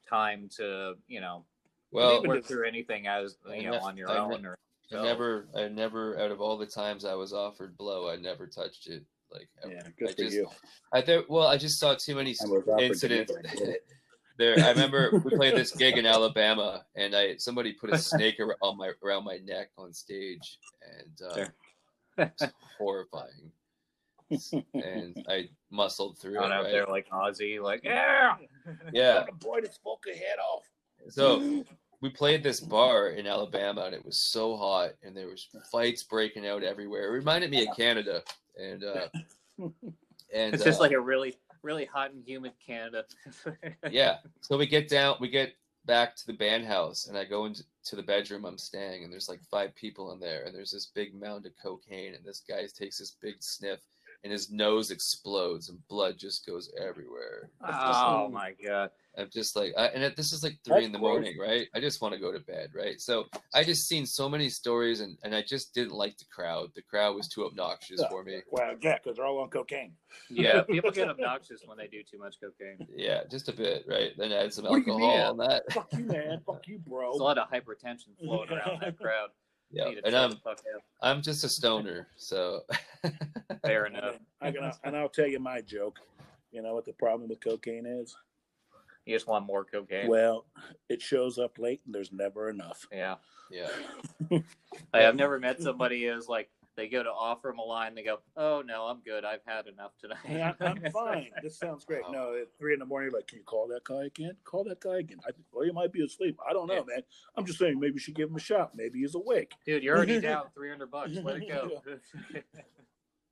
time 0.08 0.48
to 0.56 0.96
you 1.08 1.20
know 1.20 1.44
well 1.90 2.12
even 2.12 2.28
work 2.28 2.44
through 2.44 2.66
anything 2.66 3.06
as 3.06 3.36
you 3.54 3.64
know 3.64 3.78
on 3.80 3.96
your 3.96 4.10
I 4.10 4.18
own 4.18 4.42
ne- 4.42 4.48
or. 4.92 4.98
I 4.98 5.02
never, 5.02 5.48
I 5.56 5.68
never, 5.68 6.18
out 6.20 6.30
of 6.30 6.40
all 6.40 6.56
the 6.56 6.66
times 6.66 7.04
I 7.04 7.14
was 7.14 7.32
offered 7.32 7.76
blow, 7.76 8.08
I 8.10 8.16
never 8.16 8.46
touched 8.46 8.86
it. 8.88 9.04
Like, 9.32 9.48
ever. 9.64 9.72
Yeah, 9.74 9.82
good 9.98 10.08
I 10.10 10.12
for 10.12 10.18
just, 10.18 10.34
you. 10.36 10.48
I 10.92 11.00
think, 11.00 11.26
well, 11.28 11.48
I 11.48 11.56
just 11.56 11.80
saw 11.80 11.94
too 11.94 12.14
many 12.14 12.30
I 12.40 12.46
was 12.46 12.62
offered 12.68 12.78
to 12.78 12.84
incidents. 12.84 13.32
do 13.32 13.38
it, 13.38 13.46
I 13.50 13.54
did 13.56 13.68
it. 13.70 13.86
there, 14.38 14.54
I 14.64 14.70
remember 14.70 15.10
we 15.24 15.36
played 15.36 15.56
this 15.56 15.72
gig 15.74 15.98
in 15.98 16.06
Alabama, 16.06 16.84
and 16.94 17.14
I 17.14 17.36
somebody 17.36 17.72
put 17.72 17.92
a 17.92 17.98
snake 17.98 18.36
ar- 18.38 18.56
on 18.62 18.76
my 18.78 18.92
around 19.04 19.24
my 19.24 19.38
neck 19.44 19.70
on 19.78 19.92
stage, 19.92 20.58
and 21.00 21.30
uh, 21.30 21.34
Sure. 21.34 21.54
it's 22.18 22.42
horrifying. 22.78 23.50
and 24.74 25.24
I 25.28 25.48
muscled 25.70 26.18
through 26.18 26.38
Out 26.38 26.46
it. 26.46 26.52
out 26.52 26.62
Right? 26.64 26.72
there 26.72 26.86
like 26.86 27.08
Ozzy, 27.10 27.60
like 27.60 27.82
yeah, 27.84 28.36
Yeah. 28.92 29.24
Oh, 29.28 29.34
boy, 29.40 29.60
this 29.60 29.78
fucking 29.84 30.14
head 30.20 30.38
off. 30.38 30.62
So 31.08 31.64
we 32.00 32.10
played 32.10 32.42
this 32.42 32.60
bar 32.60 33.08
in 33.08 33.26
Alabama, 33.26 33.82
and 33.82 33.94
it 33.94 34.04
was 34.04 34.18
so 34.18 34.56
hot, 34.56 34.90
and 35.02 35.16
there 35.16 35.28
was 35.28 35.48
fights 35.70 36.02
breaking 36.02 36.46
out 36.46 36.62
everywhere. 36.62 37.08
It 37.08 37.12
reminded 37.12 37.50
me 37.50 37.66
of 37.66 37.76
Canada, 37.76 38.22
and 38.60 38.84
uh, 38.84 39.08
and 39.58 40.54
it's 40.54 40.64
just 40.64 40.78
uh, 40.78 40.82
like 40.82 40.92
a 40.92 41.00
really, 41.00 41.36
really 41.62 41.84
hot 41.84 42.12
and 42.12 42.22
humid 42.24 42.52
Canada. 42.64 43.04
yeah. 43.90 44.18
So 44.40 44.56
we 44.56 44.66
get 44.66 44.88
down, 44.88 45.16
we 45.20 45.28
get 45.28 45.54
back 45.86 46.16
to 46.16 46.26
the 46.26 46.32
band 46.32 46.66
house, 46.66 47.06
and 47.06 47.16
I 47.16 47.24
go 47.24 47.46
into 47.46 47.64
the 47.92 48.02
bedroom 48.02 48.44
I'm 48.44 48.58
staying, 48.58 49.04
and 49.04 49.12
there's 49.12 49.28
like 49.28 49.40
five 49.50 49.74
people 49.74 50.12
in 50.12 50.20
there, 50.20 50.44
and 50.44 50.54
there's 50.54 50.72
this 50.72 50.86
big 50.86 51.14
mound 51.14 51.46
of 51.46 51.52
cocaine, 51.62 52.14
and 52.14 52.24
this 52.24 52.42
guy 52.46 52.66
takes 52.76 52.98
this 52.98 53.16
big 53.22 53.36
sniff, 53.40 53.80
and 54.24 54.32
his 54.32 54.50
nose 54.50 54.90
explodes, 54.90 55.68
and 55.68 55.78
blood 55.88 56.16
just 56.18 56.46
goes 56.46 56.70
everywhere. 56.80 57.50
It's 57.62 57.70
just 57.78 58.00
oh 58.04 58.28
my 58.32 58.52
god! 58.64 58.90
I'm 59.18 59.30
just 59.32 59.56
like, 59.56 59.72
I, 59.78 59.86
and 59.86 60.02
it, 60.04 60.14
this 60.16 60.32
is 60.32 60.42
like 60.42 60.58
three 60.64 60.74
That's 60.74 60.86
in 60.86 60.92
the 60.92 60.98
gross. 60.98 61.12
morning, 61.14 61.38
right? 61.40 61.66
I 61.74 61.80
just 61.80 62.02
want 62.02 62.12
to 62.14 62.20
go 62.20 62.32
to 62.32 62.38
bed, 62.40 62.70
right? 62.74 63.00
So 63.00 63.24
I 63.54 63.64
just 63.64 63.88
seen 63.88 64.04
so 64.04 64.28
many 64.28 64.48
stories, 64.48 65.00
and 65.00 65.16
and 65.22 65.34
I 65.34 65.42
just 65.42 65.72
didn't 65.74 65.92
like 65.94 66.18
the 66.18 66.24
crowd. 66.26 66.70
The 66.74 66.82
crowd 66.82 67.14
was 67.16 67.28
too 67.28 67.44
obnoxious 67.46 68.00
Yeah. 68.02 68.08
for 68.10 68.22
me. 68.24 68.40
Well, 68.50 68.74
yeah, 68.80 68.98
because 69.02 69.16
they're 69.16 69.26
all 69.26 69.38
on 69.40 69.48
cocaine. 69.50 69.92
Yeah, 70.30 70.62
people 70.70 70.90
get 70.90 71.08
obnoxious 71.08 71.62
when 71.66 71.76
they 71.78 71.86
do 71.88 72.02
too 72.02 72.18
much 72.18 72.36
cocaine. 72.40 72.86
Yeah, 72.94 73.22
just 73.30 73.48
a 73.48 73.52
bit, 73.52 73.84
right? 73.88 74.12
Then 74.16 74.32
add 74.32 74.52
some 74.52 74.64
What 74.64 74.78
alcohol 74.78 75.04
on 75.04 75.36
that. 75.38 75.70
Fuck 75.72 75.92
you, 75.92 76.04
man. 76.04 76.40
Fuck 76.46 76.66
you, 76.68 76.78
bro. 76.78 77.10
There's 77.10 77.20
a 77.20 77.24
lot 77.24 77.38
of 77.38 77.50
hypertension 77.50 78.16
flowing 78.18 78.50
around 78.50 78.80
that 78.82 78.98
crowd. 78.98 79.28
Yeah, 79.70 79.90
and 80.04 80.16
I'm 80.16 80.30
the 80.30 80.36
fuck 80.36 80.62
out. 80.74 80.82
I'm 81.02 81.22
just 81.22 81.44
a 81.44 81.48
stoner, 81.48 82.08
so 82.16 82.62
Fair 83.62 83.86
enough. 83.86 84.16
I 84.40 84.50
can, 84.50 84.70
and 84.84 84.96
I'll 84.96 85.08
tell 85.08 85.26
you 85.26 85.38
my 85.38 85.60
joke. 85.60 85.98
You 86.52 86.62
know 86.62 86.74
what 86.74 86.84
the 86.84 86.92
problem 86.92 87.28
with 87.28 87.40
cocaine 87.40 87.86
is? 87.86 88.16
You 89.04 89.14
just 89.14 89.26
want 89.26 89.46
more 89.46 89.64
cocaine. 89.64 90.08
Well, 90.08 90.46
it 90.88 91.00
shows 91.00 91.38
up 91.38 91.58
late 91.58 91.80
and 91.86 91.94
there's 91.94 92.12
never 92.12 92.48
enough. 92.50 92.86
yeah, 92.92 93.16
yeah, 93.50 93.68
I, 94.92 95.06
I've 95.06 95.16
never 95.16 95.38
met 95.38 95.60
somebody 95.60 96.06
who's 96.06 96.28
like, 96.28 96.48
they 96.76 96.88
go 96.88 97.02
to 97.02 97.10
offer 97.10 97.50
him 97.50 97.58
a 97.58 97.62
line. 97.62 97.94
They 97.94 98.02
go, 98.02 98.18
"Oh 98.36 98.62
no, 98.64 98.84
I'm 98.84 99.00
good. 99.00 99.24
I've 99.24 99.40
had 99.46 99.66
enough 99.66 99.92
tonight." 99.98 100.18
Hey, 100.24 100.42
I, 100.42 100.54
I'm 100.64 100.80
fine. 100.92 101.30
This 101.42 101.58
sounds 101.58 101.84
great. 101.84 102.02
Wow. 102.04 102.12
No, 102.12 102.34
at 102.34 102.48
three 102.58 102.74
in 102.74 102.78
the 102.78 102.84
morning, 102.86 103.12
like, 103.12 103.26
can 103.26 103.38
you 103.38 103.44
call 103.44 103.66
that 103.68 103.84
guy 103.84 104.04
again? 104.04 104.36
Call 104.44 104.64
that 104.64 104.80
guy 104.80 104.98
again. 104.98 105.18
I, 105.26 105.30
well, 105.52 105.64
he 105.64 105.72
might 105.72 105.92
be 105.92 106.04
asleep. 106.04 106.38
I 106.48 106.52
don't 106.52 106.66
know, 106.66 106.84
man. 106.84 107.00
I'm 107.36 107.46
just 107.46 107.58
saying, 107.58 107.80
maybe 107.80 107.94
you 107.94 108.00
should 108.00 108.14
give 108.14 108.28
him 108.30 108.36
a 108.36 108.40
shot. 108.40 108.72
Maybe 108.74 109.00
he's 109.00 109.14
awake. 109.14 109.54
Dude, 109.64 109.82
you're 109.82 109.96
already 109.96 110.20
down 110.20 110.44
300 110.54 110.90
bucks. 110.90 111.10
Let 111.22 111.42
it 111.42 111.48
go. 111.48 111.70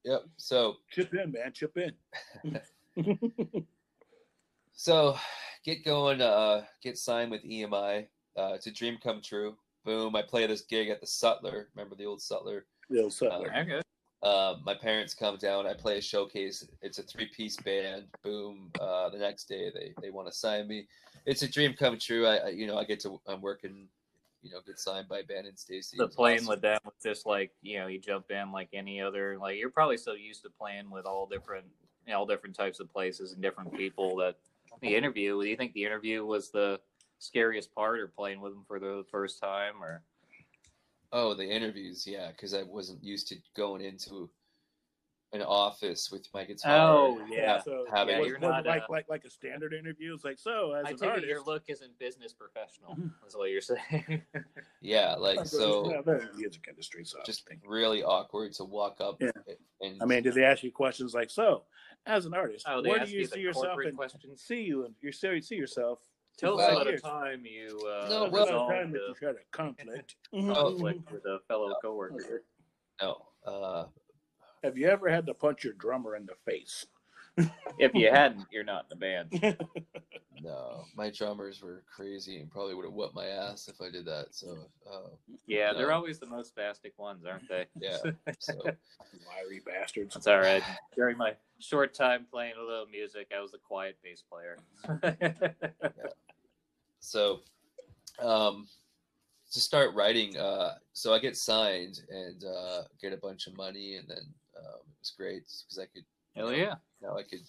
Yep. 0.07 0.25
So 0.37 0.77
Chip 0.91 1.15
in, 1.15 1.33
man. 1.33 1.53
Chip 1.55 1.79
in. 1.79 2.61
so 4.75 5.17
get 5.65 5.83
going. 5.85 6.21
Uh, 6.21 6.65
get 6.83 6.99
signed 6.99 7.31
with 7.31 7.43
EMI. 7.43 8.07
Uh, 8.37 8.53
it's 8.55 8.67
a 8.67 8.71
dream 8.71 8.99
come 9.03 9.23
true. 9.23 9.57
Boom! 9.85 10.17
I 10.17 10.23
play 10.23 10.47
this 10.47 10.63
gig 10.63 10.89
at 10.89 11.01
the 11.01 11.07
Sutler. 11.07 11.69
Remember 11.75 11.95
the 11.95 12.07
old 12.07 12.21
Sutler? 12.21 12.67
Little 12.91 13.11
Sutler. 13.11 13.53
okay. 13.57 13.81
Uh, 14.23 14.57
my 14.65 14.75
parents 14.75 15.13
come 15.13 15.37
down. 15.37 15.67
I 15.67 15.75
play 15.75 15.99
a 15.99 16.01
showcase. 16.01 16.67
It's 16.81 16.99
a 16.99 17.03
three 17.03 17.27
piece 17.27 17.59
band. 17.59 18.05
Boom! 18.23 18.71
Uh, 18.81 19.11
the 19.11 19.19
next 19.19 19.45
day 19.45 19.71
they 19.75 19.93
they 20.01 20.11
want 20.11 20.29
to 20.29 20.33
sign 20.33 20.67
me. 20.67 20.87
It's 21.27 21.43
a 21.43 21.49
dream 21.49 21.75
come 21.75 21.99
true. 21.99 22.27
I, 22.27 22.37
I 22.37 22.49
you 22.49 22.67
know 22.67 22.79
I 22.79 22.85
get 22.85 23.01
to 23.01 23.21
I'm 23.27 23.43
working. 23.43 23.89
You 24.43 24.51
know, 24.51 24.59
get 24.67 24.79
signed 24.79 25.09
by 25.09 25.23
Ben 25.23 25.47
and 25.47 25.59
Stacy. 25.59 25.97
The 25.99 26.07
playing 26.07 26.41
awesome. 26.41 26.49
with 26.49 26.61
them 26.61 26.79
with 26.85 27.03
just 27.03 27.27
like 27.27 27.53
you 27.63 27.79
know 27.79 27.87
you 27.87 27.99
jump 27.99 28.31
in 28.31 28.53
like 28.53 28.69
any 28.73 29.01
other 29.01 29.39
like 29.39 29.59
you're 29.59 29.71
probably 29.71 29.97
so 29.97 30.13
used 30.13 30.43
to 30.43 30.51
playing 30.51 30.91
with 30.91 31.07
all 31.07 31.27
different 31.27 31.65
you 32.07 32.13
know, 32.13 32.19
all 32.19 32.27
different 32.27 32.55
types 32.55 32.81
of 32.81 32.93
places 32.93 33.33
and 33.33 33.43
different 33.43 33.75
people 33.75 34.17
that 34.17 34.37
the 34.81 34.95
interview. 34.95 35.41
Do 35.41 35.49
you 35.49 35.57
think 35.57 35.73
the 35.73 35.85
interview 35.85 36.25
was 36.25 36.51
the 36.51 36.81
scariest 37.19 37.75
part, 37.75 38.01
or 38.01 38.09
playing 38.09 38.41
with 38.41 38.53
them 38.53 38.65
for 38.67 38.79
the 38.79 39.05
first 39.11 39.41
time, 39.41 39.83
or 39.83 40.03
Oh, 41.17 41.33
the 41.33 41.49
interviews, 41.49 42.05
yeah, 42.09 42.33
because 42.33 42.55
I 42.55 42.65
wasn't 42.65 43.03
used 43.05 43.29
to 43.29 43.37
going 43.57 43.81
into 43.83 44.29
an 45.33 45.43
office 45.43 46.11
with 46.11 46.27
my 46.35 46.45
guitar. 46.45 46.77
Oh, 46.77 47.25
yeah. 47.31 47.55
have- 47.55 47.63
So 47.63 47.87
having 47.93 48.15
Yeah, 48.15 48.21
was- 48.21 48.29
you're 48.29 48.39
not, 48.41 48.67
like 48.67 48.83
uh, 48.83 48.87
like 48.91 49.09
like 49.09 49.25
a 49.25 49.31
standard 49.31 49.73
interview. 49.73 50.13
It's 50.13 50.25
like 50.25 50.39
so 50.41 50.73
as 50.73 50.87
I 50.87 50.91
an 50.91 51.11
artist. 51.13 51.29
your 51.29 51.41
look 51.45 51.63
isn't 51.69 51.97
business 52.01 52.33
professional. 52.33 52.97
Is 53.25 53.37
what 53.37 53.51
you're 53.51 53.61
saying. 53.61 54.23
yeah, 54.81 55.15
like 55.15 55.47
so, 55.47 56.03
they're 56.05 56.19
in 56.19 56.27
the 56.27 56.37
music 56.37 56.67
industry, 56.69 57.05
so 57.05 57.21
I 57.21 57.25
just 57.25 57.49
really 57.65 58.03
awkward 58.03 58.53
to 58.55 58.65
walk 58.65 58.97
up. 59.01 59.21
Yeah. 59.21 59.31
And 59.81 60.03
I 60.03 60.07
mean, 60.07 60.25
did 60.25 60.35
they 60.35 60.45
ask 60.45 60.65
you 60.65 60.73
questions 60.73 61.15
like, 61.15 61.31
so 61.31 61.63
as 62.07 62.27
an 62.27 62.35
artist, 62.35 62.67
oh, 62.69 62.83
they 62.83 62.91
where 62.91 62.99
do 62.99 63.03
ask 63.05 63.13
you 63.13 63.21
you 63.21 63.27
see 63.27 63.35
the 63.35 63.41
yourself 63.41 63.67
corporate 63.67 63.89
and 63.89 63.97
questions. 63.97 64.43
see 64.43 64.63
you 64.63 64.85
and 64.85 64.95
you 65.01 65.13
see, 65.13 65.41
see 65.41 65.57
yourself? 65.57 66.01
Tell 66.37 66.61
us 66.61 66.71
about 66.73 66.87
a 66.89 66.99
time 66.99 67.45
you 67.47 67.79
uh, 67.87 68.07
No, 68.09 68.29
well- 68.29 68.31
the 68.47 68.53
resolved 68.53 68.73
time 68.73 68.93
that 68.93 69.15
you 69.21 69.27
had 69.27 69.37
a 69.37 69.45
conflict. 69.53 70.17
conflict 70.33 71.11
with 71.13 71.25
a 71.27 71.39
fellow 71.49 71.75
coworker. 71.83 72.43
no, 73.01 73.27
uh, 73.47 73.85
Have 74.63 74.77
you 74.77 74.89
ever 74.89 75.09
had 75.09 75.27
to 75.27 75.35
punch 75.35 75.65
your 75.65 75.75
drummer 75.75 76.17
in 76.17 76.27
the 76.27 76.35
face? 76.45 76.87
If 77.79 77.95
you 77.95 78.11
hadn't, 78.11 78.47
you're 78.53 78.63
not 78.65 78.85
in 78.85 78.89
the 78.91 78.97
band. 78.97 79.59
no, 80.41 80.85
my 80.97 81.11
drummers 81.11 81.61
were 81.63 81.83
crazy 81.93 82.39
and 82.39 82.49
probably 82.49 82.75
would 82.75 82.85
have 82.85 82.95
whooped 82.95 83.15
my 83.17 83.27
ass 83.27 83.67
if 83.67 83.81
I 83.81 83.91
did 83.91 84.05
that. 84.05 84.27
So, 84.31 84.57
uh, 84.89 85.09
Yeah, 85.47 85.73
they're 85.73 85.91
always 85.91 86.21
the 86.21 86.27
most 86.27 86.55
spastic 86.55 86.93
ones, 86.97 87.25
aren't 87.27 87.49
they? 87.49 87.67
yeah, 87.81 87.97
so 88.39 88.55
Wiry 89.27 89.63
bastards. 89.67 90.15
That's 90.15 90.29
all 90.29 90.39
right. 90.39 90.63
During 90.95 91.17
my 91.17 91.33
short 91.59 91.93
time 91.93 92.25
playing 92.31 92.55
a 92.57 92.63
little 92.63 92.87
music, 92.87 93.33
I 93.37 93.41
was 93.41 93.53
a 93.55 93.59
quiet 93.59 93.99
bass 94.03 94.23
player. 94.23 94.59
so 97.05 97.41
um 98.21 98.67
to 99.53 99.61
start 99.61 99.95
writing 99.95 100.37
uh 100.39 100.75
so 100.93 101.13
i 101.13 101.19
get 101.19 101.37
signed 101.37 102.01
and 102.11 102.45
uh 102.45 102.83
get 103.01 103.13
a 103.13 103.17
bunch 103.19 103.47
of 103.47 103.57
money 103.57 103.97
and 103.97 104.09
then 104.09 104.25
um, 104.57 104.81
it 104.89 104.99
was 105.01 105.13
great 105.17 105.43
because 105.63 105.79
i 105.79 105.87
could 105.87 106.05
Hell 106.35 106.53
yeah. 106.53 106.75
now 107.03 107.17
i 107.17 107.23
could 107.23 107.43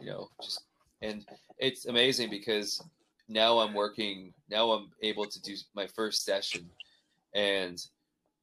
you 0.00 0.06
know 0.06 0.28
just 0.42 0.62
and 1.00 1.24
it's 1.58 1.86
amazing 1.86 2.30
because 2.30 2.82
now 3.28 3.58
i'm 3.58 3.74
working 3.74 4.32
now 4.50 4.70
i'm 4.70 4.90
able 5.02 5.24
to 5.24 5.40
do 5.42 5.54
my 5.74 5.86
first 5.86 6.24
session 6.24 6.68
and 7.34 7.86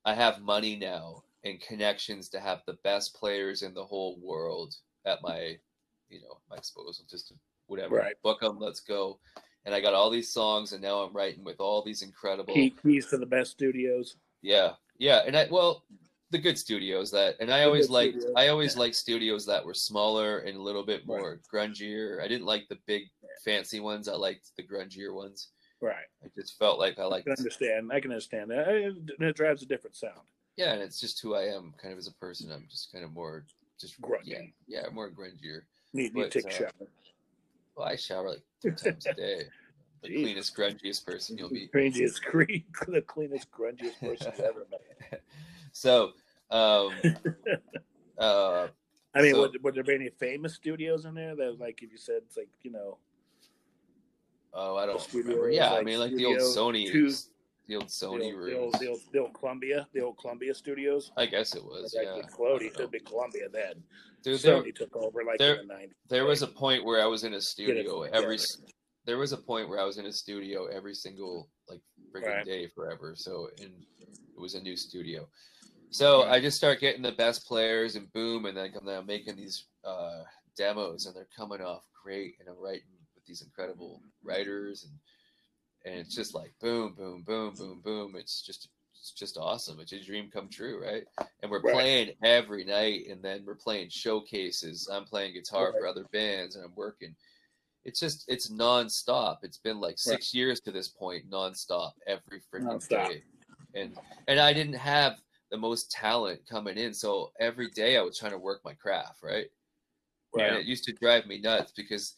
i 0.05 0.13
have 0.13 0.41
money 0.41 0.75
now 0.75 1.23
and 1.45 1.61
connections 1.61 2.27
to 2.29 2.39
have 2.39 2.61
the 2.65 2.77
best 2.83 3.15
players 3.15 3.61
in 3.61 3.73
the 3.73 3.83
whole 3.85 4.17
world 4.21 4.75
at 5.05 5.21
my 5.21 5.57
you 6.09 6.19
know 6.21 6.39
my 6.49 6.57
disposal 6.57 7.05
just 7.09 7.27
to 7.29 7.33
whatever 7.67 7.95
Right. 7.95 8.15
book 8.23 8.41
them 8.41 8.57
let's 8.59 8.79
go 8.81 9.19
and 9.69 9.75
i 9.75 9.79
got 9.79 9.93
all 9.93 10.09
these 10.09 10.33
songs 10.33 10.73
and 10.73 10.81
now 10.81 10.97
i'm 11.03 11.13
writing 11.13 11.43
with 11.43 11.59
all 11.59 11.83
these 11.83 12.01
incredible 12.01 12.53
Key, 12.55 12.71
keys 12.81 13.05
to 13.11 13.17
the 13.17 13.25
best 13.25 13.51
studios. 13.51 14.15
yeah, 14.41 14.71
yeah, 14.97 15.21
and 15.27 15.37
I 15.37 15.47
well, 15.51 15.83
the 16.31 16.39
good 16.39 16.57
studios 16.57 17.09
that, 17.11 17.35
and 17.39 17.49
I 17.51 17.59
The 17.59 17.65
always 17.65 17.89
liked, 17.89 18.15
studios, 18.21 18.33
I 18.35 18.47
always 18.49 18.73
yeah. 18.75 18.79
liked 18.81 18.95
studios 18.95 19.45
that 19.45 19.63
were 19.65 19.73
smaller 19.75 20.39
and 20.39 20.57
a 20.57 20.61
little 20.61 20.85
bit 20.85 21.05
more 21.07 21.39
grungier. 21.53 22.21
I 22.23 22.27
didn't 22.27 22.45
like 22.45 22.67
the 22.69 22.77
big 22.85 23.03
fancy 23.45 23.79
ones. 23.79 24.07
I 24.07 24.13
liked 24.15 24.51
the 24.57 24.63
grungier 24.63 25.13
ones. 25.13 25.49
Right. 25.81 26.09
I 26.23 26.27
just 26.35 26.57
felt 26.59 26.77
like 26.79 26.99
I 26.99 27.03
I 27.03 27.05
liked, 27.05 27.25
can 27.27 27.35
understand. 27.37 27.91
I 27.91 27.99
can 27.99 28.11
understand 28.11 28.51
that. 28.51 28.67
It, 28.67 28.93
it 29.19 29.35
drives 29.35 29.61
a 29.63 29.65
different 29.65 29.95
sound. 29.95 30.25
yeah, 30.57 30.73
and 30.73 30.81
it's 30.81 30.99
just 30.99 31.21
who 31.21 31.33
I 31.35 31.43
am, 31.43 31.73
kind 31.81 31.93
of 31.93 31.97
as 31.97 32.07
a 32.07 32.13
person. 32.13 32.51
I'm 32.51 32.67
just 32.69 32.91
kind 32.91 33.03
of 33.05 33.11
more, 33.13 33.45
just 33.79 33.99
Grungy. 34.01 34.25
yeah, 34.25 34.41
yeah, 34.67 34.81
more 34.93 35.09
grungier. 35.09 35.61
Need 35.93 36.13
But, 36.13 36.31
take 36.31 36.45
a 36.45 36.49
uh, 36.49 36.51
shower. 36.51 36.71
Well, 37.75 37.87
I 37.87 37.95
shower 37.95 38.29
like 38.29 38.43
two 38.61 38.71
times 38.71 39.05
a 39.07 39.13
day. 39.13 39.43
The 40.01 40.09
Jeez. 40.09 40.21
cleanest, 40.23 40.55
grungiest 40.57 41.05
person 41.05 41.37
you'll 41.37 41.49
be. 41.49 41.67
Cleanest, 41.67 42.23
green, 42.31 42.63
the 42.87 43.01
cleanest, 43.01 43.51
grungiest 43.51 43.99
person 43.99 44.31
you've 44.37 44.39
ever 44.45 44.65
met. 44.71 45.21
So, 45.71 46.13
um, 46.49 46.91
uh, 48.17 48.67
I 49.13 49.21
mean, 49.21 49.33
So- 49.35 49.41
would, 49.41 49.63
would 49.63 49.75
there 49.75 49.83
be 49.83 49.95
any 49.95 50.09
famous 50.09 50.55
studios 50.55 51.05
in 51.05 51.13
there 51.13 51.35
that, 51.35 51.59
like, 51.59 51.81
if 51.83 51.91
you 51.91 51.97
said 51.97 52.21
it's 52.25 52.37
like, 52.37 52.49
you 52.63 52.71
know, 52.71 52.97
oh, 54.53 54.75
I 54.77 54.85
don't 54.87 55.13
remember. 55.13 55.51
Yeah, 55.51 55.73
I 55.73 55.83
mean, 55.83 55.99
like 55.99 56.13
the 56.15 56.25
old 56.25 56.39
Sony, 56.39 56.91
Two- 56.91 57.11
the 57.67 57.75
old 57.75 57.83
the 57.85 57.87
Sony 57.87 58.33
old, 58.33 58.45
the, 58.47 58.57
old, 58.57 58.73
the, 58.79 58.87
old, 58.87 58.99
the 59.13 59.19
old 59.19 59.33
Columbia, 59.35 59.87
the 59.93 60.01
old 60.01 60.17
Columbia 60.17 60.55
studios? 60.55 61.11
I 61.17 61.27
guess 61.27 61.53
it 61.55 61.63
was. 61.63 61.93
Like, 61.95 62.07
Yeah. 62.07 62.15
with 62.17 62.31
Cody, 62.31 62.65
it 62.65 62.73
don't 62.73 62.81
could 62.85 62.91
be 62.91 62.99
Columbia 62.99 63.47
then. 63.49 63.83
Dude, 64.23 64.39
there, 64.41 64.61
Sony 64.61 64.73
took 64.75 64.95
over 64.97 65.23
like 65.23 65.37
there- 65.37 65.55
in 65.61 65.67
the 65.67 65.73
90s. 65.75 65.91
there 66.09 66.25
was 66.25 66.41
a 66.41 66.47
point 66.47 66.83
where 66.83 67.01
I 67.01 67.05
was 67.05 67.23
in 67.23 67.35
a 67.35 67.41
studio 67.41 68.01
every. 68.01 68.39
There 69.05 69.17
was 69.17 69.31
a 69.31 69.37
point 69.37 69.69
where 69.69 69.79
I 69.79 69.85
was 69.85 69.97
in 69.97 70.05
a 70.05 70.11
studio 70.11 70.65
every 70.67 70.93
single 70.93 71.49
like 71.67 71.81
freaking 72.13 72.25
Right. 72.27 72.45
day 72.45 72.67
forever. 72.67 73.15
So 73.15 73.49
and 73.59 73.71
it 73.99 74.39
was 74.39 74.55
a 74.55 74.61
new 74.61 74.75
studio. 74.75 75.27
So 75.89 76.23
Right. 76.23 76.33
I 76.33 76.41
just 76.41 76.57
start 76.57 76.79
getting 76.79 77.01
the 77.01 77.11
best 77.13 77.47
players 77.47 77.95
and 77.95 78.11
boom, 78.13 78.45
and 78.45 78.55
then 78.55 78.71
I'm 78.87 79.05
making 79.05 79.35
these 79.35 79.65
uh, 79.83 80.23
demos 80.55 81.05
and 81.05 81.15
they're 81.15 81.27
coming 81.35 81.61
off 81.61 81.87
great, 82.03 82.35
and 82.39 82.47
I'm 82.47 82.59
writing 82.59 82.87
with 83.15 83.25
these 83.25 83.41
incredible 83.41 84.01
writers 84.23 84.83
and 84.83 84.93
and 85.85 85.95
it's 85.95 86.13
just 86.13 86.35
like 86.35 86.53
boom, 86.59 86.93
boom, 86.93 87.23
boom, 87.23 87.53
boom, 87.55 87.81
boom. 87.81 88.15
It's 88.15 88.41
just 88.41 88.69
it's 88.99 89.11
just 89.11 89.37
awesome. 89.37 89.79
It's 89.79 89.93
a 89.93 90.03
dream 90.03 90.29
come 90.31 90.49
true, 90.49 90.83
right? 90.83 91.05
And 91.41 91.49
we're 91.49 91.61
Right. 91.61 91.73
playing 91.73 92.11
every 92.23 92.65
night, 92.65 93.07
and 93.09 93.23
then 93.23 93.43
we're 93.45 93.55
playing 93.55 93.89
showcases. 93.89 94.89
I'm 94.91 95.05
playing 95.05 95.33
guitar 95.33 95.73
for 95.77 95.87
other 95.87 96.05
bands, 96.11 96.55
and 96.55 96.65
I'm 96.65 96.75
working. 96.75 97.15
It's 97.85 97.99
just 97.99 98.25
it's 98.27 98.49
nonstop. 98.51 99.37
It's 99.43 99.57
been 99.57 99.79
like 99.79 99.97
six 99.97 100.33
years 100.33 100.59
to 100.61 100.71
this 100.71 100.87
point, 100.89 101.29
nonstop 101.29 101.91
every 102.07 102.41
freaking 102.53 102.87
day, 102.87 103.23
and 103.73 103.97
and 104.27 104.39
I 104.39 104.53
didn't 104.53 104.73
have 104.73 105.19
the 105.51 105.57
most 105.57 105.89
talent 105.91 106.41
coming 106.47 106.77
in, 106.77 106.93
so 106.93 107.31
every 107.39 107.69
day 107.71 107.97
I 107.97 108.01
was 108.01 108.17
trying 108.17 108.33
to 108.33 108.37
work 108.37 108.61
my 108.63 108.73
craft, 108.73 109.23
right? 109.23 109.47
And 110.35 110.57
it 110.57 110.65
used 110.65 110.83
to 110.85 110.93
drive 110.93 111.25
me 111.25 111.39
nuts 111.39 111.71
because 111.75 112.15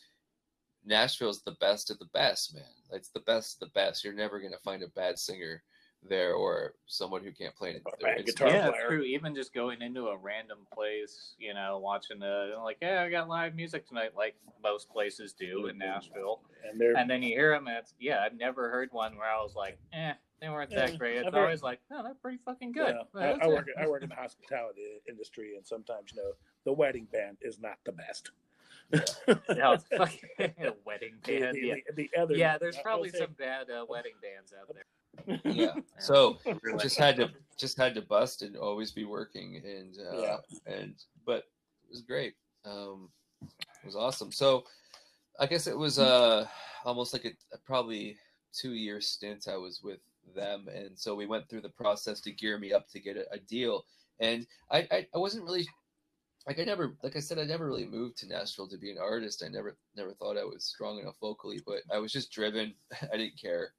Nashville's 0.83 1.43
the 1.43 1.55
best 1.61 1.89
of 1.91 1.99
the 1.99 2.09
best, 2.13 2.53
man. 2.53 2.63
It's 2.91 3.09
the 3.09 3.21
best 3.21 3.55
of 3.55 3.69
the 3.69 3.73
best. 3.73 4.03
You're 4.03 4.13
never 4.13 4.39
gonna 4.39 4.57
find 4.63 4.83
a 4.83 4.87
bad 4.89 5.17
singer 5.17 5.63
there 6.09 6.33
or 6.33 6.73
someone 6.87 7.23
who 7.23 7.31
can't 7.31 7.55
play 7.55 7.69
an 7.71 7.75
A 7.77 7.79
bad 8.03 8.19
instrument. 8.19 8.25
guitar 8.25 8.47
yeah, 8.49 8.69
player. 8.69 8.87
true. 8.87 9.01
Even 9.03 9.35
just 9.35 9.53
going 9.53 9.81
into 9.81 10.07
a 10.07 10.17
random 10.17 10.59
place, 10.73 11.35
you 11.37 11.53
know, 11.53 11.77
watching 11.79 12.19
the 12.19 12.55
like, 12.63 12.77
yeah, 12.81 13.03
I 13.03 13.09
got 13.09 13.29
live 13.29 13.55
music 13.55 13.87
tonight, 13.87 14.11
like 14.15 14.35
most 14.63 14.89
places 14.89 15.33
do 15.33 15.67
in 15.67 15.77
Nashville. 15.77 16.41
And 16.69 16.79
they're 16.79 16.95
And 16.97 17.09
then 17.09 17.21
you 17.23 17.29
hear 17.29 17.51
them, 17.51 17.67
and 17.67 17.77
yeah, 17.99 18.21
I've 18.23 18.37
never 18.37 18.69
heard 18.69 18.89
one 18.91 19.15
where 19.15 19.29
I 19.29 19.37
was 19.41 19.55
like, 19.55 19.77
eh, 19.93 20.13
they 20.41 20.49
weren't 20.49 20.71
Yeah, 20.71 20.87
that 20.87 20.97
great. 20.99 21.17
It's 21.17 21.27
I've 21.27 21.33
heard- 21.33 21.43
always 21.43 21.61
like, 21.61 21.79
no, 21.91 22.01
they're 22.03 22.15
pretty 22.15 22.39
fucking 22.45 22.71
good. 22.71 22.95
Yeah, 22.95 23.03
Well, 23.13 23.37
I, 23.41 23.45
I 23.45 23.47
work. 23.47 23.67
I 23.79 23.87
work 23.87 24.03
in 24.03 24.09
the 24.09 24.15
hospitality 24.15 24.81
industry, 25.07 25.55
and 25.55 25.65
sometimes 25.65 26.11
you 26.15 26.21
know 26.21 26.31
the 26.65 26.73
wedding 26.73 27.07
band 27.11 27.37
is 27.41 27.59
not 27.59 27.77
the 27.85 27.91
best. 27.91 28.31
No, 29.55 29.73
it's 29.73 29.85
fucking 29.95 30.29
a 30.59 30.73
wedding 30.85 31.13
band. 31.25 31.55
the, 31.55 31.61
yeah. 31.61 31.75
the, 31.95 32.09
the 32.09 32.21
other, 32.21 32.35
yeah, 32.35 32.57
there's 32.57 32.75
I- 32.75 32.79
I 32.79 32.83
probably 32.83 33.09
say- 33.09 33.19
some 33.19 33.33
bad 33.37 33.69
uh, 33.69 33.85
wedding 33.87 34.13
bands 34.21 34.53
out 34.59 34.67
there. 34.73 34.83
Yeah. 35.45 35.73
So 35.99 36.37
just 36.79 36.97
had 36.97 37.15
to 37.17 37.29
just 37.57 37.77
had 37.77 37.93
to 37.95 38.01
bust 38.01 38.41
and 38.41 38.55
always 38.57 38.91
be 38.91 39.05
working 39.05 39.61
and 39.65 39.97
uh, 39.99 40.17
Yeah. 40.21 40.37
and 40.65 40.95
but 41.25 41.43
it 41.83 41.89
was 41.91 42.01
great. 42.01 42.35
Um, 42.65 43.09
it 43.41 43.85
was 43.85 43.95
awesome. 43.95 44.31
So 44.31 44.63
I 45.39 45.45
guess 45.45 45.67
it 45.67 45.77
was 45.77 45.99
uh 45.99 46.47
almost 46.85 47.13
like 47.13 47.25
a, 47.25 47.31
a 47.53 47.57
probably 47.65 48.17
two 48.53 48.73
year 48.73 48.99
stint 49.01 49.47
I 49.47 49.57
was 49.57 49.81
with 49.83 49.99
them, 50.35 50.67
and 50.73 50.97
so 50.97 51.15
we 51.15 51.25
went 51.25 51.49
through 51.49 51.61
the 51.61 51.69
process 51.69 52.21
to 52.21 52.31
gear 52.31 52.57
me 52.57 52.73
up 52.73 52.87
to 52.89 52.99
get 52.99 53.17
a, 53.17 53.25
a 53.33 53.39
deal. 53.39 53.85
and 54.19 54.45
I, 54.71 54.87
I 54.91 55.07
I 55.13 55.17
wasn't 55.17 55.43
really 55.45 55.67
like 56.47 56.59
I 56.59 56.63
never 56.63 56.95
like 57.03 57.15
I 57.15 57.19
said 57.19 57.37
I 57.39 57.43
never 57.43 57.67
really 57.67 57.85
moved 57.85 58.17
to 58.19 58.27
Nashville 58.27 58.67
to 58.69 58.77
be 58.77 58.91
an 58.91 58.97
artist. 58.97 59.43
I 59.45 59.49
never 59.49 59.77
never 59.95 60.13
thought 60.13 60.37
I 60.37 60.43
was 60.43 60.63
strong 60.65 60.99
enough 60.99 61.15
vocally, 61.19 61.59
but 61.65 61.81
I 61.93 61.97
was 61.99 62.11
just 62.11 62.31
driven. 62.31 62.73
I 63.13 63.17
didn't 63.17 63.39
care, 63.39 63.73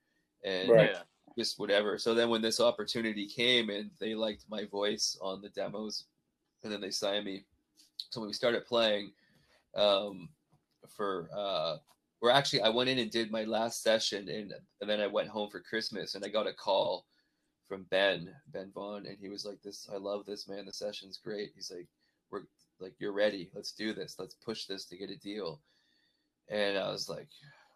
and 0.45 0.71
Right. 0.71 0.97
Just 1.39 1.59
whatever. 1.59 1.99
So 1.99 2.15
then 2.15 2.29
when 2.29 2.43
this 2.43 2.61
opportunity 2.61 3.27
came 3.27 3.71
and 3.71 3.91
they 3.99 4.15
liked 4.15 4.45
my 4.49 4.67
voice 4.67 5.17
on 5.21 5.41
the 5.41 5.49
demos, 5.51 6.05
and 6.63 6.73
then 6.73 6.81
they 6.81 6.91
signed 6.91 7.25
me. 7.25 7.45
So 8.11 8.21
when 8.21 8.29
we 8.29 8.35
started 8.35 8.67
playing, 8.67 9.13
um, 9.75 10.29
for 10.89 11.29
uh, 11.35 11.77
or 12.21 12.31
actually 12.31 12.63
I 12.63 12.69
went 12.69 12.91
in 12.91 12.99
and 12.99 13.11
did 13.11 13.31
my 13.31 13.45
last 13.45 13.83
session, 13.83 14.29
and, 14.29 14.53
and 14.81 14.91
then 14.91 15.01
I 15.01 15.07
went 15.07 15.29
home 15.29 15.51
for 15.51 15.61
Christmas, 15.61 16.15
and 16.15 16.25
I 16.25 16.29
got 16.29 16.47
a 16.47 16.53
call 16.53 17.07
from 17.67 17.85
Ben 17.91 18.31
Ben 18.53 18.71
Vaughn, 18.75 19.07
and 19.07 19.17
he 19.19 19.29
was 19.29 19.45
like, 19.45 19.63
"This 19.63 19.89
I 19.93 19.97
love 19.97 20.27
this 20.27 20.49
man. 20.49 20.67
The 20.67 20.73
session's 20.73 21.19
great." 21.19 21.53
He's 21.55 21.73
like, 21.75 21.89
"We're 22.31 22.43
like 22.81 22.95
you're 22.99 23.13
ready. 23.13 23.51
Let's 23.55 23.73
do 23.73 23.95
this. 23.95 24.17
Let's 24.19 24.35
push 24.35 24.67
this 24.67 24.85
to 24.87 24.97
get 24.97 25.11
a 25.11 25.17
deal." 25.17 25.61
And 26.49 26.77
I 26.77 26.91
was 26.91 27.09
like, 27.09 27.29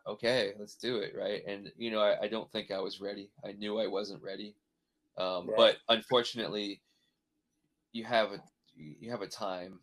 okay, 0.07 0.53
let's 0.59 0.75
do 0.75 0.99
it, 0.99 1.15
right? 1.17 1.43
And 1.47 1.73
you 1.77 1.91
know, 1.91 2.01
I, 2.01 2.23
I 2.23 2.29
don't 2.29 2.51
think 2.51 2.71
I 2.71 2.81
was 2.81 3.01
ready. 3.01 3.31
I 3.45 3.53
knew 3.53 3.79
I 3.79 3.87
wasn't 3.87 4.23
ready, 4.23 4.55
um, 5.19 5.47
Right. 5.49 5.57
but 5.57 5.77
unfortunately, 5.89 6.81
you 7.93 8.05
have 8.05 8.33
a 8.33 8.41
you 8.77 9.11
have 9.11 9.23
a 9.23 9.27
time. 9.27 9.81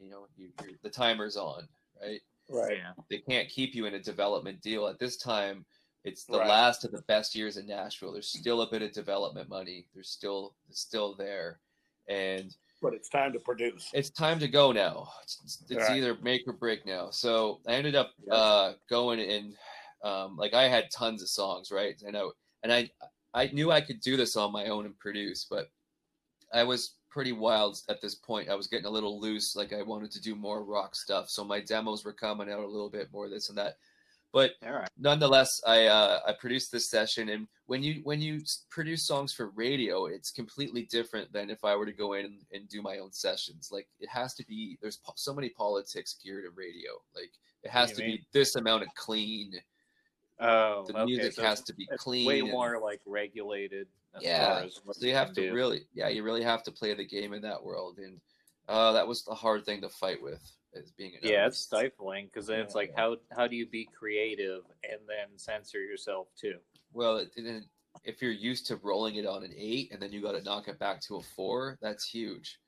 You 0.00 0.10
know, 0.10 0.26
you, 0.36 0.50
you're, 0.62 0.76
the 0.82 0.90
timer's 0.90 1.36
on, 1.36 1.68
right? 2.00 2.20
Right. 2.48 2.78
Yeah. 2.78 2.92
They 3.10 3.18
can't 3.18 3.48
keep 3.48 3.74
you 3.74 3.86
in 3.86 3.94
a 3.94 3.98
development 4.00 4.62
deal 4.62 4.86
at 4.86 4.98
this 4.98 5.16
time. 5.16 5.66
It's 6.04 6.24
the 6.24 6.38
Right. 6.38 6.48
last 6.48 6.84
of 6.84 6.92
the 6.92 7.02
best 7.02 7.34
years 7.34 7.56
in 7.56 7.66
Nashville. 7.66 8.12
There's 8.12 8.28
still 8.28 8.62
a 8.62 8.70
bit 8.70 8.82
of 8.82 8.92
development 8.92 9.48
money. 9.48 9.86
There's 9.92 10.08
still 10.08 10.54
it's 10.68 10.80
still 10.80 11.14
there, 11.16 11.60
and 12.08 12.54
But 12.80 12.94
it's 12.94 13.08
time 13.08 13.32
to 13.32 13.40
produce. 13.40 13.90
it's 13.92 14.10
time 14.10 14.38
to 14.38 14.46
go 14.48 14.70
now. 14.72 15.08
It's, 15.22 15.62
it's- 15.68 15.88
Right. 15.88 15.96
either 15.98 16.16
make 16.22 16.46
or 16.46 16.52
break 16.52 16.86
now. 16.86 17.10
So 17.10 17.60
I 17.66 17.72
ended 17.74 17.94
up 17.96 18.12
Yeah. 18.26 18.34
uh, 18.34 18.74
going 18.88 19.20
and 19.20 19.56
um, 20.04 20.36
like 20.36 20.54
I 20.54 20.68
had 20.68 20.90
tons 20.92 21.22
of 21.22 21.28
songs, 21.28 21.72
right? 21.72 22.00
And 22.06 22.16
I 22.16 22.22
and 22.62 22.72
I 22.72 22.90
I 23.34 23.46
knew 23.48 23.72
I 23.72 23.80
could 23.80 24.00
do 24.00 24.16
this 24.16 24.36
on 24.36 24.52
my 24.52 24.66
own 24.66 24.86
and 24.86 24.96
produce, 24.98 25.44
but 25.50 25.70
I 26.54 26.62
was 26.64 26.94
pretty 27.10 27.32
wild 27.32 27.80
at 27.88 28.00
this 28.00 28.14
point. 28.14 28.48
I 28.48 28.54
was 28.54 28.68
getting 28.68 28.86
a 28.86 28.90
little 28.90 29.20
loose, 29.20 29.56
like 29.56 29.72
I 29.72 29.82
wanted 29.82 30.10
to 30.12 30.20
do 30.20 30.34
more 30.36 30.62
rock 30.64 30.94
stuff. 30.94 31.28
So 31.30 31.42
my 31.44 31.58
demos 31.60 32.04
were 32.04 32.12
coming 32.12 32.50
out 32.50 32.60
a 32.60 32.66
little 32.66 32.88
bit 32.90 33.10
more 33.12 33.28
this 33.28 33.48
and 33.48 33.58
that. 33.58 33.76
But 34.32 34.52
right. 34.62 34.88
nonetheless 34.98 35.48
i 35.66 35.86
uh 35.86 36.20
i 36.26 36.32
produced 36.32 36.70
this 36.70 36.90
session 36.90 37.30
and 37.30 37.48
when 37.66 37.82
you 37.82 38.00
when 38.04 38.20
you 38.20 38.40
produce 38.70 39.06
songs 39.06 39.32
for 39.32 39.48
radio 39.50 40.06
it's 40.06 40.30
completely 40.30 40.82
different 40.90 41.32
than 41.32 41.48
if 41.50 41.64
i 41.64 41.74
were 41.74 41.86
to 41.86 41.92
go 41.92 42.12
in 42.12 42.24
and, 42.26 42.40
and 42.52 42.68
do 42.68 42.82
my 42.82 42.98
own 42.98 43.10
sessions 43.12 43.70
like 43.72 43.86
it 44.00 44.08
has 44.08 44.34
to 44.34 44.44
be 44.46 44.76
there's 44.82 44.98
po- 44.98 45.14
so 45.16 45.32
many 45.34 45.48
politics 45.48 46.16
geared 46.22 46.44
in 46.44 46.50
radio 46.54 46.90
like 47.14 47.30
it 47.62 47.70
has 47.70 47.92
to 47.92 48.02
mean? 48.02 48.16
be 48.16 48.26
this 48.32 48.54
amount 48.56 48.82
of 48.82 48.88
clean 48.94 49.52
Oh, 50.40 50.84
the 50.86 50.94
okay, 50.94 51.04
music 51.06 51.32
so 51.32 51.42
has 51.42 51.62
to 51.62 51.74
be 51.74 51.88
clean 51.96 52.24
Way 52.26 52.38
and- 52.40 52.50
more 52.52 52.80
like 52.80 53.00
regulated. 53.06 53.88
As 54.14 54.22
Yeah, 54.22 54.54
Far 54.54 54.62
as 54.66 54.80
so 54.92 55.04
you 55.06 55.12
have 55.14 55.32
to 55.32 55.48
do. 55.48 55.52
really 55.52 55.82
yeah 55.94 56.08
you 56.08 56.22
really 56.22 56.44
have 56.44 56.62
to 56.64 56.70
play 56.70 56.94
the 56.94 57.04
game 57.04 57.32
in 57.32 57.42
that 57.42 57.60
world 57.62 57.98
and 57.98 58.20
uh 58.68 58.92
that 58.92 59.06
was 59.08 59.24
the 59.24 59.34
hard 59.34 59.64
thing 59.64 59.80
to 59.80 59.88
fight 59.88 60.22
with 60.22 60.40
as 60.74 60.90
being 60.90 61.14
an 61.14 61.20
Yeah, 61.22 61.46
it's 61.46 61.58
stifling 61.58 62.26
because 62.26 62.46
then 62.46 62.60
it's 62.60 62.74
like 62.74 62.90
Yeah. 62.90 63.00
how 63.00 63.16
how 63.36 63.46
do 63.46 63.56
you 63.56 63.66
be 63.66 63.84
creative 63.86 64.62
and 64.88 65.00
then 65.06 65.36
censor 65.36 65.80
yourself 65.80 66.28
too? 66.36 66.58
Well, 66.92 67.16
it 67.18 67.34
didn't. 67.34 67.66
If 68.04 68.22
you're 68.22 68.30
used 68.32 68.66
to 68.66 68.76
rolling 68.76 69.16
it 69.16 69.26
on 69.26 69.42
an 69.42 69.52
eight 69.56 69.90
and 69.92 70.00
then 70.00 70.12
you 70.12 70.22
got 70.22 70.32
to 70.32 70.42
knock 70.42 70.68
it 70.68 70.78
back 70.78 71.00
to 71.02 71.16
a 71.16 71.22
four, 71.22 71.78
that's 71.80 72.04
huge. 72.08 72.60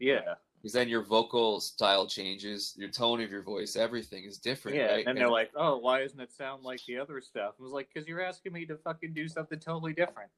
Yeah, 0.00 0.34
Because 0.56 0.72
then 0.72 0.88
your 0.88 1.02
vocal 1.02 1.60
style 1.60 2.06
changes, 2.06 2.74
your 2.76 2.90
tone 2.90 3.20
of 3.22 3.30
your 3.30 3.42
voice, 3.42 3.76
everything 3.76 4.24
is 4.24 4.38
different, 4.38 4.76
yeah. 4.76 4.86
right? 4.86 5.06
And 5.06 5.16
they're 5.16 5.30
like, 5.30 5.50
oh, 5.56 5.78
why 5.78 6.02
doesn't 6.02 6.20
it 6.20 6.32
sound 6.32 6.64
like 6.64 6.84
the 6.86 6.98
other 6.98 7.20
stuff? 7.20 7.54
I 7.58 7.62
was 7.62 7.72
like, 7.72 7.88
because 7.94 8.06
you're 8.08 8.20
asking 8.20 8.52
me 8.52 8.66
to 8.66 8.76
fucking 8.76 9.14
do 9.14 9.28
something 9.28 9.60
totally 9.60 9.94
different. 9.94 10.30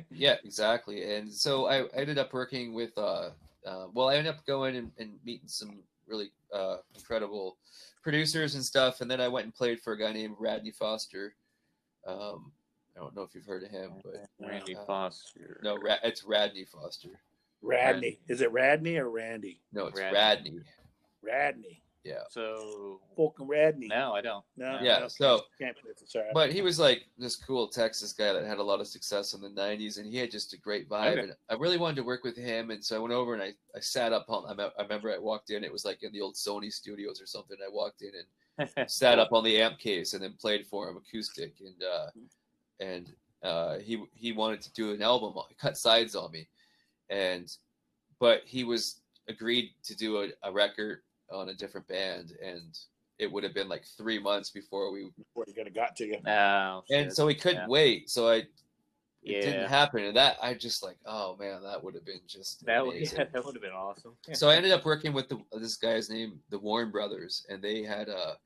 yeah, 0.10 0.36
exactly. 0.44 1.16
And 1.16 1.30
so 1.30 1.66
I 1.66 1.86
ended 1.88 2.16
up 2.16 2.32
working 2.32 2.72
with, 2.72 2.96
uh, 2.96 3.30
uh, 3.66 3.86
well, 3.92 4.08
I 4.08 4.16
ended 4.16 4.32
up 4.34 4.46
going 4.46 4.76
and, 4.76 4.92
and 4.98 5.18
meeting 5.24 5.48
some 5.48 5.80
really 6.10 6.30
uh, 6.52 6.78
incredible 6.94 7.56
producers 8.02 8.54
and 8.56 8.64
stuff. 8.64 9.00
And 9.00 9.10
then 9.10 9.20
I 9.20 9.28
went 9.28 9.44
and 9.44 9.54
played 9.54 9.80
for 9.80 9.92
a 9.92 9.98
guy 9.98 10.12
named 10.12 10.34
Radney 10.38 10.72
Foster. 10.72 11.34
Um, 12.06 12.52
I 12.96 13.00
don't 13.00 13.14
know 13.14 13.22
if 13.22 13.34
you've 13.34 13.46
heard 13.46 13.62
of 13.62 13.70
him, 13.70 13.92
but 14.04 14.26
Randy 14.40 14.76
Uh, 14.76 14.84
Foster. 14.84 15.60
no, 15.62 15.76
Ra- 15.78 15.96
it's 16.02 16.24
Radney 16.24 16.64
Foster. 16.64 17.20
Radney. 17.62 18.18
Is 18.28 18.40
it 18.40 18.50
Radney 18.52 18.96
or 18.96 19.08
Randy? 19.10 19.60
No, 19.72 19.86
it's 19.86 19.98
Radney. 19.98 20.18
Radney. 20.18 20.60
Radney. 21.22 21.82
Yeah. 22.02 22.20
So 22.30 23.00
Fucking 23.16 23.46
Radney. 23.46 23.86
no, 23.88 24.12
I 24.14 24.22
don't. 24.22 24.42
No. 24.56 24.78
No. 24.78 24.82
Yeah, 24.82 24.96
okay. 25.00 25.08
so- 25.08 25.42
Can't 25.58 25.76
pronounce 25.78 26.00
it, 26.00 26.10
sorry. 26.10 26.30
But 26.32 26.50
he 26.50 26.62
was 26.62 26.78
like 26.78 27.04
this 27.18 27.36
cool 27.36 27.68
Texas 27.68 28.12
guy 28.14 28.32
that 28.32 28.44
had 28.44 28.56
a 28.58 28.62
lot 28.62 28.80
of 28.80 28.86
success 28.86 29.34
in 29.34 29.42
the 29.42 29.50
'90s, 29.50 29.98
and 29.98 30.06
he 30.06 30.16
had 30.16 30.30
just 30.30 30.54
a 30.54 30.58
great 30.58 30.88
vibe. 30.88 31.12
Okay. 31.12 31.20
And 31.22 31.32
I 31.50 31.54
really 31.54 31.76
wanted 31.76 31.96
to 31.96 32.02
work 32.02 32.24
with 32.24 32.36
him, 32.36 32.70
and 32.70 32.82
so 32.82 32.96
I 32.96 32.98
went 33.00 33.12
over 33.12 33.34
and 33.34 33.42
I, 33.42 33.52
I 33.76 33.80
sat 33.80 34.14
up 34.14 34.26
on. 34.30 34.46
I 34.50 34.54
me- 34.54 34.70
I 34.78 34.82
remember 34.82 35.12
I 35.12 35.18
walked 35.18 35.50
in. 35.50 35.62
It 35.62 35.70
was 35.72 35.84
like 35.84 36.02
in 36.02 36.10
the 36.12 36.22
old 36.22 36.36
Sony 36.36 36.72
studios 36.72 37.20
or 37.20 37.26
something. 37.26 37.58
I 37.62 37.68
walked 37.70 38.00
in 38.02 38.12
and 38.58 38.90
sat 38.90 39.18
up 39.18 39.32
on 39.32 39.44
the 39.44 39.60
amp 39.60 39.78
case 39.78 40.14
and 40.14 40.22
then 40.22 40.32
played 40.40 40.66
for 40.66 40.88
him 40.88 40.96
acoustic, 40.96 41.54
and 41.60 41.82
uh, 41.82 42.06
and 42.80 43.12
uh, 43.42 43.76
he 43.78 44.02
he 44.14 44.32
wanted 44.32 44.62
to 44.62 44.72
do 44.72 44.92
an 44.92 45.02
album, 45.02 45.34
cut 45.60 45.76
sides 45.76 46.14
on 46.14 46.32
me, 46.32 46.48
and 47.10 47.54
but 48.18 48.40
he 48.46 48.64
was 48.64 49.00
agreed 49.28 49.70
to 49.84 49.94
do 49.96 50.22
a, 50.22 50.28
a 50.44 50.50
record 50.50 51.02
on 51.32 51.48
a 51.48 51.54
different 51.54 51.86
band, 51.88 52.36
and 52.42 52.78
it 53.18 53.30
would 53.30 53.44
have 53.44 53.54
been 53.54 53.68
like 53.68 53.84
three 53.96 54.18
months 54.18 54.50
before 54.50 54.90
we 54.92 55.10
Before 55.18 55.44
you 55.46 55.54
got 55.54 55.72
got 55.74 55.96
to 55.96 56.06
you. 56.06 56.16
Oh, 56.26 56.82
and 56.90 57.06
shit. 57.06 57.16
so 57.16 57.26
we 57.26 57.34
couldn't 57.34 57.62
Yeah. 57.62 57.68
wait. 57.68 58.10
So 58.10 58.28
I, 58.28 58.34
it 58.36 58.46
Yeah. 59.22 59.40
didn't 59.40 59.68
happen, 59.68 60.04
and 60.04 60.16
that 60.16 60.36
I 60.42 60.54
just 60.54 60.82
like, 60.82 60.96
oh 61.06 61.36
man, 61.36 61.62
that 61.62 61.82
would 61.82 61.94
have 61.94 62.04
been 62.04 62.20
just 62.26 62.64
that 62.66 62.84
would 62.84 62.94
amazing. 62.96 63.18
yeah, 63.18 63.24
that 63.32 63.44
would 63.44 63.54
have 63.54 63.62
been 63.62 63.72
awesome. 63.72 64.16
Yeah. 64.26 64.34
So 64.40 64.48
I 64.48 64.56
ended 64.56 64.72
up 64.72 64.84
working 64.84 65.12
with 65.12 65.28
the, 65.28 65.38
this 65.52 65.76
guy's 65.76 66.10
name, 66.10 66.40
the 66.50 66.58
Warren 66.58 66.90
Brothers, 66.90 67.46
and 67.48 67.62
they 67.62 67.82
had 67.82 68.08
a, 68.08 68.36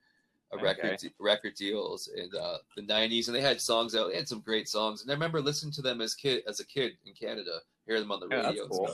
a 0.52 0.58
record 0.58 0.94
Okay. 0.94 1.10
record 1.18 1.54
deals 1.54 2.08
in 2.08 2.28
uh, 2.38 2.58
the 2.76 2.82
'90s, 2.82 3.26
and 3.28 3.36
they 3.36 3.40
had 3.40 3.60
songs 3.60 3.94
out. 3.94 4.10
They 4.10 4.16
had 4.16 4.28
some 4.28 4.40
great 4.40 4.68
songs, 4.68 5.02
and 5.02 5.10
I 5.10 5.14
remember 5.14 5.40
listening 5.40 5.72
to 5.74 5.82
them 5.82 6.00
as 6.00 6.14
kid 6.14 6.42
as 6.48 6.60
a 6.60 6.66
kid 6.66 6.92
in 7.06 7.12
Canada, 7.14 7.60
hear 7.86 8.00
them 8.00 8.10
on 8.12 8.20
the 8.20 8.28
Yeah, 8.28 8.42
that's 8.42 8.48
radio 8.48 8.62
and 8.64 8.70
cool. 8.70 8.86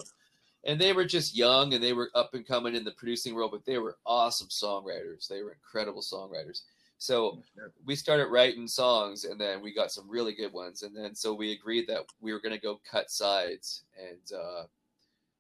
And 0.65 0.81
they 0.81 0.93
were 0.93 1.07
just 1.07 1.35
young, 1.37 1.73
and 1.73 1.83
they 1.83 1.95
were 1.95 2.11
up 2.15 2.35
and 2.35 2.47
coming 2.47 2.75
in 2.75 2.85
the 2.85 2.91
producing 2.93 3.35
world, 3.35 3.53
but 3.53 3.65
they 3.65 3.79
were 3.79 3.97
awesome 4.05 4.49
songwriters. 4.49 5.27
They 5.27 5.43
were 5.43 5.53
incredible 5.53 6.03
songwriters. 6.03 6.63
So 6.99 7.39
we 7.87 7.97
started 7.97 8.27
writing 8.27 8.69
songs 8.69 9.25
and 9.25 9.41
then 9.41 9.63
we 9.63 9.73
got 9.73 9.91
some 9.91 10.09
really 10.09 10.35
good 10.35 10.53
ones 10.53 10.83
and 10.83 10.95
then 10.95 11.15
so 11.15 11.33
we 11.33 11.53
agreed 11.53 11.87
that 11.89 12.03
we 12.21 12.31
were 12.31 12.41
going 12.41 12.55
to 12.55 12.61
go 12.61 12.79
cut 12.89 13.11
sides 13.11 13.85
and 13.99 14.39
uh 14.39 14.65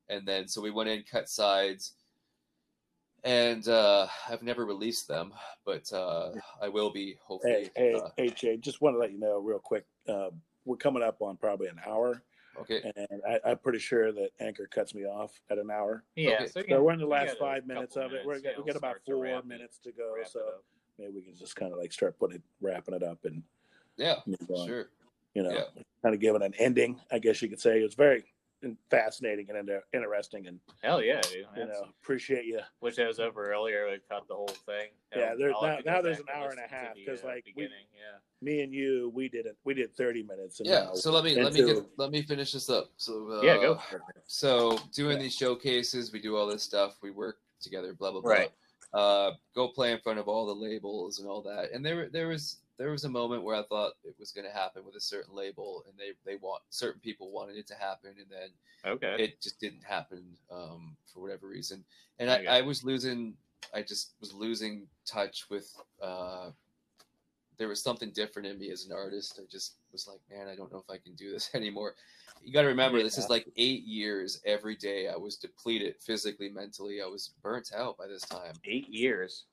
and 0.08 0.26
then 0.26 0.48
so 0.48 0.62
we 0.62 0.70
went 0.70 0.88
in 0.88 1.02
cut 1.02 1.28
sides 1.28 1.92
and 3.24 3.68
uh 3.68 4.06
i've 4.30 4.42
never 4.42 4.64
released 4.64 5.06
them 5.06 5.34
but 5.66 5.92
uh 5.92 6.30
i 6.62 6.68
will 6.68 6.90
be 6.90 7.16
hopefully 7.22 7.70
Hey, 7.76 7.92
hey, 7.92 7.94
uh, 7.94 8.08
hey, 8.16 8.30
Jay, 8.30 8.56
just 8.56 8.80
want 8.80 8.94
to 8.94 8.98
let 8.98 9.12
you 9.12 9.20
know 9.20 9.38
real 9.38 9.58
quick. 9.58 9.84
Uh, 10.08 10.30
we're 10.64 10.76
coming 10.78 11.02
up 11.02 11.20
on 11.20 11.36
probably 11.36 11.68
an 11.68 11.80
hour, 11.86 12.22
okay 12.58 12.92
and 12.96 13.20
I, 13.28 13.40
I'm 13.50 13.58
pretty 13.58 13.78
sure 13.78 14.12
that 14.12 14.30
Anchor 14.40 14.66
cuts 14.66 14.94
me 14.94 15.04
off 15.04 15.40
at 15.50 15.58
an 15.58 15.70
hour. 15.70 16.04
yeah, 16.16 16.34
okay. 16.34 16.46
so, 16.48 16.62
So 16.68 16.82
we're 16.82 16.92
in 16.92 16.98
the 17.00 17.06
last 17.06 17.38
five 17.38 17.66
minutes 17.66 17.94
couple 17.94 18.08
of 18.10 18.12
it. 18.14 18.26
We're 18.26 18.34
got, 18.40 18.44
yeah, 18.44 18.50
we 18.50 18.56
we'll 18.58 18.66
got 18.66 18.76
about 18.76 18.88
start 19.02 19.04
to 19.06 19.12
four 19.12 19.26
it- 19.26 19.46
minutes 19.46 19.78
to 19.84 19.92
go. 19.92 20.14
So 20.28 20.40
maybe 20.98 21.12
we 21.14 21.22
can 21.22 21.34
just 21.36 21.56
kind 21.56 21.72
of 21.72 21.78
like 21.78 21.92
start 21.92 22.18
putting 22.18 22.36
it, 22.36 22.42
wrapping 22.60 22.94
it 22.94 23.02
up, 23.02 23.24
and 23.24 23.42
yeah 23.96 24.16
move 24.26 24.38
on. 24.50 24.66
sure 24.66 24.88
You 25.34 25.42
know, 25.44 25.50
Yeah. 25.52 25.82
kind 26.02 26.14
of 26.14 26.20
giving 26.20 26.42
an 26.42 26.54
ending. 26.58 27.00
I 27.12 27.18
guess 27.18 27.40
you 27.42 27.48
could 27.48 27.60
say 27.60 27.80
it's 27.80 27.94
very 27.94 28.24
fascinating 28.90 29.46
and 29.48 29.58
inter- 29.58 29.84
interesting, 29.92 30.46
and 30.46 30.58
Hell 30.82 31.02
yeah, 31.02 31.20
dude. 31.22 31.46
you 31.56 31.66
know, 31.66 31.84
appreciate 32.02 32.44
you. 32.44 32.60
Wish 32.80 32.98
I 32.98 33.06
was 33.06 33.18
over 33.20 33.50
earlier. 33.52 33.86
We 33.90 33.98
cut 34.08 34.26
the 34.28 34.34
whole 34.34 34.48
thing. 34.48 34.88
Yeah, 35.14 35.34
there- 35.38 35.50
now- 35.50 35.78
now 35.84 36.02
there's 36.02 36.18
an 36.18 36.26
hour 36.34 36.50
and 36.50 36.58
a 36.58 36.68
half, 36.68 36.94
because 36.94 37.24
uh, 37.24 37.28
like, 37.28 37.46
we- 37.56 37.64
Yeah. 37.64 37.68
Me 38.42 38.62
and 38.62 38.72
you, 38.72 39.12
we 39.14 39.28
did 39.28 39.44
it. 39.44 39.56
We 39.64 39.74
did 39.74 39.94
30 39.94 40.22
minutes. 40.22 40.60
Yeah 40.64 40.84
now 40.84 40.94
so 40.94 41.12
let 41.12 41.24
me 41.24 41.34
let 41.42 41.52
me 41.52 41.62
get 41.62 41.84
let 41.98 42.10
me 42.10 42.22
finish 42.22 42.52
this 42.52 42.70
up 42.70 42.90
so 42.96 43.30
uh, 43.32 43.42
yeah, 43.42 43.56
go 43.56 43.78
so 44.26 44.78
doing 44.94 45.18
these 45.18 45.34
showcases 45.34 46.10
we 46.10 46.20
do 46.20 46.36
all 46.36 46.46
this 46.46 46.62
stuff 46.62 46.96
we 47.02 47.10
work 47.10 47.36
together 47.60 47.92
blah 47.92 48.10
blah 48.12 48.22
blah 48.22 48.30
Right. 48.30 48.50
uh 48.94 49.32
go 49.54 49.68
play 49.68 49.92
in 49.92 49.98
front 50.00 50.18
of 50.18 50.26
all 50.26 50.46
the 50.46 50.54
labels 50.54 51.18
and 51.18 51.28
all 51.28 51.42
that 51.42 51.70
and 51.72 51.84
there 51.84 52.08
there 52.08 52.28
was 52.28 52.60
there 52.80 52.90
was 52.90 53.04
a 53.04 53.08
moment 53.10 53.42
where 53.42 53.54
i 53.56 53.62
thought 53.64 53.92
it 54.04 54.14
was 54.18 54.32
going 54.32 54.46
to 54.46 54.52
happen 54.52 54.84
with 54.86 54.96
a 54.96 55.00
certain 55.00 55.34
label 55.34 55.84
and 55.86 55.98
they 55.98 56.12
they 56.24 56.36
want 56.38 56.62
certain 56.70 57.00
people 57.00 57.30
wanted 57.30 57.56
it 57.56 57.66
to 57.66 57.74
happen 57.74 58.14
and 58.18 58.26
then 58.30 58.48
Okay. 58.86 59.22
it 59.22 59.40
just 59.42 59.60
didn't 59.60 59.84
happen 59.84 60.24
um 60.50 60.96
for 61.12 61.20
whatever 61.20 61.46
reason 61.46 61.84
and 62.18 62.30
i 62.30 62.44
i 62.48 62.60
was 62.62 62.82
losing 62.82 63.34
i 63.74 63.82
just 63.82 64.14
was 64.20 64.32
losing 64.32 64.86
touch 65.04 65.44
with 65.50 65.70
uh 66.00 66.50
there 67.58 67.68
was 67.68 67.82
something 67.82 68.10
different 68.12 68.48
in 68.48 68.58
me 68.58 68.70
as 68.70 68.86
an 68.86 68.92
artist. 68.92 69.38
I 69.38 69.44
just 69.52 69.74
was 69.92 70.08
like, 70.08 70.20
man, 70.30 70.48
I 70.48 70.56
don't 70.56 70.72
know 70.72 70.78
if 70.78 70.88
I 70.88 70.96
can 70.96 71.14
do 71.14 71.30
this 71.30 71.50
anymore. 71.54 71.94
You 72.42 72.54
got 72.54 72.62
to 72.62 72.68
remember, 72.68 73.02
this 73.02 73.18
is 73.18 73.28
like 73.28 73.46
eight 73.58 73.84
years 73.84 74.40
every 74.46 74.76
day. 74.76 75.08
I 75.08 75.16
was 75.16 75.36
depleted 75.36 75.96
physically, 76.00 76.48
mentally. 76.48 77.02
I 77.02 77.06
was 77.06 77.34
burnt 77.42 77.72
out 77.76 77.98
by 77.98 78.06
this 78.06 78.22
time. 78.22 78.54
Eight 78.64 78.88
years. 78.88 79.44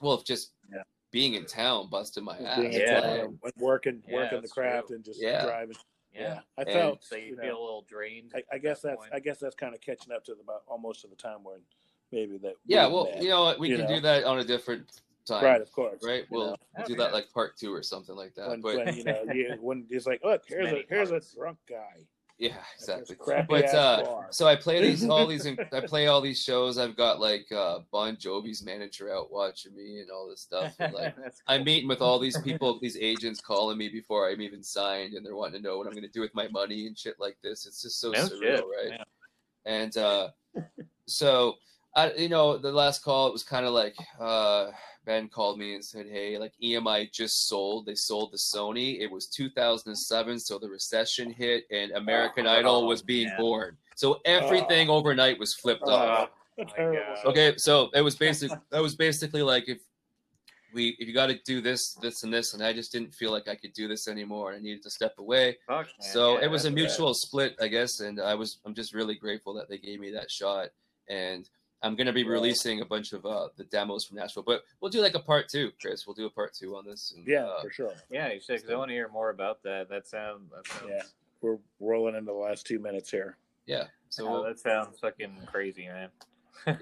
Well, 0.00 0.22
just 0.22 0.52
Yeah. 0.72 0.82
Being 1.10 1.34
in 1.34 1.46
town 1.46 1.88
busted 1.90 2.22
my 2.22 2.36
ass. 2.38 2.58
Being 2.60 2.72
Yeah. 2.72 3.00
town 3.00 3.20
and 3.20 3.52
working 3.58 4.02
Yeah, 4.06 4.14
working 4.14 4.42
the 4.42 4.48
craft 4.48 4.88
true. 4.88 4.96
and 4.96 5.04
just 5.04 5.20
Yeah. 5.20 5.44
driving. 5.44 5.76
Yeah. 6.12 6.20
Yeah, 6.20 6.40
I 6.56 6.62
And 6.62 6.72
felt. 6.72 7.04
So 7.04 7.16
you, 7.16 7.26
you 7.26 7.36
know, 7.36 7.42
feel 7.42 7.58
a 7.58 7.62
little 7.62 7.82
drained. 7.82 8.32
I, 8.34 8.42
I 8.52 8.58
guess 8.58 8.80
that 8.80 8.88
that's 8.88 8.98
point. 9.00 9.12
I 9.14 9.20
guess 9.20 9.38
that's 9.38 9.54
kind 9.54 9.74
of 9.74 9.80
catching 9.80 10.12
up 10.12 10.24
to 10.24 10.34
the, 10.34 10.40
about 10.40 10.62
almost 10.66 11.02
to 11.02 11.06
the 11.06 11.16
time 11.16 11.44
when 11.44 11.60
maybe 12.12 12.38
that. 12.38 12.54
Yeah, 12.64 12.86
well, 12.86 13.04
met. 13.04 13.22
you 13.22 13.28
know 13.28 13.44
what? 13.44 13.58
We 13.58 13.68
you 13.68 13.76
can 13.76 13.86
know. 13.86 13.94
do 13.96 14.00
that 14.00 14.24
on 14.24 14.38
a 14.38 14.44
different 14.44 15.02
time. 15.26 15.44
right, 15.44 15.60
of 15.60 15.70
course, 15.70 16.02
Right? 16.02 16.24
We'll, 16.30 16.46
know. 16.52 16.56
we'll 16.76 16.86
do 16.86 16.96
that 16.96 17.12
like 17.12 17.30
part 17.32 17.56
two 17.56 17.72
or 17.72 17.82
something 17.82 18.16
like 18.16 18.34
that. 18.34 18.48
when, 18.48 18.60
but 18.62 18.76
when 18.76 18.96
you 18.96 19.04
know 19.04 19.22
you, 19.32 19.56
when 19.60 19.86
it's 19.90 20.06
like, 20.06 20.20
look, 20.24 20.42
here's 20.46 20.68
a 20.68 20.72
many 20.72 20.86
here's 20.88 21.10
a 21.10 21.20
drunk 21.36 21.58
guy. 21.68 22.06
Yeah, 22.38 22.54
exactly. 22.76 23.16
But 23.48 23.74
uh, 23.74 24.22
so 24.30 24.46
I 24.46 24.54
play 24.54 24.80
these 24.88 25.08
all 25.08 25.26
these 25.26 25.46
I 25.46 25.80
play 25.80 26.06
all 26.06 26.20
these 26.20 26.40
shows. 26.40 26.78
I've 26.78 26.96
got 26.96 27.20
like 27.20 27.50
uh 27.50 27.80
Bon 27.90 28.16
Jovi's 28.16 28.64
manager 28.64 29.12
out 29.12 29.32
watching 29.32 29.74
me 29.74 30.00
and 30.00 30.10
all 30.10 30.28
this 30.28 30.42
stuff. 30.42 30.74
And, 30.78 30.94
like 30.94 31.16
That's 31.22 31.42
I'm 31.48 31.64
meeting 31.64 31.88
with 31.88 32.00
all 32.00 32.20
these 32.20 32.40
people, 32.42 32.78
these 32.80 32.96
agents 32.96 33.40
calling 33.40 33.76
me 33.76 33.88
before 33.88 34.30
I'm 34.30 34.40
even 34.40 34.62
signed, 34.62 35.14
and 35.14 35.26
they're 35.26 35.34
wanting 35.34 35.60
to 35.60 35.68
know 35.68 35.78
what 35.78 35.88
I'm 35.88 35.94
going 35.94 36.04
to 36.04 36.08
do 36.08 36.20
with 36.20 36.34
my 36.34 36.46
money 36.48 36.86
and 36.86 36.96
shit 36.96 37.16
like 37.18 37.36
this. 37.42 37.66
It's 37.66 37.82
just 37.82 38.00
so 38.00 38.12
No 38.12 38.20
surreal, 38.20 38.40
shit, 38.40 38.64
right? 38.64 39.00
And 39.66 39.96
uh, 39.96 40.28
so 41.06 41.56
I, 41.96 42.12
you 42.12 42.28
know, 42.28 42.56
the 42.56 42.70
last 42.70 43.02
call 43.02 43.26
it 43.26 43.32
was 43.32 43.42
kind 43.42 43.66
of 43.66 43.72
like 43.72 43.96
uh, 44.20 44.70
Ben 45.08 45.26
called 45.30 45.58
me 45.58 45.74
and 45.74 45.82
said, 45.82 46.06
"Hey, 46.06 46.36
like 46.36 46.52
EMI 46.62 47.10
just 47.10 47.48
sold. 47.48 47.86
They 47.86 47.94
sold 47.94 48.30
to 48.32 48.36
Sony. 48.36 49.00
It 49.00 49.10
was 49.10 49.26
2007, 49.28 50.38
so 50.38 50.58
the 50.58 50.68
recession 50.68 51.32
hit, 51.32 51.64
and 51.70 51.92
American 51.92 52.46
Oh, 52.46 52.50
Idol 52.50 52.86
was 52.86 53.00
being 53.00 53.28
man. 53.28 53.36
born. 53.38 53.76
So 53.96 54.20
everything 54.26 54.90
oh. 54.90 54.96
overnight 54.96 55.38
was 55.38 55.54
flipped 55.54 55.82
Oh, 55.86 55.92
off. 55.94 56.28
my 56.58 56.64
terrible. 56.76 56.98
God. 57.08 57.18
stuff. 57.18 57.30
Okay, 57.30 57.54
so 57.56 57.88
it 57.94 58.02
was 58.02 58.16
basic. 58.16 58.50
That 58.68 58.82
was 58.82 58.94
basically 58.96 59.42
like 59.42 59.66
if 59.66 59.78
we 60.74 60.94
if 60.98 61.08
you 61.08 61.14
got 61.14 61.28
to 61.28 61.38
do 61.46 61.62
this, 61.62 61.94
this, 61.94 62.22
and 62.24 62.30
this, 62.32 62.52
and 62.52 62.62
I 62.62 62.74
just 62.74 62.92
didn't 62.92 63.14
feel 63.14 63.32
like 63.32 63.48
I 63.48 63.54
could 63.56 63.72
do 63.72 63.88
this 63.88 64.08
anymore. 64.08 64.52
And 64.52 64.60
I 64.60 64.62
needed 64.62 64.82
to 64.82 64.90
step 64.90 65.14
away. 65.18 65.56
Fuck, 65.66 65.86
man. 65.86 66.12
So 66.12 66.34
Yeah, 66.38 66.44
it 66.44 66.50
was 66.50 66.66
a 66.66 66.68
that's 66.68 66.74
bad. 66.74 66.82
mutual 66.82 67.14
split, 67.14 67.56
I 67.62 67.68
guess, 67.68 68.00
and 68.00 68.20
I 68.20 68.34
was 68.34 68.58
I'm 68.66 68.74
just 68.74 68.92
really 68.92 69.14
grateful 69.14 69.54
that 69.54 69.70
they 69.70 69.78
gave 69.78 70.00
me 70.00 70.10
that 70.10 70.30
shot. 70.30 70.68
And 71.08 71.48
I'm 71.82 71.94
gonna 71.94 72.12
be 72.12 72.24
releasing 72.24 72.80
a 72.80 72.84
bunch 72.84 73.12
of 73.12 73.24
uh, 73.24 73.48
the 73.56 73.64
demos 73.64 74.04
from 74.04 74.16
Nashville, 74.16 74.42
but 74.42 74.64
we'll 74.80 74.90
do 74.90 75.00
like 75.00 75.14
a 75.14 75.20
part 75.20 75.48
two, 75.48 75.70
Chris. 75.80 76.06
We'll 76.06 76.14
do 76.14 76.26
a 76.26 76.30
part 76.30 76.52
two 76.54 76.76
on 76.76 76.84
this. 76.84 77.12
And, 77.16 77.26
Yeah, 77.26 77.44
uh, 77.44 77.62
for 77.62 77.70
sure. 77.70 77.92
Yeah, 78.10 78.32
you 78.32 78.40
should. 78.40 78.56
Because 78.56 78.70
I 78.70 78.76
want 78.76 78.88
to 78.88 78.94
hear 78.94 79.08
more 79.08 79.30
about 79.30 79.62
that. 79.62 79.88
That 79.88 80.06
sounds. 80.06 80.50
That 80.50 80.66
sounds. 80.66 80.90
Yeah. 80.90 81.02
We're 81.40 81.58
rolling 81.78 82.16
into 82.16 82.32
the 82.32 82.38
last 82.38 82.66
two 82.66 82.80
minutes 82.80 83.10
here. 83.10 83.36
yeah. 83.66 83.84
So 84.08 84.26
oh, 84.26 84.30
we'll, 84.32 84.44
that 84.44 84.58
sounds 84.58 84.98
fucking 84.98 85.36
crazy, 85.46 85.86
man. 85.86 86.08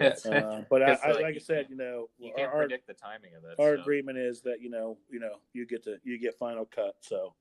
Yes. 0.00 0.26
Uh, 0.26 0.62
but 0.70 0.82
I, 0.82 0.92
It's 0.92 1.02
I, 1.04 1.12
like 1.12 1.22
like 1.22 1.34
I 1.34 1.38
said, 1.38 1.66
you 1.68 1.76
know, 1.76 2.08
you 2.18 2.30
our, 2.30 2.36
can't 2.36 2.52
our, 2.52 2.58
predict 2.60 2.86
the 2.86 2.94
timing 2.94 3.34
of 3.36 3.42
that. 3.42 3.62
our 3.62 3.76
so. 3.76 3.82
agreement 3.82 4.16
is 4.16 4.40
that 4.42 4.62
you 4.62 4.70
know, 4.70 4.96
you 5.10 5.20
know, 5.20 5.36
you 5.52 5.66
get 5.66 5.84
to 5.84 5.98
you 6.04 6.18
get 6.18 6.38
final 6.38 6.64
cut. 6.64 6.96
So 7.00 7.34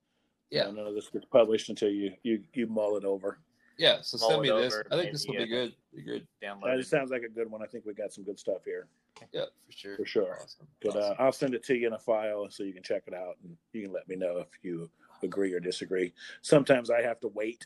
you 0.50 0.60
yeah, 0.60 0.66
know, 0.66 0.72
none 0.72 0.88
of 0.88 0.96
this 0.96 1.08
gets 1.08 1.26
published 1.26 1.70
until 1.70 1.90
you 1.90 2.12
you 2.24 2.44
you 2.54 2.68
mull 2.68 2.98
it 2.98 3.06
over. 3.06 3.40
Yeah. 3.78 3.98
So 4.02 4.18
send 4.18 4.42
me 4.42 4.50
this. 4.50 4.76
I 4.92 4.96
think 4.98 5.12
this 5.12 5.26
will 5.26 5.36
be 5.36 5.44
uh, 5.44 5.46
good. 5.46 5.74
Be 5.96 6.02
good. 6.02 6.28
That 6.42 6.60
Download 6.60 6.78
just 6.78 6.90
sounds 6.90 7.12
like 7.12 7.24
a 7.24 7.30
good 7.30 7.50
one. 7.50 7.62
I 7.62 7.66
think 7.68 7.86
we 7.86 7.94
got 7.94 8.14
some 8.14 8.24
good 8.24 8.40
stuff 8.40 8.64
here. 8.66 8.88
Yeah, 9.32 9.46
for 9.66 9.72
sure. 9.72 9.96
For 9.98 10.06
sure. 10.06 10.40
Awesome. 10.42 10.68
But 10.82 10.96
uh, 10.98 11.16
I'll 11.20 11.32
send 11.32 11.54
it 11.56 11.64
to 11.64 11.76
you 11.76 11.88
in 11.88 11.94
a 11.94 12.00
file 12.00 12.48
so 12.50 12.64
you 12.64 12.74
can 12.74 12.84
check 12.84 13.04
it 13.08 13.14
out 13.14 13.38
and 13.44 13.56
you 13.74 13.84
can 13.84 13.94
let 13.94 14.08
me 14.10 14.16
know 14.16 14.38
if 14.40 14.48
you 14.62 14.90
agree 15.24 15.54
or 15.54 15.60
disagree. 15.60 16.14
Sometimes 16.42 16.90
I 16.90 17.02
have 17.02 17.20
to 17.22 17.30
wait 17.30 17.66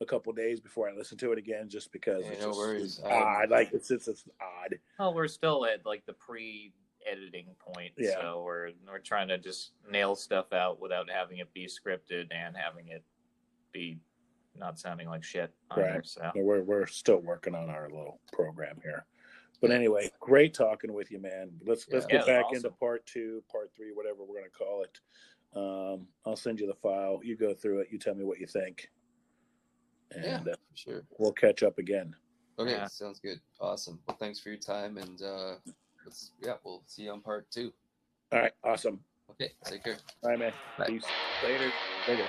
a 0.00 0.06
couple 0.06 0.32
days 0.32 0.60
before 0.60 0.88
I 0.88 0.92
listen 0.92 1.18
to 1.18 1.32
it 1.32 1.38
again, 1.38 1.68
just 1.68 1.90
because 1.92 2.24
Yeah, 2.24 2.30
it's 2.32 2.40
no 2.42 2.48
just, 2.48 2.58
worries. 2.58 2.82
it's 2.98 3.02
I'm- 3.04 3.22
odd. 3.22 3.50
Like 3.50 3.72
it's 3.72 3.90
it's, 3.90 4.06
it's 4.08 4.24
odd. 4.40 4.78
Well, 4.98 5.14
we're 5.14 5.28
still 5.28 5.64
at 5.66 5.84
like 5.84 6.04
the 6.06 6.12
pre-editing 6.12 7.46
point, 7.58 7.92
Yeah. 7.96 8.20
so 8.20 8.42
we're 8.44 8.70
we're 8.86 8.98
trying 8.98 9.28
to 9.28 9.38
just 9.38 9.72
nail 9.90 10.14
stuff 10.14 10.52
out 10.52 10.80
without 10.80 11.10
having 11.10 11.38
it 11.38 11.52
be 11.52 11.66
scripted 11.66 12.26
and 12.30 12.56
having 12.56 12.88
it 12.88 13.02
be 13.72 13.98
not 14.56 14.78
sounding 14.78 15.08
like 15.08 15.24
shit. 15.24 15.52
On 15.70 15.80
Right. 15.80 15.92
There, 15.92 16.02
so 16.04 16.30
So 16.34 16.40
We're 16.42 16.62
we're 16.62 16.86
still 16.86 17.18
working 17.18 17.54
on 17.54 17.70
our 17.70 17.88
little 17.88 18.20
program 18.32 18.78
here. 18.82 19.04
But 19.60 19.70
anyway, 19.70 20.10
great 20.20 20.52
talking 20.52 20.92
with 20.92 21.10
you, 21.10 21.20
man. 21.20 21.50
Let's 21.66 21.86
let's 21.90 22.06
get 22.06 22.26
Yeah, 22.26 22.34
back 22.36 22.44
awesome. 22.46 22.56
into 22.56 22.70
part 22.70 23.06
two, 23.06 23.42
part 23.50 23.70
three, 23.74 23.92
whatever 23.94 24.18
we're 24.24 24.38
gonna 24.40 24.50
call 24.50 24.82
it. 24.84 25.00
Um, 25.56 26.06
I'll 26.26 26.36
send 26.36 26.60
you 26.60 26.66
the 26.66 26.74
file. 26.74 27.20
You 27.22 27.36
go 27.36 27.54
through 27.54 27.80
it. 27.80 27.88
You 27.90 27.98
tell 27.98 28.14
me 28.14 28.24
what 28.24 28.40
you 28.40 28.46
think, 28.46 28.90
yeah, 30.14 30.38
and 30.38 30.48
uh, 30.48 30.52
for 30.52 30.76
sure. 30.76 31.02
we'll 31.18 31.32
catch 31.32 31.62
up 31.62 31.78
again. 31.78 32.14
Okay, 32.58 32.72
Yeah. 32.72 32.86
sounds 32.88 33.20
good. 33.20 33.40
Awesome. 33.60 34.00
Well, 34.06 34.16
thanks 34.18 34.38
for 34.40 34.48
your 34.50 34.58
time, 34.58 34.98
and 34.98 35.22
uh, 35.22 35.54
let's 36.04 36.32
yeah, 36.42 36.54
we'll 36.64 36.82
see 36.86 37.02
you 37.04 37.12
on 37.12 37.20
part 37.20 37.50
two. 37.50 37.72
All 38.32 38.40
right, 38.40 38.52
awesome. 38.64 39.00
Okay, 39.30 39.52
take 39.64 39.82
care. 39.84 39.96
All 40.22 40.30
right, 40.30 40.38
man. 40.38 40.52
Bye. 40.76 40.86
Peace. 40.88 41.04
later. 41.42 41.72
Later. 42.08 42.28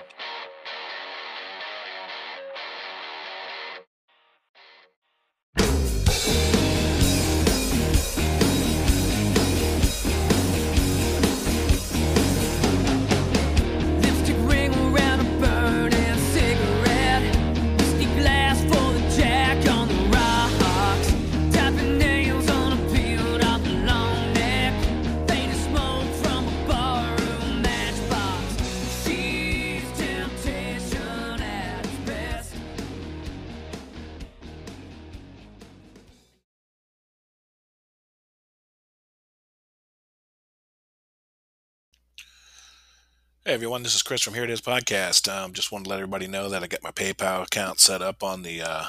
Hey 43.47 43.53
everyone, 43.53 43.83
this 43.83 43.93
is 43.93 44.01
Chris 44.01 44.23
from 44.23 44.33
Hear 44.33 44.45
It 44.45 44.49
Is 44.49 44.59
Podcast. 44.59 45.31
Um, 45.31 45.53
just 45.53 45.71
wanted 45.71 45.83
to 45.83 45.89
let 45.91 45.99
everybody 45.99 46.25
know 46.25 46.49
that 46.49 46.63
I 46.63 46.67
got 46.67 46.81
my 46.81 46.89
PayPal 46.89 47.43
account 47.43 47.79
set 47.79 48.01
up 48.01 48.23
on 48.23 48.41
the 48.41 48.59
uh, 48.59 48.85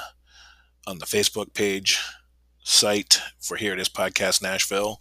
on 0.87 0.97
the 0.97 1.05
Facebook 1.05 1.53
page 1.53 2.01
site 2.63 3.21
for 3.39 3.57
Hear 3.57 3.73
It 3.73 3.79
Is 3.79 3.87
Podcast 3.87 4.41
Nashville. 4.41 4.99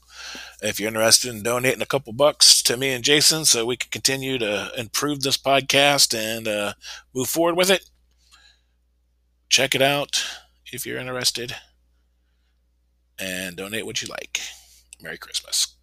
If 0.61 0.79
you're 0.79 0.89
interested 0.89 1.35
in 1.35 1.43
donating 1.43 1.81
a 1.81 1.87
couple 1.87 2.13
bucks 2.13 2.63
to 2.65 2.77
me 2.77 2.93
and 2.93 3.03
Jason, 3.03 3.47
so 3.47 3.65
we 3.65 3.79
can 3.79 3.89
continue 3.91 4.37
to 4.37 4.73
improve 4.77 5.23
this 5.23 5.39
podcast 5.39 6.15
and 6.15 6.47
uh, 6.47 6.75
move 7.15 7.29
forward 7.29 7.57
with 7.57 7.71
it, 7.71 7.89
check 9.49 9.75
it 9.75 9.81
out 9.81 10.23
if 10.71 10.85
you're 10.85 10.99
interested, 10.99 11.57
and 13.19 13.57
donate 13.57 13.87
what 13.87 14.03
you 14.03 14.09
like. 14.09 14.39
Merry 15.01 15.17
Christmas. 15.17 15.76